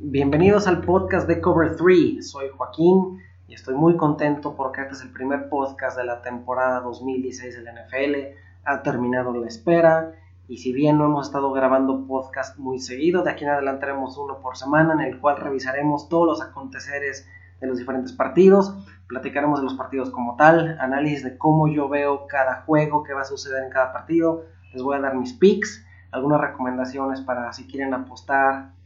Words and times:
Bienvenidos 0.00 0.68
al 0.68 0.82
podcast 0.82 1.26
de 1.26 1.40
Cover 1.40 1.74
3. 1.74 2.30
Soy 2.30 2.50
Joaquín 2.56 3.18
y 3.48 3.54
estoy 3.54 3.74
muy 3.74 3.96
contento 3.96 4.54
porque 4.54 4.82
este 4.82 4.94
es 4.94 5.02
el 5.02 5.10
primer 5.10 5.48
podcast 5.48 5.98
de 5.98 6.04
la 6.04 6.22
temporada 6.22 6.78
2016 6.82 7.56
del 7.56 7.64
NFL. 7.64 8.38
Ha 8.64 8.82
terminado 8.84 9.34
la 9.34 9.48
espera 9.48 10.12
y 10.46 10.58
si 10.58 10.72
bien 10.72 10.98
no 10.98 11.06
hemos 11.06 11.26
estado 11.26 11.50
grabando 11.50 12.06
podcast 12.06 12.56
muy 12.58 12.78
seguido, 12.78 13.24
de 13.24 13.32
aquí 13.32 13.42
en 13.42 13.50
adelante 13.50 13.86
haremos 13.86 14.16
uno 14.16 14.38
por 14.38 14.56
semana 14.56 14.92
en 14.94 15.00
el 15.00 15.18
cual 15.18 15.38
revisaremos 15.38 16.08
todos 16.08 16.28
los 16.28 16.42
aconteceres 16.42 17.28
de 17.60 17.66
los 17.66 17.76
diferentes 17.76 18.12
partidos, 18.12 18.76
platicaremos 19.08 19.58
de 19.58 19.64
los 19.64 19.74
partidos 19.74 20.10
como 20.10 20.36
tal, 20.36 20.78
análisis 20.78 21.24
de 21.24 21.36
cómo 21.36 21.66
yo 21.66 21.88
veo 21.88 22.28
cada 22.28 22.62
juego, 22.62 23.02
qué 23.02 23.14
va 23.14 23.22
a 23.22 23.24
suceder 23.24 23.64
en 23.64 23.70
cada 23.70 23.92
partido, 23.92 24.44
les 24.72 24.80
voy 24.80 24.96
a 24.96 25.00
dar 25.00 25.16
mis 25.16 25.32
picks, 25.32 25.84
algunas 26.12 26.40
recomendaciones 26.40 27.20
para 27.20 27.52
si 27.52 27.66
quieren 27.66 27.92
apostar 27.94 28.77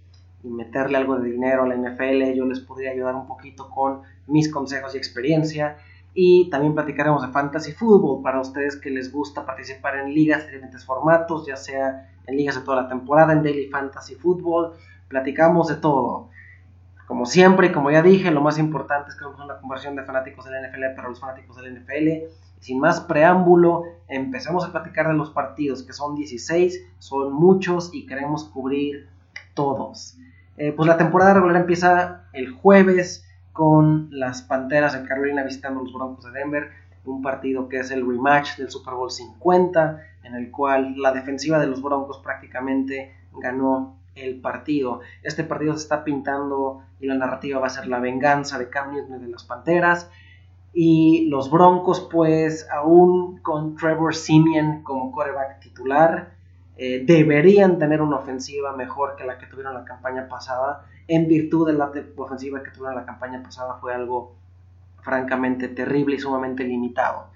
y 0.43 0.49
meterle 0.49 0.99
algo 0.99 1.17
de 1.19 1.31
dinero 1.31 1.63
a 1.63 1.69
la 1.69 1.77
NFL, 1.77 2.33
yo 2.35 2.45
les 2.47 2.61
podría 2.61 2.91
ayudar 2.91 3.15
un 3.15 3.27
poquito 3.27 3.71
con 3.71 4.03
mis 4.27 4.51
consejos 4.51 4.95
y 4.95 4.99
experiencia. 4.99 5.77
Y 6.15 6.51
también 6.51 6.75
platicaremos 6.75 7.23
de 7.23 7.33
fantasy 7.33 7.73
fútbol 7.73 8.23
para 8.23 8.41
ustedes 8.41 8.77
que 8.77 8.91
les 8.91 9.11
gusta 9.11 9.47
participar 9.47 9.97
en 9.97 10.13
ligas 10.13 10.41
de 10.41 10.53
diferentes 10.53 10.85
formatos, 10.85 11.47
ya 11.47 11.57
sea 11.57 12.11
en 12.27 12.37
ligas 12.37 12.57
de 12.57 12.63
toda 12.63 12.83
la 12.83 12.89
temporada, 12.89 13.33
en 13.33 13.43
daily 13.43 13.69
fantasy 13.69 14.15
fútbol. 14.17 14.73
Platicamos 15.09 15.69
de 15.69 15.77
todo. 15.77 16.29
Como 17.07 17.27
siempre, 17.27 17.73
como 17.73 17.91
ya 17.91 18.03
dije, 18.03 18.31
lo 18.31 18.41
más 18.41 18.59
importante 18.59 19.11
es 19.11 19.17
que 19.17 19.25
somos 19.25 19.41
una 19.41 19.59
conversión 19.59 19.97
de 19.97 20.05
fanáticos 20.05 20.45
del 20.45 20.55
NFL 20.63 20.97
para 20.97 21.09
los 21.09 21.21
fanáticos 21.21 21.57
del 21.57 21.75
NFL. 21.75 22.33
Sin 22.61 22.79
más 22.79 23.01
preámbulo, 23.01 23.85
empecemos 24.09 24.65
a 24.65 24.73
platicar 24.73 25.09
de 25.09 25.15
los 25.15 25.31
partidos, 25.31 25.83
que 25.83 25.93
son 25.93 26.15
16, 26.15 26.87
son 26.99 27.33
muchos 27.33 27.91
y 27.93 28.07
queremos 28.07 28.45
cubrir 28.45 29.09
todos. 29.55 30.17
Eh, 30.57 30.73
pues 30.73 30.87
la 30.87 30.97
temporada 30.97 31.35
regular 31.35 31.57
empieza 31.57 32.25
el 32.33 32.51
jueves 32.51 33.27
con 33.53 34.09
las 34.11 34.43
Panteras 34.43 34.93
de 34.93 35.07
Carolina 35.07 35.43
visitando 35.43 35.81
a 35.81 35.83
los 35.85 35.93
Broncos 35.93 36.25
de 36.25 36.39
Denver, 36.39 36.71
un 37.05 37.23
partido 37.23 37.69
que 37.69 37.81
es 37.81 37.91
el 37.91 38.07
rematch 38.07 38.57
del 38.57 38.71
Super 38.71 38.95
Bowl 38.95 39.11
50, 39.11 40.03
en 40.25 40.35
el 40.35 40.51
cual 40.51 40.95
la 40.97 41.13
defensiva 41.13 41.59
de 41.59 41.67
los 41.67 41.83
Broncos 41.83 42.19
prácticamente 42.19 43.13
ganó 43.33 43.97
el 44.15 44.41
partido. 44.41 45.01
Este 45.23 45.45
partido 45.45 45.73
se 45.75 45.85
está 45.85 46.05
pintando 46.05 46.83
y 47.01 47.07
la 47.07 47.15
narrativa 47.15 47.59
va 47.59 47.67
a 47.67 47.71
ser 47.71 47.87
la 47.87 47.99
venganza 47.99 48.59
de 48.59 48.69
Cam 48.69 48.93
Newton 48.93 49.21
de 49.21 49.29
las 49.29 49.45
Panteras. 49.45 50.11
Y 50.75 51.29
los 51.29 51.51
Broncos, 51.51 52.09
pues, 52.11 52.67
aún 52.71 53.39
con 53.39 53.77
Trevor 53.77 54.15
Simeon 54.15 54.83
como 54.83 55.13
quarterback 55.13 55.61
titular, 55.61 56.35
eh, 56.77 57.05
deberían 57.05 57.79
tener 57.79 58.01
una 58.01 58.17
ofensiva 58.17 58.75
mejor 58.75 59.17
que 59.17 59.25
la 59.25 59.39
que 59.39 59.47
tuvieron 59.47 59.75
la 59.75 59.85
campaña 59.85 60.29
pasada. 60.29 60.87
En 61.09 61.29
virtud 61.29 61.67
de 61.67 61.75
la 61.75 61.93
ofensiva 62.17 62.63
que 62.63 62.71
tuvieron 62.71 62.97
la 62.97 63.05
campaña 63.05 63.43
pasada, 63.43 63.79
fue 63.81 63.95
algo 63.95 64.35
francamente 65.03 65.69
terrible 65.69 66.17
y 66.17 66.19
sumamente 66.19 66.65
limitado. 66.65 67.27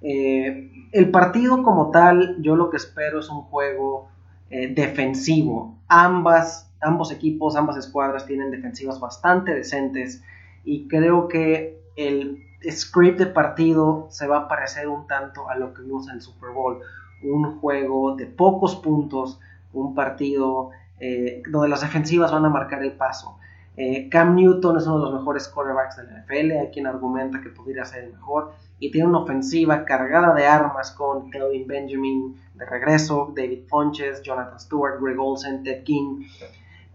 Eh, 0.00 0.70
el 0.92 1.10
partido 1.10 1.62
como 1.62 1.90
tal, 1.90 2.36
yo 2.40 2.54
lo 2.54 2.70
que 2.70 2.76
espero 2.76 3.18
es 3.20 3.28
un 3.28 3.42
juego 3.42 4.08
eh, 4.50 4.72
defensivo. 4.72 5.76
Ambas, 5.88 6.70
ambos 6.80 7.10
equipos, 7.10 7.56
ambas 7.56 7.76
escuadras 7.76 8.26
tienen 8.26 8.50
defensivas 8.50 9.00
bastante 9.00 9.54
decentes 9.54 10.22
y 10.64 10.86
creo 10.86 11.28
que 11.28 11.80
el 11.96 12.44
script 12.70 13.18
de 13.18 13.26
partido 13.26 14.06
se 14.10 14.26
va 14.26 14.38
a 14.38 14.48
parecer 14.48 14.88
un 14.88 15.06
tanto 15.06 15.48
a 15.48 15.56
lo 15.56 15.74
que 15.74 15.82
vimos 15.82 16.08
en 16.08 16.16
el 16.16 16.20
Super 16.20 16.50
Bowl 16.50 16.80
un 17.22 17.58
juego 17.60 18.16
de 18.16 18.26
pocos 18.26 18.76
puntos, 18.76 19.40
un 19.72 19.94
partido 19.94 20.70
eh, 21.00 21.42
donde 21.48 21.68
las 21.68 21.80
defensivas 21.80 22.32
van 22.32 22.44
a 22.44 22.48
marcar 22.48 22.82
el 22.82 22.92
paso. 22.92 23.38
Eh, 23.80 24.08
Cam 24.10 24.34
Newton 24.34 24.76
es 24.76 24.86
uno 24.88 24.98
de 24.98 25.04
los 25.04 25.14
mejores 25.20 25.46
quarterbacks 25.46 25.98
de 25.98 26.02
la 26.04 26.20
NFL, 26.20 26.50
hay 26.50 26.70
quien 26.72 26.88
argumenta 26.88 27.40
que 27.40 27.50
podría 27.50 27.84
ser 27.84 28.04
el 28.04 28.12
mejor, 28.12 28.52
y 28.80 28.90
tiene 28.90 29.06
una 29.06 29.20
ofensiva 29.20 29.84
cargada 29.84 30.34
de 30.34 30.46
armas 30.46 30.90
con 30.90 31.30
Kelvin 31.30 31.68
Benjamin 31.68 32.34
de 32.54 32.66
regreso, 32.66 33.32
David 33.36 33.68
Funches, 33.68 34.20
Jonathan 34.22 34.58
Stewart, 34.58 35.00
Greg 35.00 35.20
Olsen, 35.20 35.62
Ted 35.62 35.84
King. 35.84 36.24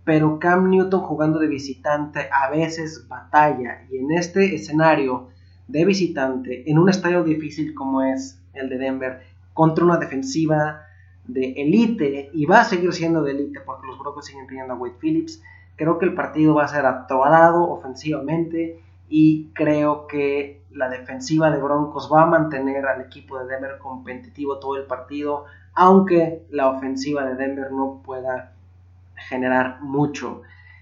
Pero 0.03 0.39
Cam 0.39 0.69
Newton 0.69 0.99
jugando 1.03 1.39
de 1.39 1.47
visitante 1.47 2.27
a 2.29 2.49
veces 2.49 3.07
batalla, 3.07 3.85
y 3.89 3.99
en 3.99 4.11
este 4.11 4.53
escenario 4.53 5.29
de 5.69 5.85
visitante, 5.85 6.69
en 6.69 6.79
un 6.79 6.89
estadio 6.89 7.23
difícil 7.23 7.73
como 7.73 8.01
es 8.01 8.41
el 8.53 8.67
de 8.67 8.77
Denver, 8.77 9.21
contra 9.53 9.85
una 9.85 9.97
defensiva 9.97 10.81
de 11.25 11.53
élite 11.57 12.29
y 12.33 12.45
va 12.45 12.61
a 12.61 12.65
seguir 12.65 12.93
siendo 12.93 13.23
de 13.23 13.31
élite 13.31 13.61
porque 13.61 13.87
los 13.87 13.97
Broncos 13.97 14.25
siguen 14.25 14.47
teniendo 14.47 14.73
a 14.73 14.77
Wade 14.77 14.95
Phillips. 14.99 15.41
Creo 15.75 15.97
que 15.97 16.05
el 16.05 16.13
partido 16.13 16.55
va 16.55 16.65
a 16.65 16.67
ser 16.67 16.85
atolado 16.85 17.69
ofensivamente 17.69 18.79
y 19.09 19.49
creo 19.53 20.07
que 20.07 20.61
la 20.71 20.89
defensiva 20.89 21.51
de 21.51 21.61
Broncos 21.61 22.09
va 22.11 22.23
a 22.23 22.25
mantener 22.25 22.85
al 22.85 23.01
equipo 23.01 23.39
de 23.39 23.45
Denver 23.45 23.77
competitivo 23.77 24.59
todo 24.59 24.75
el 24.77 24.85
partido, 24.85 25.45
aunque 25.73 26.43
la 26.49 26.69
ofensiva 26.69 27.23
de 27.25 27.35
Denver 27.35 27.71
no 27.71 28.01
pueda 28.03 28.53
generar 29.15 29.81
mucho. 29.81 30.41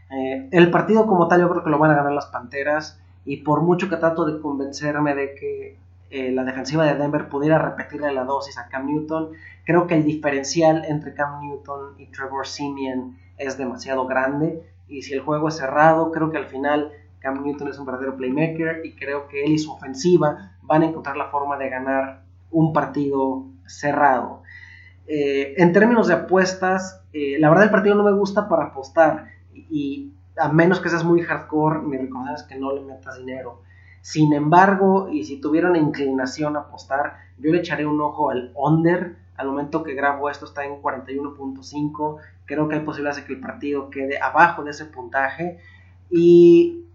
Eh, 0.10 0.50
el 0.52 0.72
partido 0.72 1.06
como 1.08 1.28
tal 1.28 1.42
yo 1.42 1.50
creo 1.50 1.64
que 1.64 1.70
lo 1.70 1.80
van 1.80 1.92
a 1.92 1.96
ganar 1.96 2.14
las 2.14 2.28
Panteras 2.28 3.00
y 3.26 3.38
por 3.38 3.62
mucho 3.62 3.90
que 3.90 3.98
trato 3.98 4.26
de 4.26 4.42
convencerme 4.42 5.16
de 5.16 5.36
que 5.36 5.78
eh, 6.12 6.32
la 6.32 6.44
defensiva 6.44 6.86
de 6.86 6.96
Denver 6.96 7.30
pudiera 7.30 7.58
repetirle 7.58 8.14
la 8.14 8.26
dosis 8.26 8.58
a 8.58 8.68
Cam 8.68 8.86
Newton. 8.86 9.32
Creo 9.64 9.88
que 9.88 9.96
el 9.96 10.04
diferencial 10.04 10.84
entre 10.86 11.14
Cam 11.14 11.42
Newton 11.42 11.96
y 11.98 12.08
Trevor 12.08 12.46
Simeon 12.46 13.18
es 13.38 13.58
demasiado 13.58 14.06
grande. 14.06 14.62
Y 14.88 15.04
si 15.04 15.14
el 15.14 15.22
juego 15.22 15.48
es 15.48 15.56
cerrado, 15.56 16.12
creo 16.12 16.30
que 16.30 16.38
al 16.38 16.48
final 16.48 16.92
Cam 17.20 17.44
Newton 17.44 17.70
es 17.70 17.80
un 17.80 17.86
verdadero 17.86 18.18
playmaker 18.18 18.86
y 18.86 18.96
creo 18.96 19.28
que 19.28 19.46
él 19.46 19.54
y 19.54 19.58
su 19.58 19.72
ofensiva 19.72 20.52
van 20.64 20.82
a 20.82 20.88
encontrar 20.88 21.16
la 21.16 21.30
forma 21.30 21.58
de 21.58 21.70
ganar 21.70 22.24
un 22.50 22.74
partido 22.74 23.46
cerrado. 23.66 24.44
Eh, 25.08 25.56
en 25.58 25.72
términos 25.72 26.08
de 26.08 26.16
apuestas, 26.16 27.02
eh, 27.14 27.38
la 27.40 27.50
verdad 27.50 27.66
el 27.66 27.72
partido 27.72 27.96
no 27.96 28.04
me 28.04 28.12
gusta 28.12 28.50
para 28.50 28.66
apostar 28.66 29.28
y, 29.54 30.14
a 30.38 30.50
menos 30.50 30.80
que 30.80 30.90
seas 30.90 31.04
muy 31.04 31.22
hardcore, 31.22 31.80
mi 31.82 31.98
recomendación 31.98 32.36
es 32.36 32.44
que 32.44 32.60
no 32.60 32.74
le 32.74 32.82
metas 32.82 33.18
dinero. 33.18 33.62
Sin 34.02 34.34
embargo, 34.34 35.10
y 35.12 35.24
si 35.24 35.40
tuviera 35.40 35.70
una 35.70 35.78
inclinación 35.78 36.56
a 36.56 36.62
apostar, 36.62 37.18
yo 37.38 37.52
le 37.52 37.60
echaré 37.60 37.86
un 37.86 38.02
ojo 38.02 38.32
al 38.32 38.52
under. 38.56 39.18
Al 39.38 39.48
momento 39.48 39.84
que 39.84 39.94
grabo 39.94 40.30
esto 40.30 40.46
está 40.46 40.66
en 40.66 40.82
41.5. 40.82 42.18
Creo 42.46 42.68
que 42.68 42.76
hay 42.76 42.82
posibilidades 42.82 43.22
de 43.22 43.28
que 43.28 43.34
el 43.34 43.40
partido 43.40 43.90
quede 43.90 44.20
abajo 44.20 44.64
de 44.64 44.72
ese 44.72 44.86
puntaje. 44.86 45.60
Y 46.10 46.86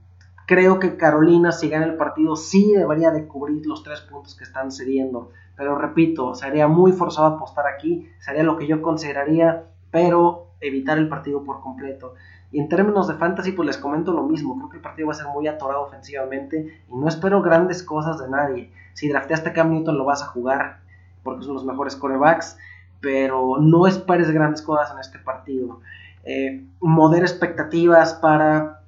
creo 0.47 0.79
que 0.79 0.97
Carolina, 0.97 1.53
si 1.53 1.69
gana 1.69 1.87
el 1.87 1.97
partido, 1.97 2.37
sí 2.37 2.73
debería 2.73 3.11
de 3.11 3.27
cubrir 3.27 3.67
los 3.67 3.83
tres 3.83 4.01
puntos 4.01 4.35
que 4.35 4.45
están 4.45 4.71
cediendo. 4.71 5.31
Pero 5.57 5.79
repito, 5.79 6.35
sería 6.35 6.69
muy 6.69 6.93
forzado 6.93 7.29
apostar 7.29 7.67
aquí. 7.67 8.09
Sería 8.21 8.43
lo 8.43 8.57
que 8.57 8.67
yo 8.67 8.83
consideraría, 8.83 9.65
pero 9.91 10.49
evitar 10.61 10.99
el 10.99 11.09
partido 11.09 11.43
por 11.45 11.61
completo. 11.61 12.15
Y 12.53 12.61
en 12.61 12.69
términos 12.69 13.09
de 13.09 13.15
fantasy, 13.15 13.53
pues 13.53 13.67
les 13.67 13.79
comento 13.79 14.13
lo 14.13 14.23
mismo. 14.23 14.57
Creo 14.57 14.71
que 14.71 14.77
el 14.77 14.83
partido 14.83 15.09
va 15.09 15.15
a 15.15 15.17
ser 15.17 15.27
muy 15.27 15.49
atorado 15.49 15.83
ofensivamente 15.83 16.83
y 16.89 16.97
no 16.97 17.09
espero 17.09 17.43
grandes 17.43 17.83
cosas 17.83 18.19
de 18.19 18.29
nadie. 18.29 18.71
Si 18.95 19.09
drafteaste 19.09 19.51
a 19.51 19.53
Cam 19.53 19.71
Newton, 19.71 19.99
lo 19.99 20.05
vas 20.05 20.23
a 20.23 20.27
jugar 20.27 20.81
porque 21.23 21.45
son 21.45 21.55
los 21.55 21.65
mejores 21.65 21.97
corebacks, 21.97 22.57
pero 23.01 23.59
no 23.59 23.87
esperes 23.87 24.31
grandes 24.31 24.63
cosas 24.63 24.93
en 24.93 25.01
este 25.01 25.19
partido. 25.19 25.81
Eh, 26.25 26.65
mover 26.81 27.23
expectativas 27.23 28.15
para 28.15 28.81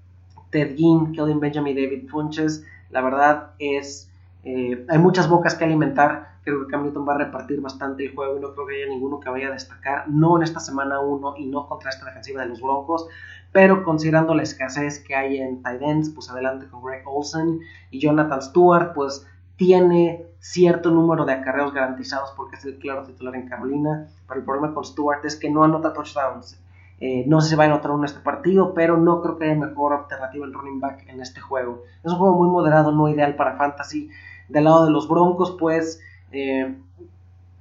Ted 0.50 0.76
Ginn, 0.76 1.12
Kelvin 1.12 1.40
Benjamin 1.40 1.76
y 1.76 1.84
David 1.84 2.08
Funches, 2.08 2.64
la 2.90 3.00
verdad 3.00 3.50
es. 3.58 4.10
Eh, 4.44 4.86
hay 4.88 4.98
muchas 4.98 5.28
bocas 5.28 5.56
que 5.56 5.64
alimentar. 5.64 6.38
Creo 6.42 6.64
que 6.64 6.70
Cam 6.70 6.84
Newton 6.84 7.06
va 7.06 7.14
a 7.14 7.19
repartir 7.19 7.60
bastante 7.60 8.06
el 8.06 8.14
juego 8.14 8.38
y 8.38 8.40
no 8.40 8.54
creo 8.54 8.66
que 8.66 8.76
haya 8.76 8.86
ninguno 8.86 9.20
que 9.20 9.28
vaya 9.28 9.48
a 9.48 9.52
destacar. 9.52 10.08
No 10.08 10.36
en 10.36 10.44
esta 10.44 10.60
semana 10.60 11.00
1 11.00 11.34
y 11.38 11.46
no 11.46 11.66
contra 11.66 11.90
esta 11.90 12.06
defensiva 12.06 12.42
de 12.42 12.48
los 12.48 12.62
Broncos 12.62 13.08
pero 13.53 13.82
considerando 13.82 14.34
la 14.34 14.42
escasez 14.42 15.02
que 15.02 15.14
hay 15.14 15.38
en 15.38 15.62
tight 15.62 15.82
ends, 15.82 16.11
pues 16.11 16.31
adelante 16.31 16.67
con 16.69 16.82
Greg 16.82 17.02
Olsen 17.06 17.61
y 17.90 18.00
Jonathan 18.00 18.43
Stewart, 18.43 18.93
pues 18.94 19.26
tiene 19.56 20.26
cierto 20.40 20.90
número 20.90 21.25
de 21.25 21.32
acarreos 21.32 21.73
garantizados 21.73 22.32
porque 22.37 22.56
es 22.56 22.64
el 22.64 22.78
claro 22.78 23.05
titular 23.05 23.34
en 23.34 23.49
Carolina, 23.49 24.08
pero 24.26 24.40
el 24.40 24.46
problema 24.46 24.73
con 24.73 24.84
Stewart 24.84 25.25
es 25.25 25.37
que 25.37 25.50
no 25.50 25.64
anota 25.64 25.93
touchdowns. 25.93 26.61
Eh, 27.00 27.25
no 27.28 27.40
sé 27.40 27.50
si 27.50 27.56
va 27.56 27.64
a 27.64 27.67
anotar 27.69 27.93
uno 27.93 28.00
en 28.00 28.06
este 28.06 28.20
partido, 28.20 28.75
pero 28.75 28.96
no 28.96 29.23
creo 29.23 29.38
que 29.38 29.44
haya 29.44 29.55
mejor 29.55 29.93
alternativa 29.93 30.44
el 30.44 30.52
running 30.52 30.81
back 30.81 31.05
en 31.08 31.20
este 31.20 31.40
juego. 31.40 31.84
Es 32.02 32.12
un 32.12 32.19
juego 32.19 32.37
muy 32.37 32.49
moderado, 32.49 32.93
no 32.93 33.08
ideal 33.08 33.37
para 33.37 33.56
fantasy. 33.56 34.11
Del 34.49 34.64
lado 34.64 34.84
de 34.84 34.90
los 34.90 35.08
Broncos, 35.08 35.56
pues 35.58 36.00
eh, 36.32 36.76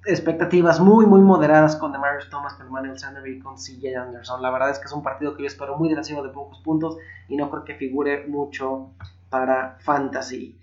expectativas 0.08 0.80
muy, 0.80 1.06
muy 1.06 1.22
moderadas 1.22 1.76
con 1.76 1.92
Demarius 1.92 2.30
Thomas, 2.30 2.54
con 2.54 2.68
Emmanuel 2.68 2.98
Sanders 2.98 3.28
y 3.28 3.40
con 3.40 3.56
CJ 3.56 3.96
Anderson. 3.96 4.42
La 4.42 4.50
verdad 4.50 4.70
es 4.70 4.80
que 4.80 4.86
es 4.86 4.92
un 4.94 5.04
partido 5.04 5.36
que 5.36 5.44
yo 5.44 5.48
espero 5.48 5.78
muy 5.78 5.90
defensivo 5.90 6.24
de 6.24 6.30
pocos 6.30 6.60
puntos 6.60 6.98
y 7.28 7.36
no 7.36 7.50
creo 7.50 7.66
que 7.66 7.76
figure 7.76 8.26
mucho 8.28 8.92
para 9.30 9.78
Fantasy. 9.82 10.58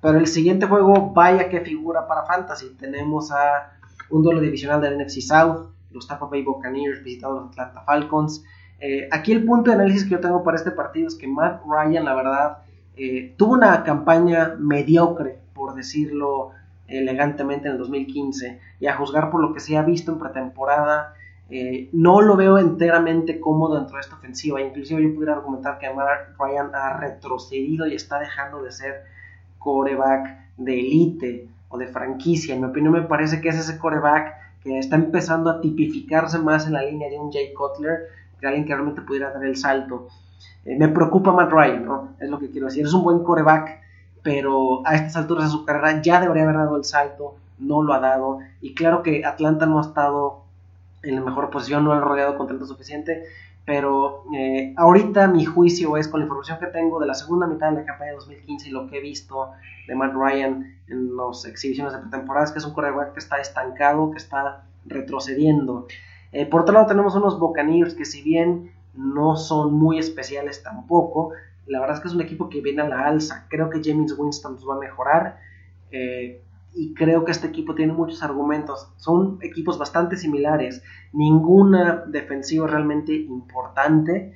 Pero 0.00 0.18
el 0.18 0.26
siguiente 0.26 0.66
juego, 0.66 1.12
vaya 1.12 1.48
que 1.48 1.60
figura 1.60 2.06
para 2.06 2.24
Fantasy. 2.24 2.76
Tenemos 2.78 3.30
a 3.30 3.72
un 4.10 4.22
duelo 4.22 4.40
divisional 4.40 4.80
del 4.80 4.98
NFC 4.98 5.20
South, 5.20 5.70
los 5.90 6.06
Tampa 6.06 6.26
Bay 6.26 6.42
Buccaneers 6.42 7.02
visitando 7.02 7.40
los 7.40 7.50
Atlanta 7.50 7.82
Falcons. 7.82 8.44
Eh, 8.78 9.08
aquí 9.10 9.32
el 9.32 9.44
punto 9.44 9.70
de 9.70 9.76
análisis 9.76 10.04
que 10.04 10.10
yo 10.10 10.20
tengo 10.20 10.42
para 10.42 10.56
este 10.56 10.70
partido 10.70 11.08
es 11.08 11.14
que 11.14 11.26
Matt 11.26 11.62
Ryan, 11.66 12.04
la 12.04 12.14
verdad, 12.14 12.58
eh, 12.96 13.34
tuvo 13.36 13.54
una 13.54 13.82
campaña 13.84 14.54
mediocre, 14.58 15.40
por 15.54 15.74
decirlo 15.74 16.52
elegantemente, 16.88 17.68
en 17.68 17.72
el 17.72 17.78
2015, 17.78 18.60
y 18.80 18.86
a 18.86 18.96
juzgar 18.96 19.30
por 19.30 19.40
lo 19.40 19.52
que 19.52 19.60
se 19.60 19.76
ha 19.76 19.82
visto 19.82 20.12
en 20.12 20.18
pretemporada, 20.18 21.14
eh, 21.48 21.88
no 21.92 22.22
lo 22.22 22.36
veo 22.36 22.58
enteramente 22.58 23.38
cómodo 23.38 23.76
dentro 23.76 23.96
de 23.96 24.00
esta 24.00 24.16
ofensiva. 24.16 24.60
Inclusive 24.60 25.02
yo 25.02 25.14
pudiera 25.14 25.34
argumentar 25.34 25.78
que 25.78 25.92
Matt 25.92 26.36
Ryan 26.38 26.74
ha 26.74 26.96
retrocedido 26.98 27.86
y 27.86 27.94
está 27.94 28.18
dejando 28.18 28.62
de 28.62 28.72
ser 28.72 29.04
coreback 29.58 30.54
de 30.56 30.80
élite 30.80 31.48
o 31.68 31.78
de 31.78 31.86
franquicia. 31.86 32.54
En 32.54 32.60
mi 32.60 32.66
opinión 32.66 32.92
me 32.92 33.02
parece 33.02 33.40
que 33.40 33.48
es 33.48 33.58
ese 33.58 33.78
coreback 33.78 34.34
que 34.62 34.78
está 34.78 34.96
empezando 34.96 35.50
a 35.50 35.60
tipificarse 35.60 36.38
más 36.38 36.66
en 36.66 36.72
la 36.72 36.82
línea 36.82 37.08
de 37.08 37.18
un 37.18 37.30
Jay 37.30 37.52
Cutler 37.54 38.08
que 38.40 38.46
alguien 38.46 38.64
que 38.64 38.74
realmente 38.74 39.02
pudiera 39.02 39.32
dar 39.32 39.44
el 39.44 39.56
salto. 39.56 40.08
Eh, 40.64 40.76
me 40.76 40.88
preocupa 40.88 41.32
Matt 41.32 41.50
Ryan, 41.52 41.84
¿no? 41.84 42.16
Es 42.18 42.28
lo 42.28 42.38
que 42.38 42.50
quiero 42.50 42.66
decir. 42.66 42.84
Es 42.84 42.92
un 42.92 43.04
buen 43.04 43.22
coreback, 43.22 43.80
pero 44.26 44.84
a 44.84 44.96
estas 44.96 45.14
alturas 45.14 45.44
de 45.44 45.50
su 45.50 45.64
carrera 45.64 46.02
ya 46.02 46.20
debería 46.20 46.42
haber 46.42 46.56
dado 46.56 46.76
el 46.76 46.82
salto, 46.82 47.36
no 47.60 47.84
lo 47.84 47.94
ha 47.94 48.00
dado. 48.00 48.40
Y 48.60 48.74
claro 48.74 49.04
que 49.04 49.24
Atlanta 49.24 49.66
no 49.66 49.78
ha 49.78 49.82
estado 49.82 50.42
en 51.04 51.14
la 51.14 51.20
mejor 51.20 51.48
posición, 51.48 51.84
no 51.84 51.92
ha 51.92 52.00
rodeado 52.00 52.36
con 52.36 52.48
tanto 52.48 52.66
suficiente. 52.66 53.22
Pero 53.64 54.24
eh, 54.36 54.74
ahorita 54.76 55.28
mi 55.28 55.44
juicio 55.44 55.96
es 55.96 56.08
con 56.08 56.18
la 56.18 56.24
información 56.24 56.58
que 56.58 56.66
tengo 56.66 56.98
de 56.98 57.06
la 57.06 57.14
segunda 57.14 57.46
mitad 57.46 57.70
de 57.70 57.76
la 57.76 57.84
campaña 57.84 58.10
de 58.10 58.16
2015 58.16 58.68
y 58.68 58.72
lo 58.72 58.88
que 58.88 58.98
he 58.98 59.00
visto 59.00 59.52
de 59.86 59.94
Matt 59.94 60.14
Ryan 60.14 60.74
en 60.88 61.16
las 61.16 61.44
exhibiciones 61.44 61.92
de 61.92 62.00
pretemporada, 62.00 62.52
que 62.52 62.58
es 62.58 62.64
un 62.64 62.74
coreback 62.74 63.12
que 63.12 63.20
está 63.20 63.36
estancado, 63.36 64.10
que 64.10 64.18
está 64.18 64.64
retrocediendo. 64.86 65.86
Eh, 66.32 66.46
por 66.46 66.62
otro 66.62 66.74
lado 66.74 66.86
tenemos 66.86 67.14
unos 67.14 67.38
Buccaneers 67.38 67.94
que 67.94 68.04
si 68.04 68.22
bien 68.22 68.72
no 68.92 69.36
son 69.36 69.72
muy 69.72 70.00
especiales 70.00 70.64
tampoco, 70.64 71.30
la 71.66 71.80
verdad 71.80 71.96
es 71.96 72.02
que 72.02 72.08
es 72.08 72.14
un 72.14 72.20
equipo 72.20 72.48
que 72.48 72.60
viene 72.60 72.82
a 72.82 72.88
la 72.88 73.06
alza. 73.06 73.46
Creo 73.48 73.70
que 73.70 73.80
James 73.82 74.14
Winston 74.16 74.54
nos 74.54 74.68
va 74.68 74.76
a 74.76 74.78
mejorar 74.78 75.38
eh, 75.90 76.42
y 76.74 76.94
creo 76.94 77.24
que 77.24 77.32
este 77.32 77.46
equipo 77.46 77.74
tiene 77.74 77.92
muchos 77.92 78.22
argumentos. 78.22 78.92
Son 78.96 79.38
equipos 79.40 79.78
bastante 79.78 80.16
similares, 80.16 80.82
ninguna 81.12 82.04
defensiva 82.06 82.66
realmente 82.66 83.14
importante, 83.14 84.34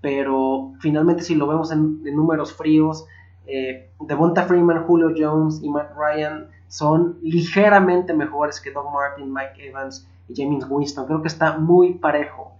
pero 0.00 0.72
finalmente 0.80 1.22
si 1.22 1.34
lo 1.34 1.46
vemos 1.46 1.70
en, 1.72 2.02
números 2.02 2.52
fríos, 2.52 3.06
eh, 3.46 3.90
Devonta 4.00 4.42
Freeman, 4.42 4.84
Julio 4.84 5.12
Jones 5.16 5.60
y 5.62 5.70
Matt 5.70 5.92
Ryan 5.96 6.48
son 6.68 7.18
ligeramente 7.22 8.12
mejores 8.12 8.60
que 8.60 8.70
Doug 8.70 8.92
Martin, 8.92 9.32
Mike 9.32 9.68
Evans 9.68 10.06
y 10.28 10.34
James 10.36 10.66
Winston. 10.68 11.06
Creo 11.06 11.22
que 11.22 11.28
está 11.28 11.56
muy 11.56 11.94
parejo. 11.94 12.52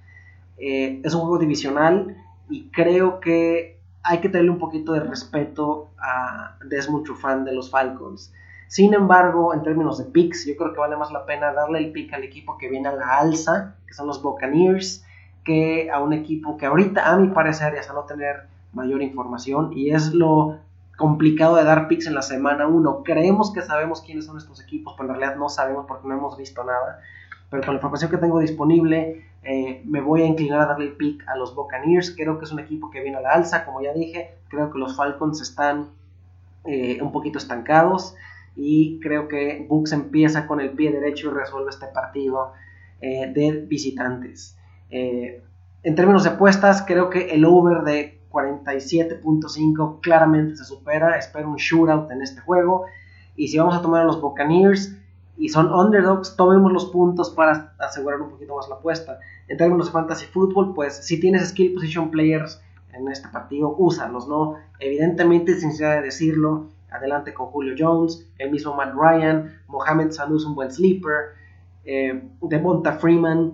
Eh, 0.56 1.00
es 1.04 1.14
un 1.14 1.20
juego 1.20 1.38
divisional 1.38 2.16
y 2.48 2.70
creo 2.70 3.20
que 3.20 3.77
hay 4.08 4.20
que 4.20 4.30
tenerle 4.30 4.50
un 4.50 4.58
poquito 4.58 4.94
de 4.94 5.00
respeto 5.00 5.90
a 5.98 6.56
Desmond 6.64 7.04
Trufant 7.04 7.44
de 7.44 7.52
los 7.52 7.70
Falcons. 7.70 8.32
Sin 8.66 8.94
embargo, 8.94 9.52
en 9.52 9.62
términos 9.62 9.98
de 9.98 10.04
picks, 10.04 10.46
yo 10.46 10.56
creo 10.56 10.72
que 10.72 10.80
vale 10.80 10.96
más 10.96 11.12
la 11.12 11.26
pena 11.26 11.52
darle 11.52 11.78
el 11.78 11.92
pick 11.92 12.14
al 12.14 12.24
equipo 12.24 12.56
que 12.56 12.70
viene 12.70 12.88
a 12.88 12.92
la 12.92 13.18
alza, 13.18 13.76
que 13.86 13.92
son 13.92 14.06
los 14.06 14.22
Buccaneers, 14.22 15.04
que 15.44 15.90
a 15.90 16.00
un 16.00 16.14
equipo 16.14 16.56
que 16.56 16.64
ahorita, 16.64 17.06
a 17.06 17.18
mi 17.18 17.28
parecer, 17.28 17.74
ya 17.74 17.80
hasta 17.80 17.92
no 17.92 18.04
tener 18.04 18.46
mayor 18.72 19.02
información, 19.02 19.72
y 19.74 19.90
es 19.90 20.14
lo 20.14 20.56
complicado 20.96 21.56
de 21.56 21.64
dar 21.64 21.86
picks 21.86 22.06
en 22.06 22.14
la 22.14 22.22
semana 22.22 22.66
1. 22.66 23.02
Creemos 23.04 23.52
que 23.52 23.60
sabemos 23.60 24.00
quiénes 24.00 24.24
son 24.24 24.38
estos 24.38 24.62
equipos, 24.62 24.94
pero 24.96 25.10
en 25.10 25.16
realidad 25.16 25.38
no 25.38 25.50
sabemos 25.50 25.84
porque 25.86 26.08
no 26.08 26.14
hemos 26.14 26.38
visto 26.38 26.64
nada 26.64 27.00
pero 27.50 27.62
con 27.62 27.74
la 27.74 27.78
información 27.78 28.10
que 28.10 28.18
tengo 28.18 28.40
disponible 28.40 29.24
eh, 29.42 29.82
me 29.84 30.00
voy 30.00 30.22
a 30.22 30.26
inclinar 30.26 30.60
a 30.60 30.66
darle 30.66 30.86
el 30.86 30.92
pick 30.96 31.26
a 31.28 31.36
los 31.36 31.54
Buccaneers. 31.54 32.14
Creo 32.16 32.38
que 32.38 32.44
es 32.44 32.52
un 32.52 32.60
equipo 32.60 32.90
que 32.90 33.00
viene 33.00 33.18
a 33.18 33.20
la 33.20 33.30
alza, 33.30 33.64
como 33.64 33.80
ya 33.80 33.92
dije. 33.92 34.34
Creo 34.48 34.70
que 34.70 34.78
los 34.78 34.96
Falcons 34.96 35.40
están 35.40 35.90
eh, 36.64 37.00
un 37.00 37.12
poquito 37.12 37.38
estancados 37.38 38.14
y 38.56 38.98
creo 39.00 39.28
que 39.28 39.64
Bucks 39.68 39.92
empieza 39.92 40.46
con 40.46 40.60
el 40.60 40.70
pie 40.70 40.90
derecho 40.90 41.30
y 41.30 41.34
resuelve 41.34 41.70
este 41.70 41.86
partido 41.86 42.52
eh, 43.00 43.32
de 43.32 43.64
visitantes. 43.66 44.56
en 44.90 45.94
términos 45.94 46.24
de 46.24 46.30
apuestas, 46.30 46.82
creo 46.82 47.08
que 47.08 47.30
el 47.30 47.44
over 47.44 47.82
de 47.82 48.20
47.5 48.30 50.00
claramente 50.00 50.56
se 50.56 50.64
supera. 50.64 51.16
Espero 51.16 51.48
un 51.48 51.56
shootout 51.56 52.10
en 52.10 52.22
este 52.22 52.40
juego. 52.40 52.86
Y 53.36 53.48
si 53.48 53.58
vamos 53.58 53.76
a 53.76 53.82
tomar 53.82 54.02
a 54.02 54.04
los 54.04 54.20
Buccaneers, 54.20 54.96
y 55.38 55.48
son 55.48 55.72
underdogs, 55.72 56.34
tomemos 56.36 56.72
los 56.72 56.86
puntos 56.86 57.30
para 57.30 57.72
asegurar 57.78 58.20
un 58.20 58.30
poquito 58.30 58.56
más 58.56 58.68
la 58.68 58.74
apuesta. 58.74 59.20
En 59.46 59.56
términos 59.56 59.86
de 59.86 59.92
fantasy 59.92 60.26
football, 60.26 60.74
pues 60.74 60.96
si 60.96 61.20
tienes 61.20 61.48
skill 61.48 61.74
position 61.74 62.10
players 62.10 62.60
en 62.92 63.08
este 63.08 63.28
partido, 63.28 63.74
úsalos, 63.78 64.26
¿no? 64.26 64.56
Evidentemente, 64.80 65.54
sin 65.54 65.68
necesidad 65.68 65.96
de 65.96 66.02
decirlo, 66.02 66.66
adelante 66.90 67.32
con 67.32 67.46
Julio 67.46 67.74
Jones, 67.78 68.28
el 68.38 68.50
mismo 68.50 68.74
Matt 68.74 68.94
Ryan, 68.94 69.60
Mohamed 69.68 70.10
Sanu 70.10 70.36
es 70.36 70.44
un 70.44 70.56
buen 70.56 70.72
sleeper, 70.72 71.36
eh, 71.84 72.28
Devonta 72.42 72.92
Freeman, 72.94 73.52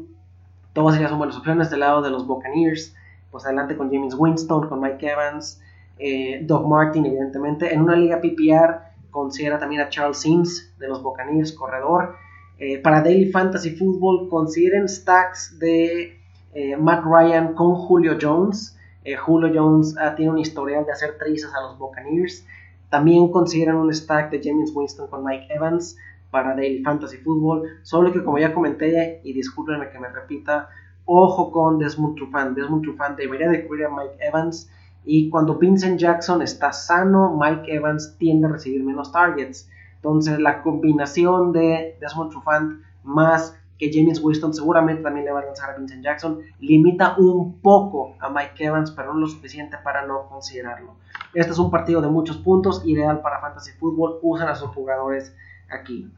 todas 0.72 0.96
ellas 0.96 1.10
son 1.10 1.18
buenas 1.18 1.36
opciones 1.36 1.70
del 1.70 1.80
lado 1.80 2.00
de 2.00 2.10
los 2.10 2.26
Buccaneers, 2.26 2.94
pues 3.30 3.44
adelante 3.44 3.76
con 3.76 3.92
James 3.92 4.14
Winston, 4.16 4.68
con 4.68 4.80
Mike 4.80 5.06
Evans, 5.06 5.60
eh, 5.98 6.40
Doug 6.44 6.66
Martin, 6.66 7.04
evidentemente, 7.04 7.74
en 7.74 7.82
una 7.82 7.96
liga 7.96 8.20
PPR 8.20 8.93
considera 9.14 9.60
también 9.60 9.80
a 9.80 9.88
Charles 9.88 10.18
Sims 10.18 10.74
de 10.76 10.88
los 10.88 11.00
Buccaneers, 11.00 11.52
corredor. 11.52 12.16
Eh, 12.58 12.78
para 12.78 13.00
Daily 13.00 13.30
Fantasy 13.30 13.70
Football, 13.76 14.28
consideren 14.28 14.88
stacks 14.88 15.56
de 15.60 16.18
eh, 16.52 16.76
Matt 16.76 17.04
Ryan 17.04 17.54
con 17.54 17.76
Julio 17.76 18.18
Jones. 18.20 18.76
Eh, 19.04 19.14
Julio 19.14 19.52
Jones 19.54 19.96
ah, 20.00 20.16
tiene 20.16 20.32
un 20.32 20.38
historial 20.40 20.84
de 20.84 20.90
hacer 20.90 21.16
trizas 21.16 21.54
a 21.54 21.60
los 21.60 21.78
Buccaneers. 21.78 22.44
También 22.90 23.30
consideran 23.30 23.76
un 23.76 23.94
stack 23.94 24.32
de 24.32 24.40
James 24.42 24.72
Winston 24.74 25.06
con 25.06 25.24
Mike 25.24 25.46
Evans 25.48 25.96
para 26.32 26.56
Daily 26.56 26.82
Fantasy 26.82 27.18
Football. 27.18 27.68
Solo 27.82 28.12
que, 28.12 28.24
como 28.24 28.38
ya 28.38 28.52
comenté, 28.52 29.20
y 29.22 29.32
discúlpenme 29.32 29.90
que 29.90 30.00
me 30.00 30.08
repita, 30.08 30.70
ojo 31.04 31.52
con 31.52 31.78
Desmond 31.78 32.16
Trufant. 32.16 32.56
Desmond 32.56 32.82
Trufant 32.82 33.16
debería 33.16 33.48
de 33.48 33.64
cubrir 33.64 33.86
a 33.86 33.90
Mike 33.90 34.16
Evans 34.18 34.68
y 35.04 35.28
cuando 35.28 35.56
Vincent 35.56 35.98
Jackson 35.98 36.42
está 36.42 36.72
sano, 36.72 37.36
Mike 37.38 37.74
Evans 37.74 38.16
tiende 38.18 38.46
a 38.46 38.50
recibir 38.50 38.82
menos 38.82 39.12
targets. 39.12 39.68
Entonces 39.96 40.38
la 40.38 40.62
combinación 40.62 41.52
de 41.52 41.96
Desmond 42.00 42.30
Trufant 42.30 42.82
más 43.02 43.56
que 43.78 43.90
James 43.92 44.22
Winston 44.22 44.54
seguramente 44.54 45.02
también 45.02 45.26
le 45.26 45.32
va 45.32 45.40
a 45.40 45.44
lanzar 45.44 45.70
a 45.70 45.76
Vincent 45.76 46.02
Jackson, 46.02 46.40
limita 46.60 47.16
un 47.18 47.60
poco 47.60 48.14
a 48.20 48.30
Mike 48.30 48.64
Evans, 48.64 48.90
pero 48.92 49.12
no 49.12 49.20
lo 49.20 49.26
suficiente 49.26 49.76
para 49.82 50.06
no 50.06 50.28
considerarlo. 50.28 50.94
Este 51.32 51.52
es 51.52 51.58
un 51.58 51.70
partido 51.70 52.00
de 52.00 52.08
muchos 52.08 52.36
puntos, 52.36 52.82
ideal 52.84 53.20
para 53.20 53.40
Fantasy 53.40 53.72
Football, 53.72 54.18
usan 54.22 54.48
a 54.48 54.54
sus 54.54 54.70
jugadores 54.70 55.34
aquí. 55.68 56.10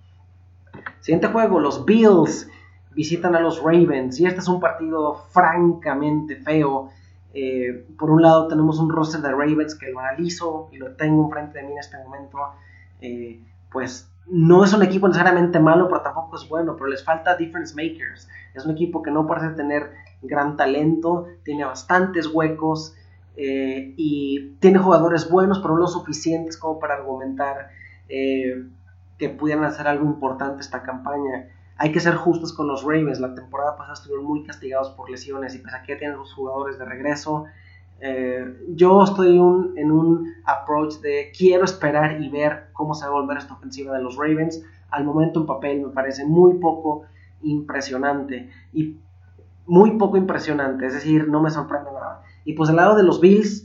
Siguiente 1.01 1.29
juego, 1.29 1.59
los 1.59 1.85
Bills 1.85 2.49
visitan 2.95 3.35
a 3.35 3.41
los 3.41 3.63
Ravens 3.63 4.21
y 4.21 4.27
este 4.27 4.41
es 4.41 4.49
un 4.49 4.61
partido 4.61 5.15
francamente 5.31 6.37
feo. 6.37 6.91
Eh, 7.39 7.87
por 7.99 8.11
un 8.11 8.23
lado 8.23 8.49
tenemos 8.49 8.79
un 8.79 8.89
roster 8.89 9.21
de 9.21 9.29
Ravens 9.29 9.75
que 9.75 9.91
lo 9.91 10.01
analizo 10.01 10.71
y 10.73 10.79
lo 10.79 10.93
tengo 10.97 11.23
enfrente 11.25 11.59
de 11.59 11.67
mí 11.67 11.73
en 11.73 11.79
este 11.79 11.99
momento. 11.99 12.39
Eh, 13.03 13.45
pues 13.71 14.11
no 14.27 14.65
es 14.65 14.73
un 14.73 14.83
equipo 14.83 15.07
necesariamente 15.07 15.61
malo, 15.61 15.87
pero 15.87 16.01
tampoco 16.01 16.37
es 16.37 16.49
bueno, 16.49 16.77
pero 16.77 16.87
les 16.87 17.05
falta 17.05 17.37
difference 17.37 17.75
makers. 17.75 18.27
Es 18.55 18.65
un 18.65 18.71
equipo 18.71 19.03
que 19.03 19.11
no 19.11 19.27
parece 19.27 19.51
tener 19.51 19.91
gran 20.23 20.57
talento, 20.57 21.27
tiene 21.45 21.67
bastantes 21.67 22.27
huecos 22.27 22.95
eh, 23.37 23.93
y 23.99 24.57
tiene 24.59 24.79
jugadores 24.79 25.29
buenos, 25.31 25.59
pero 25.59 25.77
no 25.77 25.87
suficientes 25.89 26.57
como 26.57 26.79
para 26.79 26.95
argumentar 26.95 27.69
que 28.09 29.29
pudieran 29.31 29.65
hacer 29.65 29.89
algo 29.89 30.07
importante 30.07 30.63
esta 30.63 30.83
campaña 30.83 31.49
hay 31.79 31.93
que 31.93 32.01
ser 32.01 32.15
justos 32.15 32.53
con 32.53 32.67
los 32.67 32.83
Ravens. 32.83 33.21
La 33.21 33.35
temporada 33.35 33.77
pasada 33.77 33.95
estuvieron 33.95 34.25
muy 34.25 34.43
castigados 34.45 34.91
por 34.91 35.11
lesiones 35.11 35.55
y 35.55 35.59
pese 35.59 35.77
a 35.77 35.83
que 35.83 35.97
tienen 35.97 36.17
los 36.17 36.33
jugadores 36.33 36.79
de 36.79 36.85
regreso, 36.85 37.47
eh, 38.01 38.67
yo 38.69 39.03
estoy 39.03 39.37
en 39.37 39.91
un 39.91 40.35
approach 40.45 40.97
de 40.97 41.33
quiero 41.37 41.65
esperar 41.65 42.21
y 42.21 42.29
ver 42.29 42.69
cómo 42.73 42.95
se 42.95 43.07
va 43.07 43.13
a 43.13 43.21
volver 43.21 43.39
esta 43.39 43.55
ofensiva 43.55 43.97
de 43.97 44.03
los 44.03 44.17
Ravens. 44.17 44.63
Al 44.91 45.05
momento 45.05 45.41
en 45.41 45.47
papel 45.47 45.81
me 45.81 45.89
parece 45.89 46.25
muy 46.25 46.59
poco 46.59 47.03
impresionante 47.43 48.51
y 48.73 48.99
muy 49.67 49.93
poco 49.99 50.17
impresionante, 50.17 50.87
es 50.87 50.95
decir, 50.95 51.29
no 51.29 51.41
me 51.41 51.51
sorprende 51.51 51.91
nada. 51.93 52.23
Y 52.45 52.53
pues 52.53 52.69
del 52.69 52.77
lado 52.77 52.97
de 52.97 53.03
los 53.03 53.21
Bills, 53.21 53.65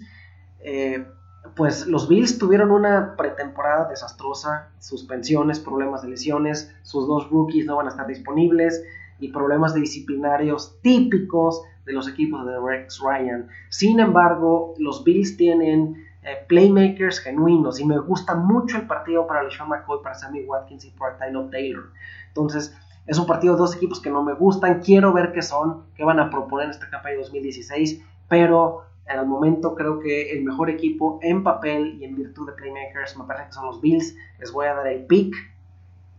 eh, 0.60 1.06
pues 1.56 1.88
los 1.88 2.08
Bills 2.08 2.38
tuvieron 2.38 2.72
una 2.72 3.16
pretemporada 3.16 3.90
desastrosa, 3.90 4.70
suspensiones, 4.80 5.60
problemas 5.60 6.02
de 6.02 6.10
lesiones, 6.10 6.74
sus 6.84 7.08
dos 7.08 7.30
rookies 7.30 7.66
no 7.66 7.78
van 7.78 7.88
a 7.88 7.90
estar 7.90 8.08
disponibles 8.08 8.84
y 9.20 9.32
problemas 9.32 9.74
disciplinarios 9.74 10.80
típicos 10.82 11.64
de 11.86 11.94
los 11.94 12.08
equipos 12.08 12.46
de 12.46 12.60
Rex 12.60 13.00
Ryan. 13.00 13.48
Sin 13.70 14.00
embargo, 14.00 14.74
los 14.78 15.04
Bills 15.04 15.38
tienen 15.38 16.06
eh, 16.24 16.46
playmakers 16.48 17.20
genuinos 17.20 17.80
y 17.80 17.86
me 17.86 17.98
gusta 17.98 18.36
mucho 18.36 18.78
el 18.78 18.88
partido 18.88 19.26
para 19.26 19.44
LeSean 19.44 19.70
McCoy, 19.70 20.00
para 20.04 20.16
Sammy 20.16 20.44
Watkins 20.44 20.86
y 20.86 20.92
para 20.92 21.18
Tyler 21.18 21.50
Taylor. 21.50 21.92
Entonces, 22.28 22.76
Es 23.08 23.18
un 23.18 23.26
partido 23.26 23.56
de 23.56 23.60
dos 23.60 23.76
equipos 23.76 24.00
que 24.00 24.12
no 24.12 24.24
me 24.24 24.34
gustan. 24.34 24.80
Quiero 24.80 25.12
ver 25.12 25.32
qué 25.34 25.42
son, 25.42 25.86
qué 25.96 26.04
van 26.04 26.20
a 26.20 26.30
proponer 26.30 26.66
en 26.66 26.72
esta 26.72 26.88
campaña 26.90 27.16
de 27.16 27.22
2016. 27.24 28.00
Pero 28.30 28.84
en 29.08 29.20
el 29.20 29.26
momento 29.26 29.76
creo 29.76 30.00
que 30.00 30.32
el 30.32 30.44
mejor 30.44 30.70
equipo 30.70 31.20
en 31.22 31.44
papel 31.44 31.98
y 32.00 32.06
en 32.06 32.16
virtud 32.16 32.48
de 32.48 32.54
playmakers 32.54 33.18
me 33.18 33.26
parece 33.26 33.48
que 33.48 33.54
son 33.54 33.66
los 33.66 33.82
Bills. 33.82 34.16
Les 34.40 34.52
voy 34.52 34.68
a 34.68 34.76
dar 34.76 34.88
el 34.88 35.06
pick. 35.06 35.36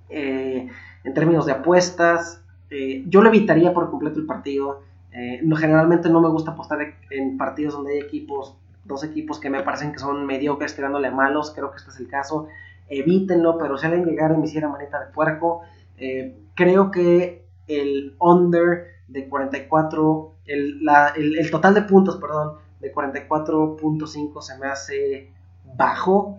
Eh, 0.09 0.69
en 1.05 1.15
términos 1.15 1.47
de 1.47 1.53
apuestas, 1.53 2.43
eh, 2.71 3.05
yo 3.09 3.23
lo 3.23 3.29
evitaría 3.29 3.73
por 3.73 3.91
completo 3.91 4.19
el 4.19 4.27
partido. 4.27 4.83
Eh, 5.13 5.41
generalmente 5.57 6.09
no 6.09 6.21
me 6.21 6.29
gusta 6.29 6.53
apostar 6.53 6.95
en 7.11 7.37
partidos 7.39 7.75
donde 7.75 7.95
hay 7.95 7.99
equipos, 8.01 8.57
dos 8.85 9.05
equipos 9.05 9.39
que 9.39 9.51
me 9.51 9.63
parecen 9.63 9.93
que 9.93 9.99
son 9.99 10.27
mediocres 10.27 10.75
tirándole 10.75 11.11
malos. 11.11 11.53
Creo 11.53 11.71
que 11.71 11.79
este 11.79 11.91
es 11.91 12.01
el 12.01 12.09
caso. 12.09 12.49
Evítenlo, 12.89 13.59
pero 13.59 13.79
si 13.79 13.87
alguien 13.87 14.05
llegara 14.05 14.35
y 14.35 14.39
me 14.39 14.47
hiciera 14.47 14.69
manita 14.69 15.01
de 15.01 15.13
puerco, 15.13 15.63
creo 16.55 16.91
que 16.91 17.47
el 17.69 18.17
under 18.19 18.87
de 19.09 19.29
44, 19.29 20.35
el, 20.47 20.81
el, 21.17 21.51
total 21.51 21.75
de 21.75 21.83
puntos, 21.83 22.17
perdón, 22.17 22.57
de 22.83 22.93
44.5 22.93 24.43
se 24.43 24.59
me 24.59 24.67
hace 24.67 25.33
bajo. 25.77 26.39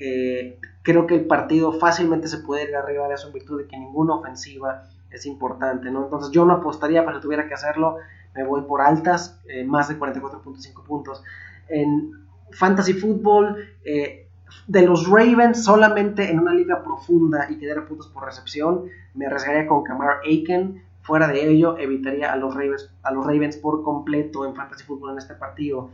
Eh, 0.00 0.58
creo 0.82 1.06
que 1.06 1.16
el 1.16 1.26
partido 1.26 1.72
fácilmente 1.72 2.28
se 2.28 2.38
puede 2.38 2.64
ir 2.64 2.74
arriba 2.74 3.08
de 3.08 3.14
eso 3.14 3.26
en 3.26 3.34
virtud 3.34 3.60
de 3.60 3.68
que 3.68 3.76
ninguna 3.76 4.14
ofensiva 4.14 4.84
es 5.10 5.26
importante, 5.26 5.90
¿no? 5.90 6.04
Entonces 6.04 6.30
yo 6.30 6.44
no 6.46 6.54
apostaría, 6.54 7.04
pero 7.04 7.18
si 7.18 7.22
tuviera 7.22 7.46
que 7.46 7.54
hacerlo, 7.54 7.98
me 8.34 8.44
voy 8.44 8.62
por 8.62 8.80
altas, 8.80 9.40
eh, 9.46 9.64
más 9.64 9.88
de 9.88 9.98
44.5 9.98 10.84
puntos. 10.84 11.22
En 11.68 12.12
Fantasy 12.52 12.94
Football, 12.94 13.56
eh, 13.84 14.28
de 14.66 14.82
los 14.82 15.08
Ravens, 15.08 15.64
solamente 15.64 16.30
en 16.30 16.38
una 16.38 16.54
liga 16.54 16.82
profunda 16.82 17.50
y 17.50 17.58
que 17.58 17.74
puntos 17.82 18.08
por 18.08 18.24
recepción, 18.24 18.84
me 19.14 19.26
arriesgaría 19.26 19.66
con 19.66 19.82
Kamar 19.82 20.20
Aiken, 20.24 20.82
Fuera 21.02 21.26
de 21.28 21.50
ello, 21.50 21.76
evitaría 21.78 22.32
a 22.32 22.36
los 22.36 22.54
Ravens, 22.54 22.90
a 23.02 23.10
los 23.12 23.26
Ravens 23.26 23.56
por 23.56 23.82
completo 23.82 24.46
en 24.46 24.54
Fantasy 24.54 24.84
Football 24.84 25.12
en 25.12 25.18
este 25.18 25.34
partido. 25.34 25.90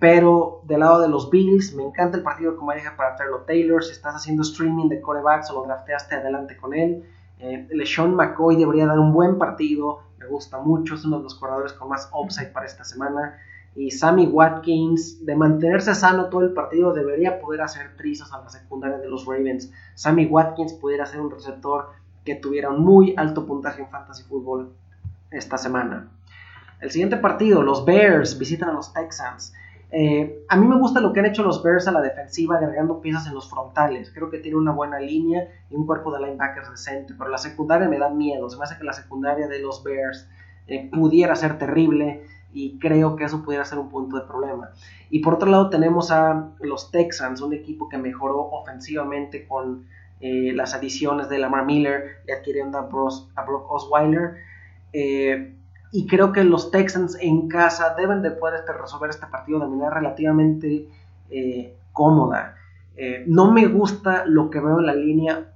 Pero 0.00 0.62
del 0.64 0.80
lado 0.80 1.00
de 1.00 1.08
los 1.08 1.28
Bills, 1.28 1.74
me 1.74 1.82
encanta 1.82 2.16
el 2.16 2.22
partido, 2.22 2.56
como 2.56 2.72
dije, 2.72 2.88
para 2.96 3.16
Taylor 3.16 3.44
Taylor. 3.46 3.82
Si 3.82 3.92
estás 3.92 4.14
haciendo 4.14 4.42
streaming 4.42 4.88
de 4.88 5.00
corebacks 5.00 5.50
o 5.50 5.54
lo 5.54 5.66
drafteaste 5.66 6.14
adelante 6.14 6.56
con 6.56 6.72
él. 6.72 7.04
Eh, 7.40 7.68
LeSean 7.70 8.14
McCoy 8.14 8.56
debería 8.56 8.86
dar 8.86 8.98
un 8.98 9.12
buen 9.12 9.38
partido. 9.38 10.00
Me 10.18 10.26
gusta 10.26 10.58
mucho, 10.58 10.94
es 10.94 11.04
uno 11.04 11.18
de 11.18 11.24
los 11.24 11.34
corredores 11.34 11.72
con 11.72 11.88
más 11.88 12.10
upside 12.12 12.52
para 12.52 12.66
esta 12.66 12.84
semana. 12.84 13.38
Y 13.74 13.90
Sammy 13.90 14.26
Watkins, 14.26 15.24
de 15.24 15.36
mantenerse 15.36 15.94
sano 15.94 16.28
todo 16.30 16.42
el 16.42 16.52
partido, 16.52 16.92
debería 16.92 17.40
poder 17.40 17.60
hacer 17.60 17.96
trizas 17.96 18.32
a 18.32 18.40
la 18.40 18.48
secundaria 18.48 18.98
de 18.98 19.08
los 19.08 19.26
Ravens. 19.26 19.70
Sammy 19.94 20.26
Watkins 20.26 20.72
pudiera 20.74 21.06
ser 21.06 21.20
un 21.20 21.30
receptor 21.30 21.90
que 22.28 22.34
tuviera 22.34 22.68
un 22.68 22.84
muy 22.84 23.14
alto 23.16 23.46
puntaje 23.46 23.80
en 23.80 23.88
Fantasy 23.88 24.22
Football 24.24 24.70
esta 25.30 25.56
semana. 25.56 26.10
El 26.78 26.90
siguiente 26.90 27.16
partido, 27.16 27.62
los 27.62 27.86
Bears 27.86 28.38
visitan 28.38 28.68
a 28.68 28.72
los 28.74 28.92
Texans. 28.92 29.54
Eh, 29.90 30.44
a 30.46 30.56
mí 30.56 30.66
me 30.66 30.76
gusta 30.76 31.00
lo 31.00 31.14
que 31.14 31.20
han 31.20 31.26
hecho 31.26 31.42
los 31.42 31.62
Bears 31.62 31.88
a 31.88 31.92
la 31.92 32.02
defensiva, 32.02 32.58
agregando 32.58 33.00
piezas 33.00 33.26
en 33.26 33.34
los 33.34 33.48
frontales. 33.48 34.12
Creo 34.12 34.28
que 34.28 34.40
tiene 34.40 34.58
una 34.58 34.72
buena 34.72 35.00
línea 35.00 35.48
y 35.70 35.74
un 35.74 35.86
cuerpo 35.86 36.12
de 36.12 36.20
linebackers 36.20 36.70
decente, 36.70 37.14
pero 37.16 37.30
la 37.30 37.38
secundaria 37.38 37.88
me 37.88 37.98
da 37.98 38.10
miedo. 38.10 38.50
Se 38.50 38.58
me 38.58 38.64
hace 38.64 38.76
que 38.76 38.84
la 38.84 38.92
secundaria 38.92 39.48
de 39.48 39.60
los 39.60 39.82
Bears 39.82 40.28
eh, 40.66 40.90
pudiera 40.92 41.34
ser 41.34 41.56
terrible 41.56 42.24
y 42.52 42.78
creo 42.78 43.16
que 43.16 43.24
eso 43.24 43.42
pudiera 43.42 43.64
ser 43.64 43.78
un 43.78 43.88
punto 43.88 44.18
de 44.18 44.26
problema. 44.26 44.68
Y 45.08 45.20
por 45.20 45.34
otro 45.34 45.48
lado 45.48 45.70
tenemos 45.70 46.10
a 46.10 46.50
los 46.60 46.90
Texans, 46.90 47.40
un 47.40 47.54
equipo 47.54 47.88
que 47.88 47.96
mejoró 47.96 48.50
ofensivamente 48.50 49.46
con 49.48 49.86
eh, 50.20 50.52
las 50.52 50.74
adiciones 50.74 51.28
de 51.28 51.38
Lamar 51.38 51.64
Miller 51.64 52.22
y 52.26 52.32
adquiriendo 52.32 52.78
a, 52.78 52.82
Brock 53.44 53.70
Osweiler. 53.70 54.36
Eh, 54.92 55.54
y 55.92 56.06
creo 56.06 56.32
que 56.32 56.42
los 56.42 56.70
Texans 56.70 57.16
en 57.20 57.48
casa 57.48 57.94
deben 57.96 58.20
de 58.22 58.32
poder 58.32 58.60
este, 58.60 58.72
resolver 58.72 59.10
este 59.10 59.26
partido 59.26 59.60
de 59.60 59.68
manera 59.68 59.90
relativamente 59.90 60.88
eh, 61.30 61.76
cómoda. 61.92 62.56
no 63.26 63.52
me 63.52 63.66
gusta 63.66 64.24
lo 64.26 64.50
que 64.50 64.58
veo 64.60 64.80
en 64.80 64.86
la 64.86 64.94
línea 64.94 65.52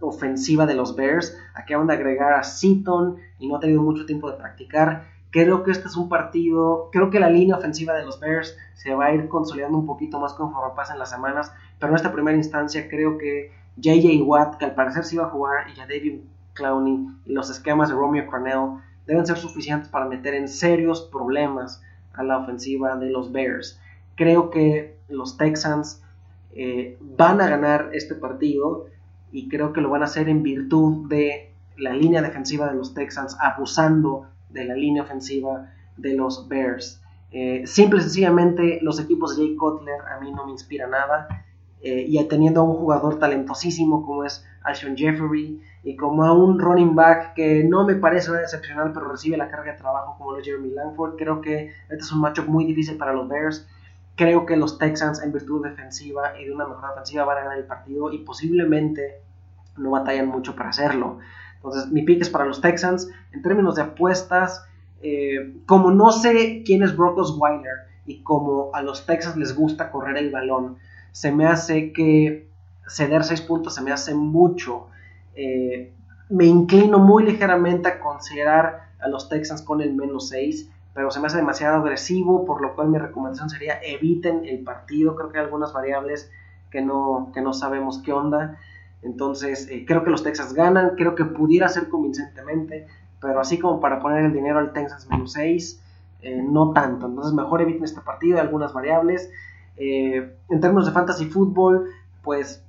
ofensiva 0.00 0.66
de 0.66 0.74
los 0.74 0.94
Bears. 0.94 1.36
Acaban 1.54 1.88
de 1.88 1.94
agregar 1.94 2.32
a 2.34 2.44
Seaton 2.44 3.16
y 3.38 3.48
no 3.48 3.56
ha 3.56 3.60
tenido 3.60 3.82
mucho 3.82 4.06
tiempo 4.06 4.30
de 4.30 4.36
practicar. 4.36 5.04
Creo 5.32 5.64
que 5.64 5.70
este 5.70 5.88
es 5.88 5.96
un 5.96 6.08
partido, 6.08 6.90
creo 6.92 7.10
que 7.10 7.18
la 7.18 7.30
línea 7.30 7.56
ofensiva 7.56 7.94
de 7.94 8.04
los 8.04 8.20
Bears 8.20 8.56
se 8.74 8.94
va 8.94 9.06
a 9.06 9.14
ir 9.14 9.28
consolidando 9.28 9.78
un 9.78 9.86
poquito 9.86 10.20
más 10.20 10.34
conforme 10.34 10.74
pasen 10.76 10.98
las 10.98 11.08
semanas, 11.08 11.52
pero 11.82 11.94
en 11.94 11.96
esta 11.96 12.12
primera 12.12 12.36
instancia 12.36 12.88
creo 12.88 13.18
que 13.18 13.50
JJ 13.76 14.22
Watt, 14.22 14.56
que 14.56 14.66
al 14.66 14.76
parecer 14.76 15.02
sí 15.02 15.16
va 15.16 15.24
a 15.24 15.30
jugar, 15.30 15.68
y 15.68 15.74
ya 15.74 15.82
David 15.82 16.20
Clowney 16.52 17.08
y 17.26 17.32
los 17.32 17.50
esquemas 17.50 17.88
de 17.88 17.96
Romeo 17.96 18.24
Cornell 18.28 18.78
deben 19.04 19.26
ser 19.26 19.36
suficientes 19.36 19.88
para 19.88 20.04
meter 20.04 20.34
en 20.34 20.46
serios 20.46 21.02
problemas 21.10 21.82
a 22.12 22.22
la 22.22 22.38
ofensiva 22.38 22.94
de 22.94 23.10
los 23.10 23.32
Bears. 23.32 23.80
Creo 24.14 24.50
que 24.50 24.96
los 25.08 25.36
Texans 25.36 26.00
eh, 26.52 26.96
van 27.00 27.40
a 27.40 27.48
ganar 27.48 27.90
este 27.94 28.14
partido 28.14 28.86
y 29.32 29.48
creo 29.48 29.72
que 29.72 29.80
lo 29.80 29.90
van 29.90 30.02
a 30.02 30.04
hacer 30.04 30.28
en 30.28 30.44
virtud 30.44 31.08
de 31.08 31.52
la 31.78 31.94
línea 31.94 32.22
defensiva 32.22 32.68
de 32.68 32.76
los 32.76 32.94
Texans 32.94 33.36
abusando 33.40 34.28
de 34.50 34.66
la 34.66 34.74
línea 34.74 35.02
ofensiva 35.02 35.72
de 35.96 36.14
los 36.14 36.46
Bears. 36.46 37.02
Eh, 37.32 37.66
simple 37.66 37.98
y 37.98 38.02
sencillamente 38.02 38.78
los 38.82 39.00
equipos 39.00 39.36
de 39.36 39.46
Jay 39.46 39.56
Cutler 39.56 40.00
a 40.02 40.20
mí 40.20 40.30
no 40.30 40.46
me 40.46 40.52
inspira 40.52 40.86
nada. 40.86 41.26
Eh, 41.84 42.04
y 42.06 42.24
teniendo 42.28 42.60
a 42.60 42.64
un 42.64 42.76
jugador 42.76 43.18
talentosísimo 43.18 44.06
como 44.06 44.24
es 44.24 44.46
Alshon 44.62 44.96
Jeffery 44.96 45.60
y 45.82 45.96
como 45.96 46.24
a 46.24 46.32
un 46.32 46.60
running 46.60 46.94
back 46.94 47.34
que 47.34 47.64
no 47.64 47.84
me 47.84 47.96
parece 47.96 48.30
excepcional 48.40 48.92
pero 48.92 49.10
recibe 49.10 49.36
la 49.36 49.48
carga 49.48 49.72
de 49.72 49.78
trabajo 49.78 50.14
como 50.16 50.30
lo 50.30 50.38
es 50.38 50.44
Jeremy 50.44 50.70
Langford, 50.70 51.16
creo 51.16 51.40
que 51.40 51.72
este 51.88 51.96
es 51.96 52.12
un 52.12 52.20
matchup 52.20 52.46
muy 52.46 52.64
difícil 52.66 52.96
para 52.96 53.12
los 53.12 53.28
Bears. 53.28 53.66
Creo 54.14 54.46
que 54.46 54.56
los 54.56 54.78
Texans 54.78 55.22
en 55.22 55.32
virtud 55.32 55.64
defensiva 55.64 56.38
y 56.38 56.44
de 56.44 56.52
una 56.52 56.68
mejor 56.68 56.90
ofensiva 56.90 57.24
van 57.24 57.38
a 57.38 57.40
ganar 57.40 57.58
el 57.58 57.64
partido 57.64 58.12
y 58.12 58.18
posiblemente 58.18 59.20
no 59.76 59.90
batallan 59.90 60.28
mucho 60.28 60.54
para 60.54 60.68
hacerlo. 60.68 61.18
Entonces, 61.56 61.90
mi 61.90 62.02
pick 62.02 62.20
es 62.20 62.30
para 62.30 62.44
los 62.44 62.60
Texans. 62.60 63.08
En 63.32 63.42
términos 63.42 63.76
de 63.76 63.82
apuestas, 63.82 64.66
eh, 65.00 65.56
como 65.66 65.90
no 65.90 66.12
sé 66.12 66.62
quién 66.64 66.82
es 66.82 66.96
Brock 66.96 67.18
Osweiler 67.18 67.88
y 68.06 68.22
como 68.22 68.70
a 68.74 68.82
los 68.82 69.06
Texans 69.06 69.36
les 69.36 69.54
gusta 69.56 69.90
correr 69.90 70.18
el 70.18 70.30
balón, 70.30 70.76
se 71.12 71.30
me 71.30 71.46
hace 71.46 71.92
que 71.92 72.48
ceder 72.86 73.24
6 73.24 73.42
puntos 73.42 73.74
se 73.74 73.82
me 73.82 73.92
hace 73.92 74.14
mucho. 74.14 74.88
Eh, 75.34 75.92
me 76.28 76.46
inclino 76.46 76.98
muy 76.98 77.24
ligeramente 77.24 77.88
a 77.88 78.00
considerar 78.00 78.90
a 79.00 79.08
los 79.08 79.28
Texans 79.28 79.62
con 79.62 79.80
el 79.80 79.94
menos 79.94 80.28
6, 80.28 80.70
pero 80.94 81.10
se 81.10 81.20
me 81.20 81.26
hace 81.26 81.36
demasiado 81.38 81.76
agresivo, 81.76 82.44
por 82.44 82.60
lo 82.60 82.74
cual 82.74 82.88
mi 82.88 82.98
recomendación 82.98 83.50
sería 83.50 83.80
eviten 83.82 84.44
el 84.44 84.60
partido. 84.60 85.14
Creo 85.16 85.30
que 85.30 85.38
hay 85.38 85.44
algunas 85.44 85.72
variables 85.72 86.30
que 86.70 86.80
no, 86.80 87.30
que 87.34 87.40
no 87.40 87.52
sabemos 87.52 88.02
qué 88.04 88.12
onda. 88.12 88.58
Entonces, 89.02 89.68
eh, 89.68 89.84
creo 89.86 90.04
que 90.04 90.10
los 90.10 90.22
Texas 90.22 90.54
ganan, 90.54 90.92
creo 90.96 91.14
que 91.14 91.24
pudiera 91.24 91.68
ser 91.68 91.88
convincentemente, 91.88 92.86
pero 93.20 93.40
así 93.40 93.58
como 93.58 93.80
para 93.80 94.00
poner 94.00 94.24
el 94.24 94.32
dinero 94.32 94.58
al 94.58 94.72
Texas 94.72 95.08
menos 95.10 95.32
6, 95.32 95.82
eh, 96.22 96.42
no 96.42 96.72
tanto. 96.72 97.06
Entonces, 97.06 97.34
mejor 97.34 97.62
eviten 97.62 97.84
este 97.84 98.00
partido, 98.00 98.36
hay 98.36 98.42
algunas 98.42 98.72
variables. 98.72 99.30
Eh, 99.76 100.36
en 100.48 100.60
términos 100.60 100.86
de 100.86 100.92
fantasy 100.92 101.26
fútbol, 101.26 101.90
pues, 102.22 102.64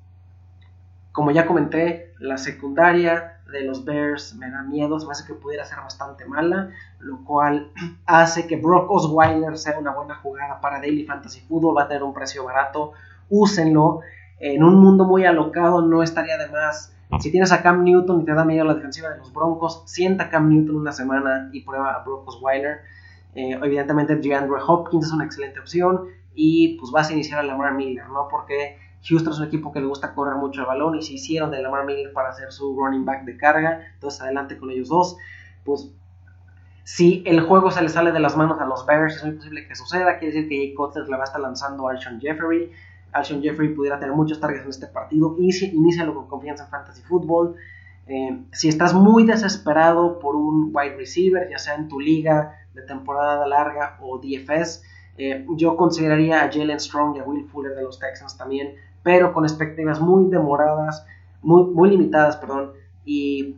como 1.12 1.31
ya 1.31 1.45
comenté, 1.45 2.13
la 2.19 2.38
secundaria 2.38 3.39
de 3.51 3.63
los 3.65 3.86
Bears 3.86 4.36
me 4.36 4.50
da 4.50 4.63
miedo, 4.63 5.00
se 5.00 5.05
me 5.05 5.12
hace 5.12 5.27
que 5.27 5.33
pudiera 5.33 5.65
ser 5.65 5.77
bastante 5.79 6.25
mala, 6.25 6.72
lo 7.00 7.24
cual 7.24 7.72
hace 8.05 8.48
que 8.48 8.57
Brock 8.57 8.89
Osweiler 8.89 9.57
sea 9.57 9.77
una 9.77 9.93
buena 9.93 10.15
jugada 10.15 10.60
para 10.60 10.79
Daily 10.79 11.05
Fantasy 11.05 11.41
Football, 11.41 11.77
va 11.77 11.83
a 11.83 11.88
tener 11.88 12.03
un 12.03 12.13
precio 12.13 12.43
barato, 12.43 12.93
úsenlo 13.29 14.01
en 14.43 14.62
un 14.62 14.75
mundo 14.75 15.05
muy 15.05 15.25
alocado 15.25 15.81
no 15.81 16.03
estaría 16.03 16.38
de 16.38 16.50
más. 16.50 16.93
Si 17.19 17.31
tienes 17.31 17.53
a 17.53 17.62
Cam 17.62 17.83
Newton 17.83 18.22
y 18.22 18.25
te 18.25 18.33
da 18.33 18.43
miedo 18.43 18.65
la 18.65 18.74
defensiva 18.74 19.10
de 19.10 19.17
los 19.19 19.31
Broncos, 19.31 19.83
sienta 19.86 20.25
a 20.25 20.29
Cam 20.29 20.50
Newton 20.50 20.75
una 20.75 20.91
semana 20.91 21.50
y 21.53 21.62
prueba 21.62 21.93
a 21.93 22.03
Brock 22.03 22.27
Osweiler. 22.27 22.81
Eh, 23.36 23.57
evidentemente, 23.63 24.15
DeAndre 24.17 24.60
Hopkins 24.65 25.05
es 25.05 25.12
una 25.13 25.24
excelente 25.24 25.60
opción 25.60 26.07
y 26.35 26.77
pues 26.79 26.91
vas 26.91 27.09
a 27.09 27.13
iniciar 27.13 27.39
a 27.39 27.43
Lamar 27.43 27.73
Miller, 27.73 28.07
¿no? 28.09 28.27
Porque 28.29 28.77
Houston 29.07 29.33
es 29.33 29.39
un 29.39 29.45
equipo 29.45 29.71
que 29.71 29.79
le 29.79 29.85
gusta 29.85 30.13
correr 30.13 30.35
mucho 30.35 30.61
el 30.61 30.67
balón 30.67 30.95
y 30.95 31.01
se 31.01 31.13
hicieron 31.13 31.51
de 31.51 31.61
Lamar 31.61 31.85
Miller 31.85 32.13
para 32.13 32.29
hacer 32.29 32.51
su 32.51 32.75
running 32.75 33.05
back 33.05 33.25
de 33.25 33.37
carga, 33.37 33.81
entonces 33.93 34.21
adelante 34.21 34.57
con 34.57 34.71
ellos 34.71 34.89
dos. 34.89 35.17
Pues 35.63 35.91
si 36.83 37.23
el 37.25 37.41
juego 37.41 37.71
se 37.71 37.81
le 37.81 37.89
sale 37.89 38.11
de 38.11 38.19
las 38.19 38.35
manos 38.35 38.59
a 38.59 38.65
los 38.65 38.85
Bears, 38.85 39.15
es 39.15 39.23
muy 39.23 39.33
posible 39.33 39.67
que 39.67 39.75
suceda, 39.75 40.19
quiere 40.19 40.33
decir 40.33 40.49
que 40.49 40.57
Jay 40.57 40.73
Cutler 40.73 41.07
le 41.07 41.15
va 41.17 41.23
a 41.23 41.25
estar 41.25 41.41
lanzando 41.41 41.87
a 41.87 41.91
Alshon 41.91 42.19
Jeffery, 42.19 42.71
Alshon 43.13 43.41
Jeffrey 43.41 43.69
pudiera 43.73 43.99
tener 43.99 44.15
muchos 44.15 44.39
targets 44.39 44.63
en 44.63 44.69
este 44.69 44.87
partido, 44.87 45.35
inícialo 45.37 46.15
con 46.15 46.27
confianza 46.27 46.65
en 46.65 46.69
Fantasy 46.71 47.01
Football. 47.03 47.55
Eh, 48.07 48.43
si 48.51 48.67
estás 48.67 48.93
muy 48.93 49.25
desesperado 49.25 50.19
por 50.19 50.35
un 50.35 50.71
wide 50.73 50.97
receiver, 50.97 51.49
ya 51.49 51.57
sea 51.57 51.75
en 51.75 51.87
tu 51.87 51.99
liga 51.99 52.59
de 52.73 52.81
temporada 52.81 53.45
larga 53.47 53.97
o 54.01 54.19
DFS, 54.19 54.83
eh, 55.17 55.46
yo 55.55 55.75
consideraría 55.75 56.43
a 56.43 56.51
Jalen 56.51 56.79
Strong 56.79 57.17
y 57.17 57.20
a 57.20 57.24
Will 57.24 57.46
Fuller 57.46 57.75
de 57.75 57.84
los 57.84 58.00
Texans 58.00 58.38
también, 58.38 58.75
pero 59.03 59.34
con 59.34 59.43
expectativas 59.46 60.00
muy 60.00 60.29
demoradas, 60.29 61.05
muy, 61.41 61.89
limitadas, 61.89 62.38
perdón, 62.38 62.72
y 63.05 63.58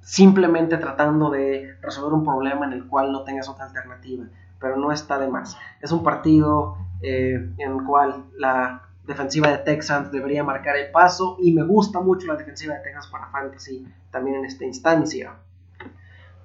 simplemente 0.00 0.76
tratando 0.76 1.30
de 1.30 1.76
resolver 1.80 2.12
un 2.12 2.24
problema 2.24 2.66
en 2.66 2.72
el 2.72 2.86
cual 2.86 3.12
no 3.12 3.22
tengas 3.22 3.48
otra 3.48 3.66
alternativa, 3.66 4.24
pero 4.58 4.76
no 4.76 4.92
está 4.92 5.18
de 5.18 5.28
más. 5.28 5.56
Es 5.80 5.92
un 5.92 6.02
partido 6.02 6.76
eh, 7.00 7.52
en 7.56 7.72
el 7.72 7.84
cual 7.84 8.24
la 8.36 8.82
defensiva 9.06 9.48
de 9.48 9.58
Texans 9.58 10.10
debería 10.10 10.44
marcar 10.44 10.76
el 10.76 10.90
paso 10.90 11.36
y 11.40 11.52
me 11.52 11.62
gusta 11.62 12.00
mucho 12.00 12.26
la 12.26 12.36
defensiva 12.36 12.74
de 12.74 12.80
Texas 12.80 13.06
para 13.06 13.26
Fantasy 13.28 13.86
también 14.10 14.36
en 14.36 14.44
esta 14.44 14.64
instancia. 14.64 15.34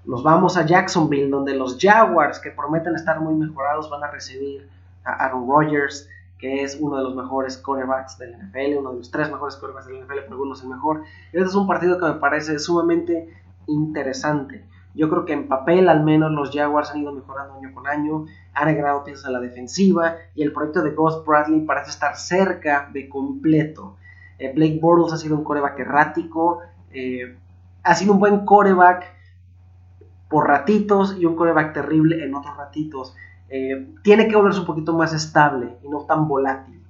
Nos 0.06 0.22
vamos 0.22 0.56
a 0.56 0.66
Jacksonville, 0.66 1.30
donde 1.30 1.56
los 1.56 1.78
Jaguars, 1.80 2.40
que 2.40 2.52
prometen 2.52 2.94
estar 2.94 3.20
muy 3.20 3.34
mejorados, 3.34 3.90
van 3.90 4.04
a 4.04 4.12
recibir 4.12 4.70
a 5.04 5.26
Aaron 5.26 5.48
Rodgers, 5.48 6.08
que 6.38 6.64
es 6.64 6.78
uno 6.80 6.98
de 6.98 7.04
los 7.04 7.16
mejores 7.16 7.58
quarterbacks 7.58 8.20
del 8.20 8.38
NFL, 8.38 8.78
uno 8.78 8.92
de 8.92 8.98
los 9.00 9.10
tres 9.10 9.32
mejores 9.32 9.56
quarterbacks 9.56 9.88
del 9.88 10.04
NFL, 10.04 10.14
pero 10.14 10.34
algunos 10.34 10.62
el 10.62 10.70
mejor. 10.70 11.04
Este 11.34 11.48
es 11.48 11.56
un 11.56 11.66
partido 11.66 11.98
que 11.98 12.06
me 12.06 12.14
parece 12.14 12.60
sumamente 12.60 13.34
interesante. 13.66 14.64
Yo 14.94 15.10
creo 15.10 15.26
que 15.26 15.34
en 15.34 15.48
papel 15.48 15.90
al 15.90 16.04
menos 16.04 16.32
los 16.32 16.52
Jaguars 16.52 16.92
han 16.92 17.00
ido 17.02 17.12
mejorando 17.12 17.56
año 17.56 17.74
con 17.74 17.88
año, 17.88 18.26
han 18.54 18.68
agregado 18.68 19.04
piezas 19.04 19.26
a 19.26 19.32
la 19.32 19.40
defensiva 19.40 20.18
y 20.36 20.44
el 20.44 20.54
proyecto 20.54 20.84
de 20.84 20.92
Ghost 20.92 21.26
Bradley 21.26 21.62
parece 21.62 21.90
estar 21.90 22.16
cerca 22.16 22.90
de 22.94 23.10
completo. 23.10 23.98
Eh, 24.38 24.54
Blake 24.54 24.80
Bortles 24.80 25.14
ha 25.14 25.18
sido 25.18 25.36
un 25.36 25.44
coreback 25.44 25.80
errático, 25.80 26.60
eh, 26.92 27.36
ha 27.84 27.96
sido 27.96 28.14
un 28.14 28.20
buen 28.20 28.46
coreback 28.46 29.15
por 30.30 30.48
ratitos 30.48 31.16
y 31.20 31.26
un 31.26 31.36
coreback 31.36 31.74
terrible 31.74 32.24
en 32.24 32.36
otros 32.36 32.58
ratitos. 32.58 33.16
Eh, 33.50 33.94
tiene 34.02 34.28
que 34.28 34.36
volverse 34.36 34.60
un 34.60 34.66
poquito 34.66 34.94
más 34.94 35.14
estable 35.14 35.78
y 35.84 35.90
no 35.90 36.02
tan 36.02 36.28
volátil. 36.28 36.84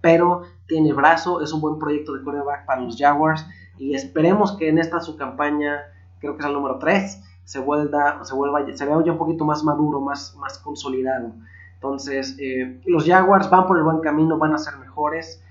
Pero 0.00 0.42
tiene 0.66 0.92
brazo, 0.92 1.40
es 1.40 1.52
un 1.52 1.60
buen 1.60 1.78
proyecto 1.78 2.12
de 2.12 2.22
coreback 2.22 2.66
para 2.66 2.82
los 2.82 2.96
Jaguars 2.96 3.46
y 3.78 3.94
esperemos 3.94 4.56
que 4.56 4.68
en 4.68 4.78
esta 4.78 5.00
su 5.00 5.16
campaña, 5.16 5.80
creo 6.20 6.34
que 6.34 6.40
es 6.40 6.46
el 6.46 6.52
número 6.52 6.78
3, 6.78 7.22
se 7.44 7.58
vuelva, 7.60 8.24
se 8.24 8.34
vuelva, 8.34 8.60
se 8.74 8.84
vea 8.84 9.02
ya 9.04 9.12
un 9.12 9.18
poquito 9.18 9.44
más 9.44 9.62
maduro, 9.62 10.00
más, 10.00 10.36
más 10.36 10.58
consolidado. 10.58 11.32
Entonces, 11.74 12.36
eh, 12.38 12.80
los 12.86 13.06
Jaguars 13.06 13.48
van 13.50 13.66
por 13.66 13.78
el 13.78 13.84
buen 13.84 14.00
camino, 14.00 14.38
van 14.38 14.54
a 14.54 14.58
ser 14.58 14.76
mejores. 14.78 15.42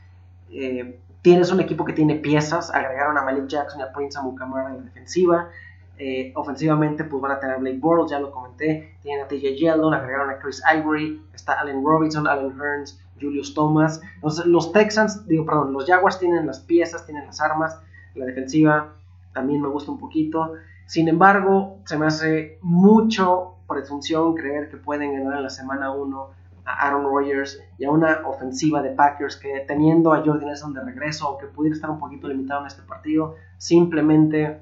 Eh, 0.51 0.99
tienes 1.21 1.51
un 1.51 1.59
equipo 1.59 1.85
que 1.85 1.93
tiene 1.93 2.15
piezas, 2.15 2.73
agregaron 2.73 3.17
a 3.17 3.23
Malik 3.23 3.47
Jackson 3.47 3.79
y 3.79 3.83
a 3.83 3.93
Prince 3.93 4.17
Amukamara 4.17 4.69
en 4.69 4.77
la 4.77 4.83
defensiva. 4.83 5.49
Eh, 5.97 6.33
ofensivamente, 6.35 7.05
pues 7.05 7.21
van 7.21 7.31
a 7.31 7.39
tener 7.39 7.57
Blake 7.59 7.77
Bortles, 7.77 8.11
ya 8.11 8.19
lo 8.19 8.31
comenté. 8.31 8.97
Tienen 9.01 9.25
a 9.25 9.27
TJ 9.27 9.55
Yeldon, 9.55 9.93
agregaron 9.93 10.29
a 10.29 10.39
Chris 10.39 10.61
Ivory, 10.75 11.21
está 11.33 11.59
Allen 11.59 11.83
Robinson, 11.85 12.27
Allen 12.27 12.57
Hearns, 12.59 12.99
Julius 13.19 13.53
Thomas. 13.53 14.01
Entonces, 14.15 14.45
los 14.45 14.71
Texans, 14.71 15.25
digo, 15.27 15.45
perdón, 15.45 15.71
los 15.73 15.85
Jaguars 15.85 16.19
tienen 16.19 16.45
las 16.45 16.59
piezas, 16.59 17.05
tienen 17.05 17.25
las 17.25 17.39
armas. 17.39 17.79
La 18.13 18.25
defensiva 18.25 18.93
también 19.33 19.61
me 19.61 19.69
gusta 19.69 19.91
un 19.91 19.99
poquito. 19.99 20.53
Sin 20.85 21.07
embargo, 21.07 21.79
se 21.85 21.97
me 21.97 22.07
hace 22.07 22.59
mucho 22.61 23.55
presunción 23.67 24.35
creer 24.35 24.69
que 24.69 24.77
pueden 24.77 25.13
ganar 25.13 25.37
en 25.37 25.43
la 25.43 25.49
semana 25.49 25.91
1 25.91 26.29
a 26.65 26.87
Aaron 26.87 27.05
Rodgers 27.05 27.61
y 27.77 27.85
a 27.85 27.91
una 27.91 28.21
ofensiva 28.25 28.81
de 28.81 28.91
Packers 28.91 29.37
que 29.37 29.63
teniendo 29.67 30.13
a 30.13 30.23
Jordi 30.23 30.45
Nelson 30.45 30.73
de 30.73 30.81
regreso, 30.81 31.27
aunque 31.27 31.47
pudiera 31.47 31.75
estar 31.75 31.89
un 31.89 31.99
poquito 31.99 32.27
limitado 32.27 32.61
en 32.61 32.67
este 32.67 32.81
partido, 32.83 33.35
simplemente 33.57 34.61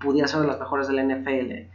pudiera 0.00 0.28
ser 0.28 0.40
de 0.40 0.46
las 0.46 0.58
mejores 0.58 0.88
del 0.88 1.06
NFL. 1.06 1.68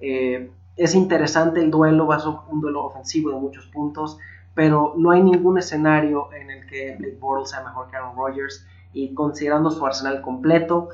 Eh, 0.00 0.50
es 0.76 0.94
interesante 0.94 1.60
el 1.60 1.70
duelo, 1.70 2.06
va 2.06 2.16
a 2.16 2.20
ser 2.20 2.32
un 2.48 2.60
duelo 2.60 2.84
ofensivo 2.84 3.30
de 3.30 3.40
muchos 3.40 3.66
puntos, 3.66 4.18
pero 4.54 4.94
no 4.96 5.10
hay 5.10 5.22
ningún 5.22 5.58
escenario 5.58 6.32
en 6.32 6.50
el 6.50 6.66
que 6.66 6.96
Blake 6.98 7.18
Bortles 7.20 7.50
sea 7.50 7.62
mejor 7.62 7.88
que 7.90 7.96
Aaron 7.96 8.16
Rodgers 8.16 8.66
y 8.92 9.14
considerando 9.14 9.70
su 9.70 9.84
arsenal 9.86 10.20
completo, 10.20 10.88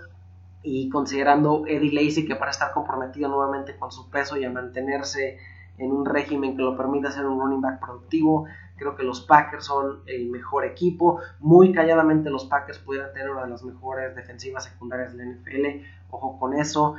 y 0.63 0.89
considerando 0.89 1.65
Eddie 1.67 1.93
Lacy 1.93 2.27
que 2.27 2.37
para 2.37 2.51
estar 2.51 2.73
comprometido 2.73 3.29
nuevamente 3.29 3.77
con 3.77 3.91
su 3.93 4.11
peso 4.11 4.37
y 4.37 4.45
a 4.45 4.51
mantenerse 4.51 5.39
en 5.79 5.93
un 5.93 6.05
régimen 6.05 6.57
que 6.57 6.63
lo 6.63 6.77
permita 6.77 7.11
ser 7.13 7.25
un 7.25 7.41
running 7.41 7.61
back 7.61 7.81
productivo, 7.81 8.47
creo 8.77 8.97
que 8.97 9.05
los 9.05 9.21
Packers 9.21 9.67
son 9.67 10.01
el 10.07 10.29
mejor 10.29 10.65
equipo. 10.65 11.21
Muy 11.39 11.73
calladamente 11.73 12.31
los 12.31 12.47
Packers 12.47 12.81
pudieran 12.81 13.13
tener 13.13 13.31
una 13.31 13.45
de 13.45 13.51
las 13.51 13.63
mejores 13.63 14.15
defensivas 14.17 14.65
secundarias 14.65 15.17
de 15.17 15.25
la 15.25 15.31
NFL, 15.31 15.67
ojo 16.11 16.39
con 16.39 16.55
eso. 16.55 16.95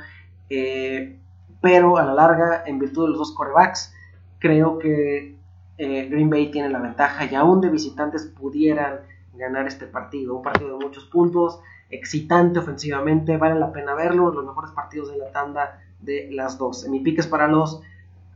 Eh, 0.48 1.18
pero 1.60 1.98
a 1.98 2.04
la 2.04 2.14
larga, 2.14 2.64
en 2.66 2.78
virtud 2.78 3.04
de 3.04 3.08
los 3.10 3.18
dos 3.18 3.32
corebacks, 3.32 3.94
creo 4.38 4.78
que 4.78 5.36
eh, 5.78 6.08
Green 6.10 6.30
Bay 6.30 6.50
tiene 6.50 6.70
la 6.70 6.78
ventaja 6.78 7.26
y 7.26 7.34
aún 7.34 7.60
de 7.60 7.68
visitantes 7.68 8.26
pudieran 8.26 9.00
ganar 9.34 9.66
este 9.66 9.86
partido. 9.86 10.36
Un 10.36 10.42
partido 10.42 10.78
de 10.78 10.84
muchos 10.84 11.04
puntos 11.04 11.60
excitante 11.90 12.58
ofensivamente, 12.58 13.36
vale 13.36 13.58
la 13.58 13.72
pena 13.72 13.94
verlo, 13.94 14.30
los 14.32 14.44
mejores 14.44 14.70
partidos 14.70 15.10
de 15.10 15.18
la 15.18 15.32
tanda 15.32 15.80
de 16.00 16.28
las 16.32 16.56
dos. 16.56 16.88
Mi 16.88 17.00
pick 17.00 17.18
es 17.18 17.26
para 17.26 17.48
los 17.48 17.82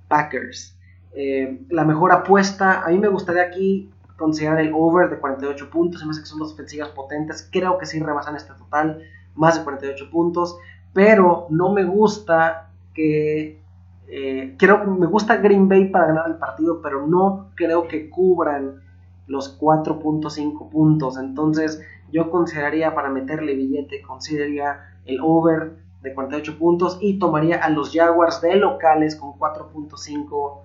Packers. 0.09 0.77
Eh, 1.15 1.61
la 1.71 1.85
mejor 1.85 2.13
apuesta, 2.13 2.83
a 2.85 2.89
mí 2.89 2.99
me 2.99 3.09
gustaría 3.09 3.43
aquí 3.43 3.91
considerar 4.17 4.61
el 4.61 4.73
over 4.75 5.09
de 5.09 5.19
48 5.19 5.71
puntos, 5.71 6.01
se 6.01 6.07
me 6.07 6.13
hace 6.13 6.21
que 6.21 6.27
son 6.27 6.39
dos 6.39 6.53
ofensivas 6.53 6.91
potentes, 6.91 7.49
creo 7.51 7.79
que 7.79 7.87
sí 7.87 8.01
rebasan 8.01 8.37
este 8.37 8.53
total, 8.55 9.03
más 9.35 9.59
de 9.59 9.65
48 9.65 10.11
puntos, 10.11 10.59
pero 10.93 11.47
no 11.51 11.73
me 11.73 11.85
gusta 11.85 12.71
que... 12.95 13.63
Eh, 14.07 14.55
creo 14.59 14.85
me 14.85 15.07
gusta 15.07 15.37
Green 15.37 15.67
Bay 15.67 15.89
para 15.89 16.09
ganar 16.09 16.29
el 16.29 16.37
partido, 16.37 16.81
pero 16.83 17.07
no 17.07 17.51
creo 17.55 17.89
que 17.89 18.11
cubran 18.11 18.83
los 19.27 19.59
4.5 19.59 20.69
puntos. 20.69 21.17
Entonces, 21.17 21.83
yo 22.13 22.31
consideraría 22.31 22.95
para 22.95 23.09
meterle 23.09 23.55
billete, 23.55 24.03
consideraría 24.03 24.99
el 25.07 25.19
over 25.21 25.77
de 26.03 26.15
48 26.15 26.59
puntos 26.59 26.99
y 27.01 27.19
tomaría 27.19 27.57
a 27.57 27.71
los 27.71 27.93
Jaguars 27.93 28.41
de 28.41 28.57
locales 28.57 29.17
con 29.17 29.33
4.5 29.33 30.61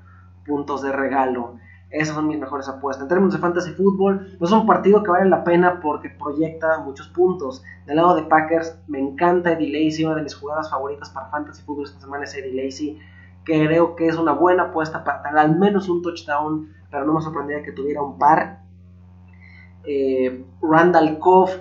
puntos 0.46 0.82
de 0.82 0.92
regalo. 0.92 1.56
Esas 1.90 2.16
son 2.16 2.28
mis 2.28 2.40
mejores 2.40 2.68
apuestas. 2.68 3.04
En 3.04 3.10
términos 3.10 3.34
de 3.34 3.40
fantasy 3.40 3.72
fútbol, 3.72 4.38
no 4.40 4.46
es 4.46 4.52
un 4.52 4.68
partido 4.68 5.02
que 5.02 5.10
vale 5.10 5.30
la 5.30 5.44
pena 5.44 5.80
porque 5.82 6.10
proyecta 6.10 6.80
muchos 6.80 7.08
puntos. 7.08 7.64
Del 7.86 7.96
lado 7.96 8.16
de 8.16 8.24
Packers, 8.24 8.78
me 8.88 9.00
encanta 9.00 9.54
Eddie 9.54 9.86
Lacy, 9.86 10.06
una 10.06 10.16
de 10.16 10.24
mis 10.24 10.36
jugadas 10.36 10.70
favoritas 10.70 11.10
para 11.10 11.30
fantasy 11.30 11.64
fútbol 11.64 11.86
esta 11.86 12.00
semana 12.00 12.26
es 12.26 12.36
Eddie 12.36 12.64
Lacy. 12.64 13.00
Creo 13.44 13.96
que 13.96 14.08
es 14.08 14.18
una 14.18 14.34
buena 14.34 14.64
apuesta 14.64 15.04
para 15.04 15.24
tener 15.24 15.40
al 15.40 15.58
menos 15.58 15.90
un 15.90 16.02
touchdown, 16.02 16.70
pero 16.92 17.06
no 17.06 17.14
me 17.14 17.22
sorprendería 17.22 17.64
que 17.64 17.72
tuviera 17.72 18.02
un 18.02 18.20
par 18.20 18.60
eh, 19.84 20.46
Randall 20.62 21.18
Koff 21.20 21.58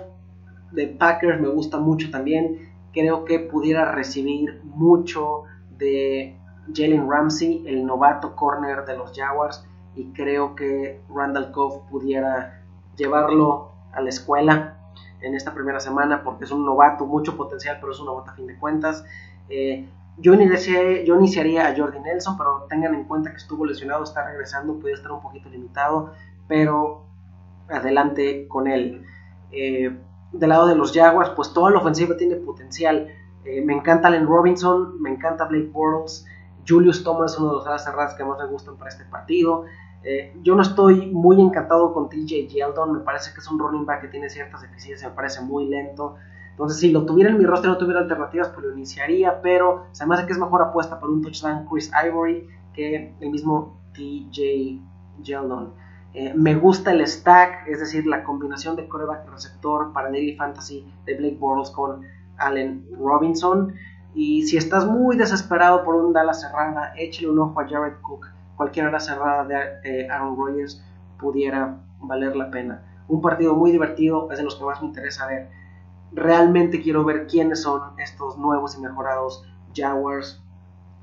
de 0.71 0.87
Packers 0.87 1.41
me 1.41 1.47
gusta 1.47 1.79
mucho 1.79 2.11
también. 2.11 2.69
Creo 2.93 3.25
que 3.25 3.39
pudiera 3.39 3.91
recibir 3.91 4.61
mucho 4.63 5.43
de 5.77 6.37
Jalen 6.73 7.09
Ramsey, 7.09 7.63
el 7.65 7.85
novato 7.85 8.35
corner 8.35 8.85
de 8.85 8.97
los 8.97 9.17
Jaguars. 9.17 9.65
Y 9.99 10.13
creo 10.13 10.55
que 10.55 11.01
Randall 11.13 11.51
Koff 11.51 11.89
pudiera 11.89 12.63
llevarlo 12.95 13.73
a 13.91 13.99
la 13.99 14.07
escuela 14.07 14.77
en 15.19 15.35
esta 15.35 15.53
primera 15.53 15.81
semana 15.81 16.23
porque 16.23 16.45
es 16.45 16.51
un 16.51 16.65
novato, 16.65 17.05
mucho 17.05 17.35
potencial, 17.35 17.79
pero 17.81 17.91
es 17.91 17.99
un 17.99 18.05
novato 18.05 18.31
a 18.31 18.33
fin 18.33 18.47
de 18.47 18.57
cuentas. 18.57 19.03
Eh, 19.49 19.89
yo, 20.17 20.33
iniciaría, 20.35 21.03
yo 21.03 21.17
iniciaría 21.17 21.67
a 21.67 21.75
Jordi 21.75 21.99
Nelson, 21.99 22.37
pero 22.37 22.65
tengan 22.69 22.95
en 22.95 23.03
cuenta 23.03 23.31
que 23.31 23.35
estuvo 23.35 23.65
lesionado, 23.65 24.05
está 24.05 24.25
regresando, 24.25 24.79
puede 24.79 24.93
estar 24.93 25.11
un 25.11 25.21
poquito 25.21 25.49
limitado, 25.49 26.13
pero 26.47 27.03
adelante 27.67 28.47
con 28.47 28.69
él. 28.69 29.05
Eh, 29.51 29.99
del 30.31 30.49
lado 30.49 30.67
de 30.67 30.75
los 30.75 30.93
Jaguars, 30.93 31.31
pues 31.31 31.51
toda 31.51 31.71
la 31.71 31.79
ofensiva 31.79 32.15
tiene 32.15 32.37
potencial. 32.37 33.09
Eh, 33.43 33.61
me 33.65 33.73
encanta 33.73 34.07
Allen 34.07 34.27
Robinson, 34.27 35.01
me 35.01 35.09
encanta 35.09 35.43
Blake 35.43 35.71
Bortles, 35.73 36.25
Julius 36.65 37.03
Thomas 37.03 37.37
uno 37.37 37.49
de 37.49 37.55
los 37.55 37.67
alas 37.67 37.83
cerradas 37.83 38.13
que 38.13 38.23
más 38.23 38.37
me 38.37 38.45
gustan 38.45 38.77
para 38.77 38.89
este 38.89 39.03
partido. 39.05 39.65
Eh, 40.03 40.33
yo 40.41 40.55
no 40.55 40.61
estoy 40.61 41.07
muy 41.07 41.41
encantado 41.41 41.93
con 41.93 42.09
TJ 42.09 42.47
Yeldon, 42.47 42.93
me 42.93 42.99
parece 42.99 43.33
que 43.33 43.39
es 43.39 43.51
un 43.51 43.59
running 43.59 43.85
back 43.85 44.01
que 44.01 44.07
tiene 44.07 44.29
ciertas 44.29 44.61
deficiencias, 44.61 45.09
me 45.09 45.15
parece 45.15 45.41
muy 45.41 45.67
lento. 45.67 46.15
Entonces, 46.51 46.79
si 46.79 46.91
lo 46.91 47.05
tuviera 47.05 47.29
en 47.29 47.37
mi 47.37 47.45
roster, 47.45 47.69
no 47.69 47.77
tuviera 47.77 48.01
alternativas, 48.01 48.49
pues 48.49 48.65
lo 48.65 48.73
iniciaría, 48.73 49.41
pero 49.41 49.85
se 49.91 50.05
me 50.05 50.15
hace 50.15 50.25
que 50.25 50.33
es 50.33 50.39
mejor 50.39 50.61
apuesta 50.61 50.99
por 50.99 51.09
un 51.09 51.21
touchdown 51.21 51.65
Chris 51.69 51.91
Ivory 52.05 52.47
que 52.73 53.13
el 53.19 53.29
mismo 53.29 53.77
TJ 53.93 54.81
Yeldon. 55.23 55.73
Eh, 56.13 56.33
me 56.35 56.55
gusta 56.55 56.91
el 56.91 57.05
stack, 57.05 57.67
es 57.67 57.79
decir, 57.79 58.05
la 58.07 58.23
combinación 58.23 58.75
de 58.75 58.87
coreback 58.87 59.29
receptor 59.29 59.93
para 59.93 60.09
Daily 60.09 60.35
Fantasy 60.35 60.85
de 61.05 61.15
Blake 61.15 61.37
Bortles 61.39 61.69
con 61.71 62.01
Allen 62.37 62.85
Robinson. 62.99 63.73
Y 64.15 64.43
si 64.47 64.57
estás 64.57 64.87
muy 64.87 65.17
desesperado 65.17 65.83
por 65.83 65.95
un 65.95 66.13
Dallas 66.13 66.41
cerrada, 66.41 66.93
échale 66.97 67.29
un 67.29 67.39
ojo 67.39 67.59
a 67.59 67.67
Jared 67.67 68.01
Cook. 68.01 68.27
Cualquier 68.59 68.87
hora 68.87 68.99
cerrada 68.99 69.45
de 69.45 70.09
Aaron 70.09 70.35
Rodgers 70.35 70.83
pudiera 71.17 71.77
valer 72.01 72.35
la 72.35 72.51
pena. 72.51 72.83
Un 73.07 73.21
partido 73.21 73.55
muy 73.55 73.71
divertido, 73.71 74.29
es 74.33 74.37
de 74.37 74.43
los 74.43 74.57
que 74.57 74.65
más 74.65 74.81
me 74.81 74.89
interesa 74.89 75.27
ver. 75.27 75.49
Realmente 76.11 76.81
quiero 76.81 77.05
ver 77.05 77.25
quiénes 77.25 77.61
son 77.61 77.97
estos 77.99 78.37
nuevos 78.37 78.77
y 78.77 78.81
mejorados 78.81 79.45
Jaguars. 79.73 80.43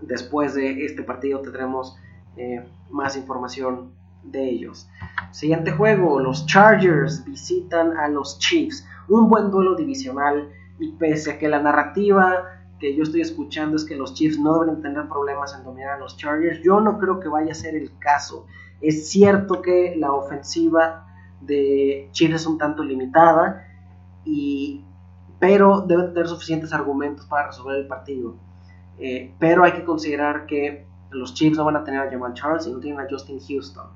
Después 0.03 0.53
de 0.53 0.85
este 0.85 1.03
partido 1.03 1.41
tendremos 1.41 1.97
eh, 2.37 2.63
más 2.91 3.17
información 3.17 3.91
de 4.23 4.51
ellos. 4.51 4.91
Siguiente 5.31 5.71
juego, 5.71 6.21
los 6.21 6.45
Chargers 6.45 7.25
visitan 7.25 7.97
a 7.97 8.07
los 8.09 8.39
Chiefs. 8.39 8.87
Un 9.09 9.31
buen 9.31 9.51
duelo 9.51 9.77
divisional 9.77 10.51
y 10.79 10.93
pese 10.93 11.31
a 11.31 11.39
que 11.39 11.49
la 11.49 11.63
narrativa 11.63 12.56
que 12.79 12.95
yo 12.95 13.03
estoy 13.03 13.23
escuchando 13.23 13.77
es 13.77 13.85
que 13.85 13.97
los 13.97 14.15
Chiefs 14.15 14.39
no 14.39 14.61
deben 14.61 14.83
tener 14.83 15.09
problemas 15.09 15.55
en 15.55 15.65
dominar 15.65 15.95
a 15.95 15.99
los 15.99 16.17
Chargers. 16.17 16.61
Yo 16.63 16.81
no 16.81 16.99
creo 16.99 17.21
que 17.21 17.29
vaya 17.29 17.53
a 17.53 17.55
ser 17.55 17.75
el 17.75 17.97
caso. 17.99 18.47
Es 18.81 19.09
cierto 19.09 19.63
que 19.63 19.95
la 19.97 20.13
ofensiva 20.13 21.07
de 21.41 22.09
Chiefs 22.13 22.35
es 22.35 22.47
un 22.47 22.59
tanto 22.59 22.83
limitada, 22.83 23.67
y, 24.25 24.85
pero 25.39 25.81
deben 25.81 26.13
tener 26.13 26.29
suficientes 26.29 26.73
argumentos 26.73 27.27
para 27.27 27.47
resolver 27.49 27.77
el 27.79 27.87
partido. 27.87 28.37
Eh, 28.99 29.35
pero 29.39 29.65
hay 29.65 29.73
que 29.73 29.85
considerar 29.85 30.47
que 30.47 30.87
los 31.11 31.35
Chiefs 31.35 31.57
no 31.57 31.65
van 31.65 31.77
a 31.77 31.85
tener 31.85 32.01
a 32.01 32.11
Jamal 32.11 32.35
Charles 32.35 32.67
y 32.67 32.73
no 32.73 32.81
tienen 32.81 33.01
a 33.01 33.07
Justin 33.09 33.39
Houston. 33.41 33.87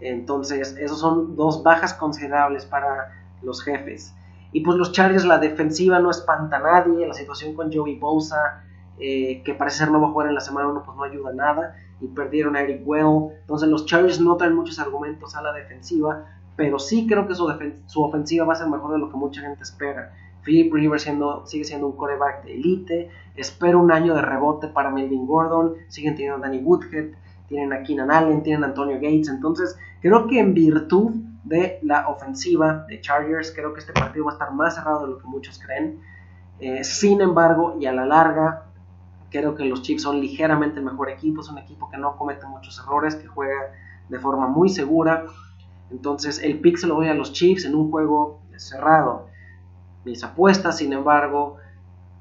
Entonces, 0.00 0.76
esos 0.76 1.00
son 1.00 1.36
dos 1.36 1.62
bajas 1.62 1.94
considerables 1.94 2.66
para 2.66 3.12
los 3.42 3.62
jefes. 3.62 4.14
Y 4.54 4.60
pues 4.60 4.78
los 4.78 4.92
Chargers, 4.92 5.24
la 5.24 5.38
defensiva 5.38 5.98
no 5.98 6.10
espanta 6.10 6.58
a 6.58 6.60
nadie. 6.60 7.08
La 7.08 7.12
situación 7.12 7.54
con 7.54 7.72
Joey 7.72 7.96
Bosa, 7.96 8.62
eh, 9.00 9.42
que 9.44 9.52
parece 9.52 9.78
ser 9.78 9.90
no 9.90 10.00
va 10.00 10.06
a 10.06 10.10
jugar 10.12 10.28
en 10.28 10.36
la 10.36 10.40
semana 10.40 10.68
1, 10.68 10.84
pues 10.84 10.96
no 10.96 11.02
ayuda 11.02 11.30
a 11.30 11.32
nada. 11.32 11.76
Y 12.00 12.06
perdieron 12.06 12.54
a 12.54 12.60
Eric 12.60 12.82
Well. 12.86 13.32
Entonces 13.40 13.68
los 13.68 13.84
Chargers 13.84 14.20
no 14.20 14.36
traen 14.36 14.54
muchos 14.54 14.78
argumentos 14.78 15.34
a 15.34 15.42
la 15.42 15.52
defensiva. 15.52 16.26
Pero 16.54 16.78
sí 16.78 17.04
creo 17.08 17.26
que 17.26 17.34
su, 17.34 17.52
su 17.86 18.04
ofensiva 18.04 18.46
va 18.46 18.52
a 18.52 18.56
ser 18.56 18.68
mejor 18.68 18.92
de 18.92 18.98
lo 18.98 19.10
que 19.10 19.16
mucha 19.16 19.40
gente 19.40 19.64
espera. 19.64 20.12
Philip 20.44 20.72
Rivers 20.72 21.02
siendo, 21.02 21.44
sigue 21.46 21.64
siendo 21.64 21.88
un 21.88 21.96
coreback 21.96 22.44
de 22.44 22.54
elite. 22.54 23.10
Espero 23.34 23.80
un 23.80 23.90
año 23.90 24.14
de 24.14 24.22
rebote 24.22 24.68
para 24.68 24.88
Melvin 24.88 25.26
Gordon. 25.26 25.74
Siguen 25.88 26.14
teniendo 26.14 26.38
a 26.38 26.40
Danny 26.46 26.58
Woodhead. 26.58 27.08
Tienen 27.48 27.72
a 27.72 27.82
Keenan 27.82 28.12
Allen. 28.12 28.44
Tienen 28.44 28.62
a 28.62 28.68
Antonio 28.68 28.94
Gates. 29.02 29.28
Entonces, 29.30 29.76
creo 30.00 30.28
que 30.28 30.38
en 30.38 30.54
virtud 30.54 31.10
de 31.44 31.78
la 31.82 32.08
ofensiva 32.08 32.84
de 32.88 33.00
Chargers, 33.00 33.52
creo 33.54 33.72
que 33.72 33.80
este 33.80 33.92
partido 33.92 34.24
va 34.24 34.32
a 34.32 34.34
estar 34.34 34.52
más 34.52 34.74
cerrado 34.74 35.02
de 35.02 35.12
lo 35.12 35.18
que 35.18 35.26
muchos 35.26 35.58
creen. 35.58 36.00
Eh, 36.58 36.84
sin 36.84 37.20
embargo, 37.20 37.76
y 37.78 37.86
a 37.86 37.92
la 37.92 38.06
larga, 38.06 38.64
creo 39.30 39.54
que 39.54 39.64
los 39.64 39.82
Chiefs 39.82 40.02
son 40.02 40.20
ligeramente 40.20 40.78
el 40.78 40.84
mejor 40.84 41.10
equipo. 41.10 41.42
Es 41.42 41.48
un 41.48 41.58
equipo 41.58 41.90
que 41.90 41.98
no 41.98 42.16
comete 42.16 42.46
muchos 42.46 42.78
errores, 42.78 43.14
que 43.16 43.26
juega 43.26 43.72
de 44.08 44.18
forma 44.18 44.46
muy 44.46 44.68
segura. 44.68 45.26
Entonces, 45.90 46.42
el 46.42 46.60
pick 46.60 46.78
se 46.78 46.86
lo 46.86 46.94
voy 46.94 47.08
a 47.08 47.14
los 47.14 47.32
Chiefs 47.32 47.64
en 47.64 47.74
un 47.74 47.90
juego 47.90 48.40
cerrado 48.56 49.34
mis 50.04 50.22
apuestas, 50.22 50.78
sin 50.78 50.92
embargo, 50.92 51.56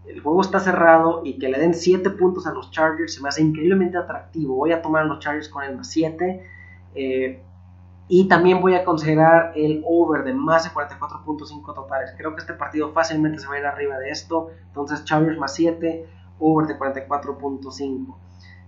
el 0.08 0.20
juego 0.22 0.42
está 0.42 0.60
cerrado 0.60 1.22
y 1.24 1.38
que 1.38 1.50
le 1.50 1.60
den 1.60 1.74
7 1.74 2.10
puntos 2.12 2.48
a 2.48 2.52
los 2.52 2.72
Chargers 2.72 3.14
se 3.14 3.22
me 3.22 3.30
hace 3.30 3.42
increíblemente 3.42 3.98
atractivo. 3.98 4.56
Voy 4.56 4.72
a 4.72 4.82
tomar 4.82 5.04
a 5.04 5.06
los 5.06 5.20
Chargers 5.20 5.50
con 5.50 5.64
el 5.64 5.76
más 5.76 5.90
7. 5.90 6.44
Eh, 6.96 7.42
y 8.08 8.28
también 8.28 8.62
voy 8.62 8.76
a 8.76 8.84
considerar 8.84 9.54
el 9.56 9.84
over 9.88 10.24
de 10.24 10.34
más 10.34 10.66
de 10.66 10.70
44.5 10.72 11.74
totales. 11.74 12.14
Creo 12.18 12.36
que 12.36 12.42
este 12.42 12.54
partido 12.54 12.92
fácilmente 12.92 13.40
se 13.40 13.48
va 13.48 13.56
a 13.56 13.60
ir 13.60 13.66
arriba 13.66 13.98
de 13.98 14.10
esto. 14.10 14.50
Entonces 14.68 15.06
Chargers 15.06 15.38
más 15.38 15.54
7, 15.56 16.06
over 16.40 16.68
de 16.68 16.78
44.5. 16.78 18.16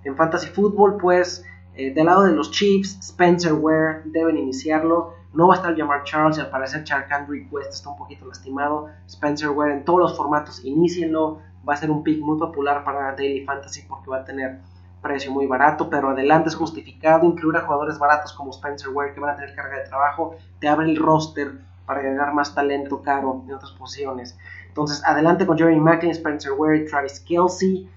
En 0.06 0.15
Fantasy 0.15 0.48
Football, 0.48 0.98
pues, 0.98 1.43
eh, 1.76 1.93
del 1.93 2.06
lado 2.06 2.24
de 2.24 2.32
los 2.32 2.52
Chiefs, 2.52 2.98
Spencer 3.02 3.54
Ware 3.54 4.04
deben 4.06 4.38
iniciarlo. 4.38 5.13
No 5.34 5.50
va 5.50 5.56
a 5.56 5.58
estar 5.58 5.76
Jamar 5.76 6.04
Charles 6.04 6.38
y 6.38 6.41
al 6.41 6.50
parecer 6.50 6.86
Charkandrick 6.86 7.52
West 7.52 7.74
está 7.74 7.89
un 7.89 7.98
poquito 7.98 8.26
lastimado. 8.26 8.88
Spencer 9.08 9.50
Ware 9.50 9.74
en 9.74 9.84
todos 9.84 10.00
los 10.00 10.15
formatos, 10.15 10.63
inicienlo. 10.63 11.39
Va 11.67 11.74
a 11.74 11.78
ser 11.78 11.91
un 11.91 12.04
pick 12.04 12.21
muy 12.21 12.38
popular 12.38 12.86
para 12.86 13.12
Daily 13.15 13.43
Fantasy 13.43 13.82
porque 13.89 14.10
va 14.10 14.17
a 14.17 14.24
tener 14.24 14.62
precio 15.05 15.31
muy 15.31 15.45
barato, 15.45 15.89
pero 15.89 16.09
adelante 16.09 16.49
es 16.49 16.55
justificado. 16.55 17.25
Incluir 17.25 17.57
a 17.57 17.61
jugadores 17.61 17.99
baratos 17.99 18.33
como 18.33 18.49
Spencer 18.51 18.89
Ware 18.89 19.13
que 19.13 19.19
van 19.19 19.31
a 19.31 19.35
tener 19.35 19.55
carga 19.55 19.77
de 19.77 19.87
trabajo, 19.87 20.35
te 20.59 20.67
abre 20.67 20.89
el 20.89 20.97
roster 20.97 21.51
para 21.85 21.99
agregar 21.99 22.33
más 22.33 22.55
talento 22.55 23.03
caro 23.03 23.43
en 23.47 23.53
otras 23.53 23.71
posiciones. 23.73 24.35
Entonces, 24.67 25.03
adelante 25.05 25.45
con 25.45 25.57
Jerry 25.57 25.79
Macklin, 25.79 26.11
Spencer 26.11 26.53
Ware 26.53 26.85
Travis 26.89 27.19
Kelsey. 27.19 27.87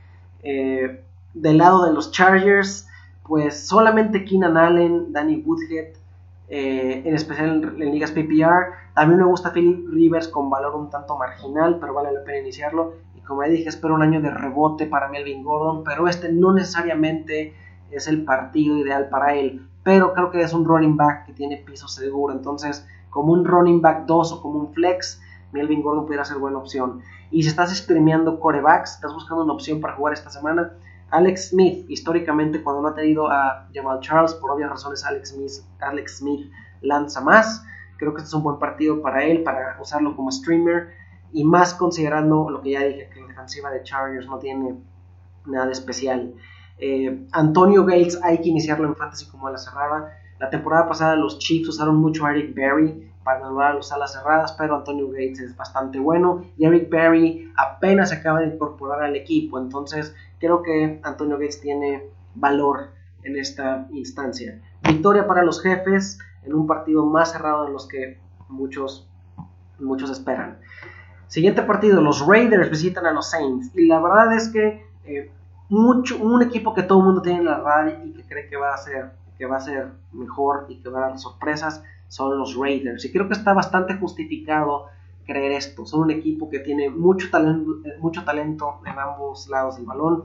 Eh, 0.42 1.02
del 1.34 1.58
lado 1.58 1.84
de 1.86 1.92
los 1.92 2.10
Chargers, 2.10 2.88
pues 3.26 3.66
solamente 3.66 4.24
Keenan 4.24 4.56
Allen, 4.56 5.12
Danny 5.12 5.42
Woodhead, 5.44 5.94
eh, 6.48 7.02
en 7.04 7.14
especial 7.14 7.62
en, 7.80 7.90
ligas 7.92 8.10
PPR. 8.10 8.72
También 8.94 9.20
me 9.20 9.26
gusta 9.26 9.52
Philip 9.52 9.88
Rivers 9.90 10.28
con 10.28 10.48
valor 10.50 10.74
un 10.74 10.90
tanto 10.90 11.16
marginal, 11.16 11.78
pero 11.78 11.94
vale 11.94 12.12
la 12.12 12.24
pena 12.24 12.38
iniciarlo. 12.38 12.94
Como 13.28 13.44
ya 13.44 13.50
dije, 13.50 13.68
espero 13.68 13.94
un 13.94 14.02
año 14.02 14.22
de 14.22 14.30
rebote 14.30 14.86
para 14.86 15.08
Melvin 15.08 15.44
Gordon, 15.44 15.84
pero 15.84 16.08
este 16.08 16.32
no 16.32 16.54
necesariamente 16.54 17.54
es 17.90 18.08
el 18.08 18.24
partido 18.24 18.78
ideal 18.78 19.10
para 19.10 19.34
él. 19.34 19.68
Pero 19.84 20.14
creo 20.14 20.30
que 20.30 20.40
es 20.40 20.54
un 20.54 20.64
running 20.64 20.96
back 20.96 21.26
que 21.26 21.34
tiene 21.34 21.58
piso 21.58 21.86
seguro. 21.88 22.32
Entonces, 22.32 22.88
como 23.10 23.34
un 23.34 23.44
running 23.44 23.82
back 23.82 24.06
2 24.06 24.32
o 24.32 24.42
como 24.42 24.58
un 24.58 24.72
flex, 24.72 25.20
Melvin 25.52 25.82
Gordon 25.82 26.06
pudiera 26.06 26.24
ser 26.24 26.38
buena 26.38 26.56
opción. 26.56 27.02
Y 27.30 27.42
si 27.42 27.50
estás 27.50 27.76
streameando 27.76 28.40
corebacks, 28.40 28.94
estás 28.94 29.12
buscando 29.12 29.44
una 29.44 29.52
opción 29.52 29.80
para 29.80 29.94
jugar 29.94 30.14
esta 30.14 30.30
semana, 30.30 30.72
Alex 31.10 31.50
Smith, 31.50 31.88
históricamente 31.88 32.62
cuando 32.62 32.82
no 32.82 32.88
ha 32.88 32.94
tenido 32.94 33.30
a 33.30 33.68
Jamal 33.74 34.00
Charles, 34.00 34.34
por 34.34 34.50
obvias 34.50 34.70
razones 34.70 35.04
Alex 35.04 35.30
Smith, 35.30 35.52
Alex 35.80 36.18
Smith 36.18 36.50
lanza 36.80 37.20
más. 37.20 37.64
Creo 37.96 38.12
que 38.12 38.18
este 38.18 38.28
es 38.28 38.34
un 38.34 38.42
buen 38.42 38.58
partido 38.58 39.02
para 39.02 39.24
él, 39.24 39.42
para 39.42 39.76
usarlo 39.80 40.14
como 40.14 40.30
streamer. 40.30 40.97
Y 41.32 41.44
más 41.44 41.74
considerando 41.74 42.48
lo 42.50 42.60
que 42.62 42.70
ya 42.72 42.82
dije, 42.82 43.10
que 43.12 43.20
la 43.20 43.28
defensiva 43.28 43.70
de 43.70 43.82
Chargers 43.82 44.26
no 44.26 44.38
tiene 44.38 44.76
nada 45.46 45.70
especial. 45.70 46.34
Eh, 46.78 47.26
Antonio 47.32 47.84
Gates 47.84 48.20
hay 48.22 48.38
que 48.38 48.48
iniciarlo 48.48 48.88
en 48.88 48.96
fantasy 48.96 49.26
como 49.26 49.48
a 49.48 49.50
la 49.50 49.58
cerrada. 49.58 50.16
La 50.38 50.50
temporada 50.50 50.88
pasada 50.88 51.16
los 51.16 51.38
Chiefs 51.38 51.68
usaron 51.68 51.96
mucho 51.96 52.24
a 52.24 52.30
Eric 52.30 52.54
Berry 52.54 53.10
para 53.24 53.44
anular 53.44 53.74
las 53.74 53.92
alas 53.92 54.12
cerradas, 54.12 54.52
pero 54.52 54.76
Antonio 54.76 55.08
Gates 55.08 55.40
es 55.40 55.56
bastante 55.56 55.98
bueno 55.98 56.44
y 56.56 56.64
Eric 56.64 56.88
Berry 56.88 57.52
apenas 57.56 58.12
acaba 58.12 58.40
de 58.40 58.46
incorporar 58.46 59.02
al 59.02 59.16
equipo, 59.16 59.58
entonces 59.58 60.14
creo 60.38 60.62
que 60.62 60.98
Antonio 61.02 61.36
Gates 61.36 61.60
tiene 61.60 62.04
valor 62.34 62.92
en 63.24 63.36
esta 63.36 63.86
instancia. 63.90 64.62
Victoria 64.82 65.26
para 65.26 65.42
los 65.42 65.60
jefes 65.60 66.18
en 66.44 66.54
un 66.54 66.66
partido 66.66 67.04
más 67.04 67.32
cerrado 67.32 67.66
de 67.66 67.72
los 67.72 67.86
que 67.86 68.18
muchos, 68.48 69.06
muchos 69.78 70.10
esperan. 70.10 70.60
Siguiente 71.28 71.62
partido, 71.62 72.00
los 72.00 72.26
Raiders 72.26 72.70
visitan 72.70 73.06
a 73.06 73.12
los 73.12 73.30
Saints 73.30 73.70
y 73.74 73.86
la 73.86 74.00
verdad 74.00 74.34
es 74.34 74.48
que 74.48 74.86
eh, 75.04 75.30
mucho, 75.68 76.18
un 76.18 76.42
equipo 76.42 76.74
que 76.74 76.82
todo 76.82 77.00
el 77.00 77.04
mundo 77.04 77.22
tiene 77.22 77.40
en 77.40 77.44
la 77.44 77.58
radio 77.58 78.04
y 78.04 78.12
que 78.12 78.24
cree 78.24 78.48
que 78.48 78.56
va 78.56 78.74
a 78.74 78.78
ser 78.78 79.12
que 79.38 79.46
va 79.46 79.56
a 79.56 79.60
ser 79.60 79.92
mejor 80.12 80.66
y 80.68 80.80
que 80.82 80.88
va 80.88 80.98
a 80.98 81.08
dar 81.10 81.18
sorpresas 81.18 81.82
son 82.08 82.36
los 82.38 82.56
Raiders. 82.56 83.04
Y 83.04 83.12
creo 83.12 83.28
que 83.28 83.34
está 83.34 83.52
bastante 83.52 83.94
justificado 83.94 84.86
creer 85.24 85.52
esto. 85.52 85.86
Son 85.86 86.00
un 86.00 86.10
equipo 86.10 86.50
que 86.50 86.58
tiene 86.58 86.90
mucho 86.90 87.30
talento, 87.30 87.70
mucho 88.00 88.24
talento 88.24 88.80
en 88.84 88.98
ambos 88.98 89.48
lados 89.48 89.76
del 89.76 89.86
balón. 89.86 90.24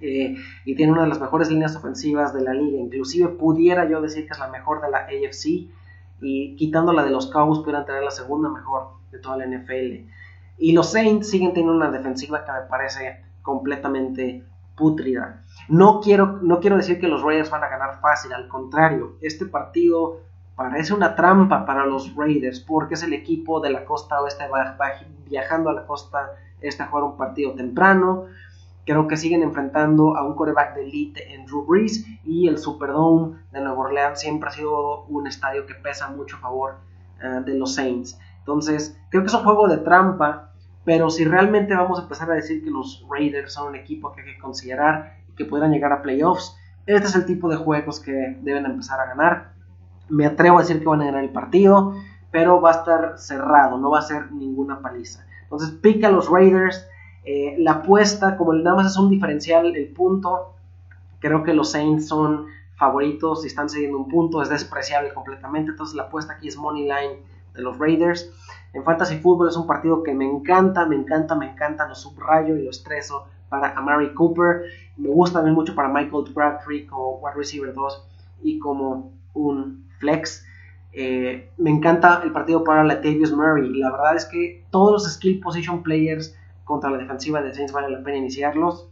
Eh, 0.00 0.36
y 0.64 0.74
tiene 0.74 0.92
una 0.92 1.02
de 1.02 1.08
las 1.08 1.20
mejores 1.20 1.50
líneas 1.50 1.74
ofensivas 1.76 2.34
de 2.34 2.42
la 2.42 2.52
liga. 2.52 2.78
Inclusive 2.78 3.28
pudiera 3.28 3.88
yo 3.88 4.02
decir 4.02 4.26
que 4.26 4.32
es 4.32 4.38
la 4.38 4.48
mejor 4.48 4.82
de 4.82 4.90
la 4.90 4.98
AFC. 5.06 5.70
Y 6.20 6.56
quitando 6.56 6.92
la 6.92 7.04
de 7.04 7.10
los 7.10 7.28
Cowboys 7.28 7.60
pudieran 7.60 7.86
tener 7.86 8.02
la 8.02 8.10
segunda 8.10 8.48
mejor 8.50 8.88
de 9.16 9.22
toda 9.22 9.38
la 9.38 9.46
NFL. 9.46 10.08
Y 10.58 10.72
los 10.72 10.92
Saints 10.92 11.28
siguen 11.28 11.52
teniendo 11.52 11.74
una 11.74 11.90
defensiva 11.90 12.44
que 12.44 12.52
me 12.52 12.60
parece 12.68 13.22
completamente 13.42 14.44
pútrida. 14.76 15.42
No 15.68 16.00
quiero, 16.00 16.38
no 16.42 16.60
quiero 16.60 16.76
decir 16.76 17.00
que 17.00 17.08
los 17.08 17.22
Raiders 17.22 17.50
van 17.50 17.64
a 17.64 17.68
ganar 17.68 18.00
fácil, 18.00 18.32
al 18.32 18.48
contrario, 18.48 19.16
este 19.20 19.46
partido 19.46 20.20
parece 20.54 20.94
una 20.94 21.14
trampa 21.14 21.66
para 21.66 21.84
los 21.86 22.14
Raiders 22.16 22.60
porque 22.60 22.94
es 22.94 23.02
el 23.02 23.12
equipo 23.12 23.60
de 23.60 23.70
la 23.70 23.84
costa 23.84 24.20
oeste 24.22 24.44
viajando 25.26 25.70
a 25.70 25.74
la 25.74 25.86
costa 25.86 26.30
este 26.60 26.82
a 26.82 26.86
jugar 26.86 27.04
un 27.04 27.16
partido 27.16 27.52
temprano. 27.52 28.24
Creo 28.86 29.06
que 29.08 29.16
siguen 29.16 29.42
enfrentando 29.42 30.16
a 30.16 30.24
un 30.24 30.34
coreback 30.34 30.74
de 30.76 30.84
elite 30.84 31.34
en 31.34 31.44
Drew 31.44 31.66
Brees 31.66 32.06
y 32.24 32.48
el 32.48 32.58
Superdome 32.58 33.36
de 33.52 33.60
Nueva 33.60 33.78
Orleans 33.80 34.20
siempre 34.20 34.48
ha 34.48 34.52
sido 34.52 35.02
un 35.04 35.26
estadio 35.26 35.66
que 35.66 35.74
pesa 35.74 36.08
mucho 36.08 36.36
a 36.36 36.40
favor 36.40 36.76
eh, 37.22 37.42
de 37.44 37.54
los 37.54 37.74
Saints. 37.74 38.18
Entonces, 38.46 38.96
creo 39.10 39.22
que 39.22 39.28
es 39.28 39.34
un 39.34 39.42
juego 39.42 39.66
de 39.66 39.78
trampa, 39.78 40.52
pero 40.84 41.10
si 41.10 41.24
realmente 41.24 41.74
vamos 41.74 41.98
a 41.98 42.02
empezar 42.02 42.30
a 42.30 42.34
decir 42.34 42.62
que 42.62 42.70
los 42.70 43.04
Raiders 43.10 43.52
son 43.52 43.68
un 43.68 43.74
equipo 43.74 44.12
que 44.12 44.20
hay 44.20 44.34
que 44.34 44.38
considerar 44.38 45.16
y 45.28 45.32
que 45.32 45.44
puedan 45.44 45.72
llegar 45.72 45.92
a 45.92 46.00
playoffs, 46.02 46.56
este 46.86 47.08
es 47.08 47.14
el 47.16 47.26
tipo 47.26 47.48
de 47.48 47.56
juegos 47.56 47.98
que 47.98 48.38
deben 48.42 48.64
empezar 48.66 49.00
a 49.00 49.06
ganar 49.06 49.56
me 50.08 50.26
atrevo 50.26 50.58
a 50.58 50.62
decir 50.62 50.80
que 50.80 50.86
van 50.86 51.02
a 51.02 51.06
ganar 51.06 51.24
el 51.24 51.30
partido, 51.30 51.94
pero 52.30 52.60
va 52.60 52.70
a 52.70 52.74
estar 52.74 53.18
cerrado, 53.18 53.78
no 53.78 53.90
va 53.90 54.00
a 54.00 54.02
ser 54.02 54.32
ninguna 54.32 54.80
paliza. 54.80 55.26
Entonces 55.42 55.70
pica 55.70 56.08
a 56.08 56.10
los 56.10 56.28
Raiders. 56.30 56.86
Eh, 57.24 57.56
la 57.58 57.72
apuesta, 57.72 58.36
como 58.36 58.52
nada 58.52 58.76
más 58.76 58.92
es 58.92 58.96
un 58.96 59.10
diferencial, 59.10 59.74
el 59.74 59.88
punto, 59.88 60.54
creo 61.18 61.42
que 61.42 61.52
los 61.52 61.72
Saints 61.72 62.06
son 62.06 62.46
favoritos 62.76 63.42
y 63.42 63.48
están 63.48 63.68
cediendo 63.68 63.98
un 63.98 64.08
punto, 64.08 64.42
es 64.42 64.48
despreciable 64.48 65.12
completamente. 65.12 65.72
Entonces 65.72 65.96
la 65.96 66.04
apuesta 66.04 66.34
aquí 66.34 66.48
es 66.48 66.56
Money 66.56 66.84
Line 66.84 67.22
de 67.56 67.62
los 67.62 67.78
Raiders. 67.78 68.30
En 68.72 68.84
Fantasy 68.84 69.18
Football 69.18 69.48
es 69.48 69.56
un 69.56 69.66
partido 69.66 70.02
que 70.02 70.14
me 70.14 70.24
encanta, 70.24 70.86
me 70.86 70.96
encanta, 70.96 71.34
me 71.34 71.50
encanta, 71.50 71.88
lo 71.88 71.94
subrayo 71.94 72.56
y 72.56 72.64
lo 72.64 72.70
estreso 72.70 73.26
para 73.48 73.72
Amari 73.72 74.12
Cooper. 74.14 74.64
Me 74.96 75.08
gusta 75.08 75.38
también 75.38 75.54
mucho 75.54 75.74
para 75.74 75.88
Michael 75.88 76.24
Crabtree 76.34 76.86
como 76.86 77.18
wide 77.18 77.36
receiver 77.36 77.72
2 77.72 78.04
y 78.42 78.58
como 78.58 79.12
un 79.34 79.84
flex. 79.98 80.44
Eh, 80.92 81.50
me 81.58 81.70
encanta 81.70 82.22
el 82.24 82.32
partido 82.32 82.64
para 82.64 82.84
Latavius 82.84 83.32
Murray. 83.32 83.68
La 83.78 83.90
verdad 83.90 84.16
es 84.16 84.24
que 84.24 84.64
todos 84.70 84.92
los 84.92 85.12
skill 85.14 85.40
position 85.40 85.82
players 85.82 86.34
contra 86.64 86.90
la 86.90 86.98
defensiva 86.98 87.42
de 87.42 87.54
Saints 87.54 87.72
vale 87.72 87.90
la 87.90 88.02
pena 88.02 88.18
iniciarlos. 88.18 88.88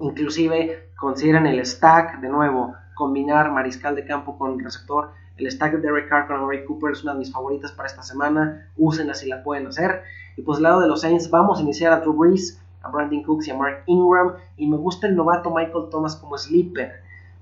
Inclusive 0.00 0.90
consideran 0.96 1.46
el 1.46 1.64
stack, 1.64 2.20
de 2.20 2.28
nuevo, 2.28 2.74
combinar 2.94 3.50
mariscal 3.52 3.94
de 3.94 4.04
campo 4.04 4.38
con 4.38 4.58
receptor. 4.58 5.10
El 5.42 5.50
stack 5.50 5.72
de 5.72 5.80
Derek 5.80 6.08
Carr 6.08 6.28
con 6.28 6.36
Amari 6.36 6.64
Cooper 6.64 6.92
es 6.92 7.02
una 7.02 7.14
de 7.14 7.18
mis 7.18 7.32
favoritas 7.32 7.72
para 7.72 7.88
esta 7.88 8.02
semana. 8.04 8.68
Úsenla 8.76 9.12
si 9.12 9.28
la 9.28 9.42
pueden 9.42 9.66
hacer. 9.66 10.02
Y 10.36 10.42
pues 10.42 10.58
del 10.58 10.64
lado 10.64 10.80
de 10.80 10.86
los 10.86 11.00
Saints 11.00 11.30
vamos 11.30 11.58
a 11.58 11.62
iniciar 11.62 11.92
a 11.92 11.98
Drew 11.98 12.12
Brees, 12.12 12.62
a 12.80 12.88
Brandon 12.90 13.24
Cooks 13.24 13.48
y 13.48 13.50
a 13.50 13.56
Mark 13.56 13.82
Ingram. 13.86 14.34
Y 14.56 14.68
me 14.68 14.76
gusta 14.76 15.08
el 15.08 15.16
novato 15.16 15.52
Michael 15.52 15.88
Thomas 15.90 16.14
como 16.14 16.38
sleeper. 16.38 16.92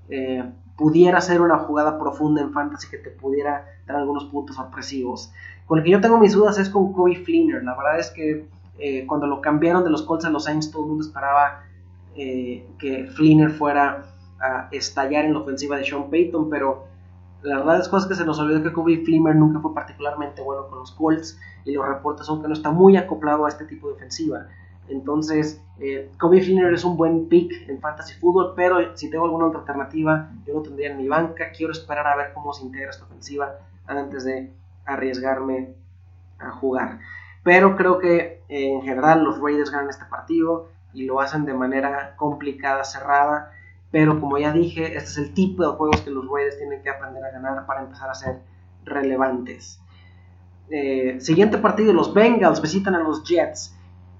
Eh, 0.09 0.43
pudiera 0.75 1.21
ser 1.21 1.41
una 1.41 1.59
jugada 1.59 1.99
profunda 1.99 2.41
en 2.41 2.51
fantasy 2.51 2.89
que 2.89 2.97
te 2.97 3.11
pudiera 3.11 3.67
dar 3.85 3.97
algunos 3.97 4.25
puntos 4.25 4.55
sorpresivos. 4.55 5.31
Con 5.67 5.77
el 5.77 5.83
que 5.85 5.91
yo 5.91 6.01
tengo 6.01 6.17
mis 6.17 6.33
dudas 6.33 6.57
es 6.57 6.69
con 6.69 6.93
Kobe 6.93 7.17
Fleener. 7.17 7.63
La 7.63 7.75
verdad 7.77 7.99
es 7.99 8.09
que 8.09 8.47
eh, 8.79 9.05
cuando 9.05 9.27
lo 9.27 9.41
cambiaron 9.41 9.83
de 9.83 9.91
los 9.91 10.01
Colts 10.01 10.25
a 10.25 10.31
los 10.31 10.45
Saints 10.45 10.71
todo 10.71 10.83
el 10.83 10.89
mundo 10.89 11.05
esperaba 11.05 11.65
eh, 12.15 12.65
que 12.79 13.05
Fleener 13.05 13.51
fuera 13.51 14.05
a 14.39 14.69
estallar 14.71 15.25
en 15.25 15.33
la 15.33 15.39
ofensiva 15.41 15.77
de 15.77 15.85
Sean 15.85 16.09
Payton, 16.09 16.49
pero 16.49 16.89
la 17.43 17.57
verdad 17.57 17.79
es 17.79 18.05
que 18.05 18.15
se 18.15 18.25
nos 18.25 18.39
olvidó 18.39 18.61
que 18.63 18.73
Kobe 18.73 19.03
Fleener 19.03 19.35
nunca 19.35 19.59
fue 19.59 19.73
particularmente 19.73 20.41
bueno 20.41 20.67
con 20.67 20.79
los 20.79 20.91
Colts 20.91 21.39
y 21.65 21.73
los 21.73 21.87
reportes 21.87 22.25
son 22.25 22.41
que 22.41 22.47
no 22.47 22.53
está 22.53 22.71
muy 22.71 22.97
acoplado 22.97 23.45
a 23.45 23.49
este 23.49 23.65
tipo 23.65 23.87
de 23.87 23.93
ofensiva. 23.93 24.47
Entonces, 24.87 25.61
eh, 25.79 26.11
Kobe 26.19 26.41
Fleener 26.41 26.73
es 26.73 26.83
un 26.83 26.97
buen 26.97 27.27
pick 27.27 27.69
en 27.69 27.79
fantasy 27.79 28.13
football, 28.19 28.53
pero 28.55 28.95
si 28.95 29.09
tengo 29.09 29.25
alguna 29.25 29.47
otra 29.47 29.61
alternativa, 29.61 30.29
yo 30.45 30.55
lo 30.55 30.61
tendría 30.61 30.91
en 30.91 30.97
mi 30.97 31.07
banca. 31.07 31.51
Quiero 31.55 31.71
esperar 31.71 32.05
a 32.07 32.15
ver 32.15 32.33
cómo 32.33 32.53
se 32.53 32.65
integra 32.65 32.89
esta 32.89 33.05
ofensiva 33.05 33.55
antes 33.87 34.23
de 34.25 34.51
arriesgarme 34.85 35.73
a 36.39 36.51
jugar. 36.51 36.99
Pero 37.43 37.75
creo 37.75 37.99
que 37.99 38.43
eh, 38.49 38.73
en 38.73 38.81
general 38.81 39.23
los 39.23 39.39
Raiders 39.39 39.71
ganan 39.71 39.89
este 39.89 40.05
partido 40.05 40.69
y 40.93 41.05
lo 41.05 41.21
hacen 41.21 41.45
de 41.45 41.53
manera 41.53 42.15
complicada, 42.17 42.83
cerrada. 42.83 43.51
Pero 43.91 44.19
como 44.19 44.37
ya 44.37 44.53
dije, 44.53 44.95
este 44.95 45.09
es 45.09 45.17
el 45.17 45.33
tipo 45.33 45.63
de 45.63 45.75
juegos 45.75 46.01
que 46.01 46.11
los 46.11 46.25
Raiders 46.27 46.57
tienen 46.57 46.81
que 46.81 46.89
aprender 46.89 47.23
a 47.25 47.31
ganar 47.31 47.65
para 47.65 47.81
empezar 47.81 48.09
a 48.09 48.15
ser 48.15 48.39
relevantes. 48.85 49.81
Eh, 50.69 51.19
siguiente 51.19 51.57
partido, 51.57 51.91
los 51.91 52.13
Bengals 52.13 52.61
visitan 52.61 52.95
a 52.95 52.99
los 53.03 53.23
Jets. 53.25 53.75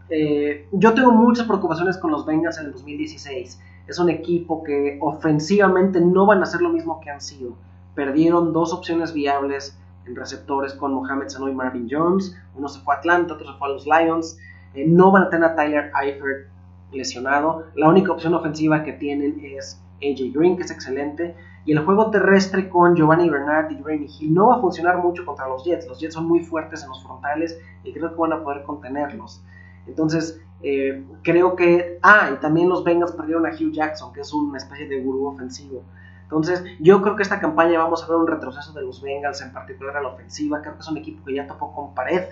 Eh, 0.10 0.68
yo 0.74 0.94
tengo 0.94 1.12
muchas 1.14 1.48
preocupaciones 1.48 1.98
con 1.98 2.12
los 2.12 2.26
Bengals 2.26 2.58
en 2.60 2.66
el 2.66 2.72
2016. 2.74 3.62
Es 3.88 3.98
un 3.98 4.10
equipo 4.10 4.62
que 4.62 5.00
ofensivamente 5.02 6.02
no 6.02 6.26
van 6.26 6.44
a 6.44 6.46
ser 6.46 6.62
lo 6.62 6.70
mismo 6.70 7.00
que 7.00 7.10
han 7.10 7.22
sido. 7.22 7.56
Perdieron 7.96 8.52
dos 8.52 8.74
opciones 8.74 9.14
viables 9.14 9.78
en 10.06 10.16
receptores 10.18 10.74
con 10.74 10.94
Mohamed 10.94 11.30
Sanu 11.30 11.48
y 11.48 11.54
Marvin 11.54 11.88
Jones. 11.90 12.38
Uno 12.56 12.68
se 12.68 12.82
fue 12.82 12.96
a 12.96 12.98
Atlanta, 12.98 13.36
otro 13.36 13.54
se 13.54 13.58
fue 13.58 13.70
a 13.70 13.72
los 13.72 13.86
Lions. 13.86 14.38
Eh, 14.74 14.86
no 14.86 15.12
van 15.12 15.24
a 15.24 15.30
tener 15.30 15.52
a 15.52 15.56
Tyler 15.56 15.92
Eifert 16.02 16.50
lesionado. 16.92 17.66
La 17.76 17.90
única 17.90 18.12
opción 18.12 18.34
ofensiva 18.34 18.84
que 18.84 18.94
tienen 18.94 19.40
es 19.44 19.82
AJ 20.02 20.34
Green, 20.34 20.58
que 20.58 20.64
es 20.64 20.72
excelente. 20.72 21.36
Y 21.66 21.74
el 21.74 21.80
juego 21.86 22.10
terrestre 22.10 22.70
con 22.70 22.96
Giovanni 22.96 23.30
Bernard 23.30 23.72
y 23.72 23.76
Jeremy 23.76 24.08
Hill 24.20 24.34
no 24.34 24.48
va 24.48 24.56
a 24.56 24.62
funcionar 24.62 24.98
mucho 24.98 25.26
contra 25.26 25.48
los 25.48 25.64
Jets. 25.64 25.88
Los 25.88 26.00
Jets 26.00 26.16
son 26.16 26.28
muy 26.28 26.40
fuertes 26.40 26.84
en 26.84 26.90
los 26.90 27.04
frontales 27.04 27.60
y 27.84 27.94
creo 27.94 28.12
que 28.12 28.20
van 28.20 28.34
a 28.34 28.44
poder 28.44 28.64
contenerlos. 28.64 29.44
Entonces, 29.86 30.42
eh, 30.64 31.06
creo 31.24 31.56
que. 31.56 32.00
Ah, 32.02 32.32
y 32.34 32.40
también 32.40 32.70
los 32.70 32.84
Bengals 32.84 33.12
perdieron 33.12 33.46
a 33.46 33.50
Hugh 33.50 33.72
Jackson, 33.72 34.12
que 34.14 34.22
es 34.22 34.34
una 34.34 34.58
especie 34.58 34.88
de 34.88 35.02
gurú 35.02 35.28
ofensivo. 35.28 35.84
Entonces, 36.24 36.64
yo 36.80 37.02
creo 37.02 37.16
que 37.16 37.24
esta 37.24 37.40
campaña 37.40 37.80
vamos 37.80 38.04
a 38.04 38.08
ver 38.08 38.16
un 38.18 38.28
retroceso 38.28 38.72
de 38.74 38.82
los 38.82 39.02
Bengals, 39.02 39.42
en 39.42 39.52
particular 39.52 39.98
a 39.98 40.02
la 40.02 40.10
ofensiva. 40.10 40.62
Creo 40.62 40.76
que 40.76 40.80
es 40.80 40.88
un 40.88 40.98
equipo 40.98 41.26
que 41.26 41.36
ya 41.36 41.46
topó 41.46 41.74
con 41.74 41.94
pared. 41.94 42.24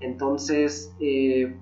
Entonces, 0.00 0.94
eh, 1.00 1.56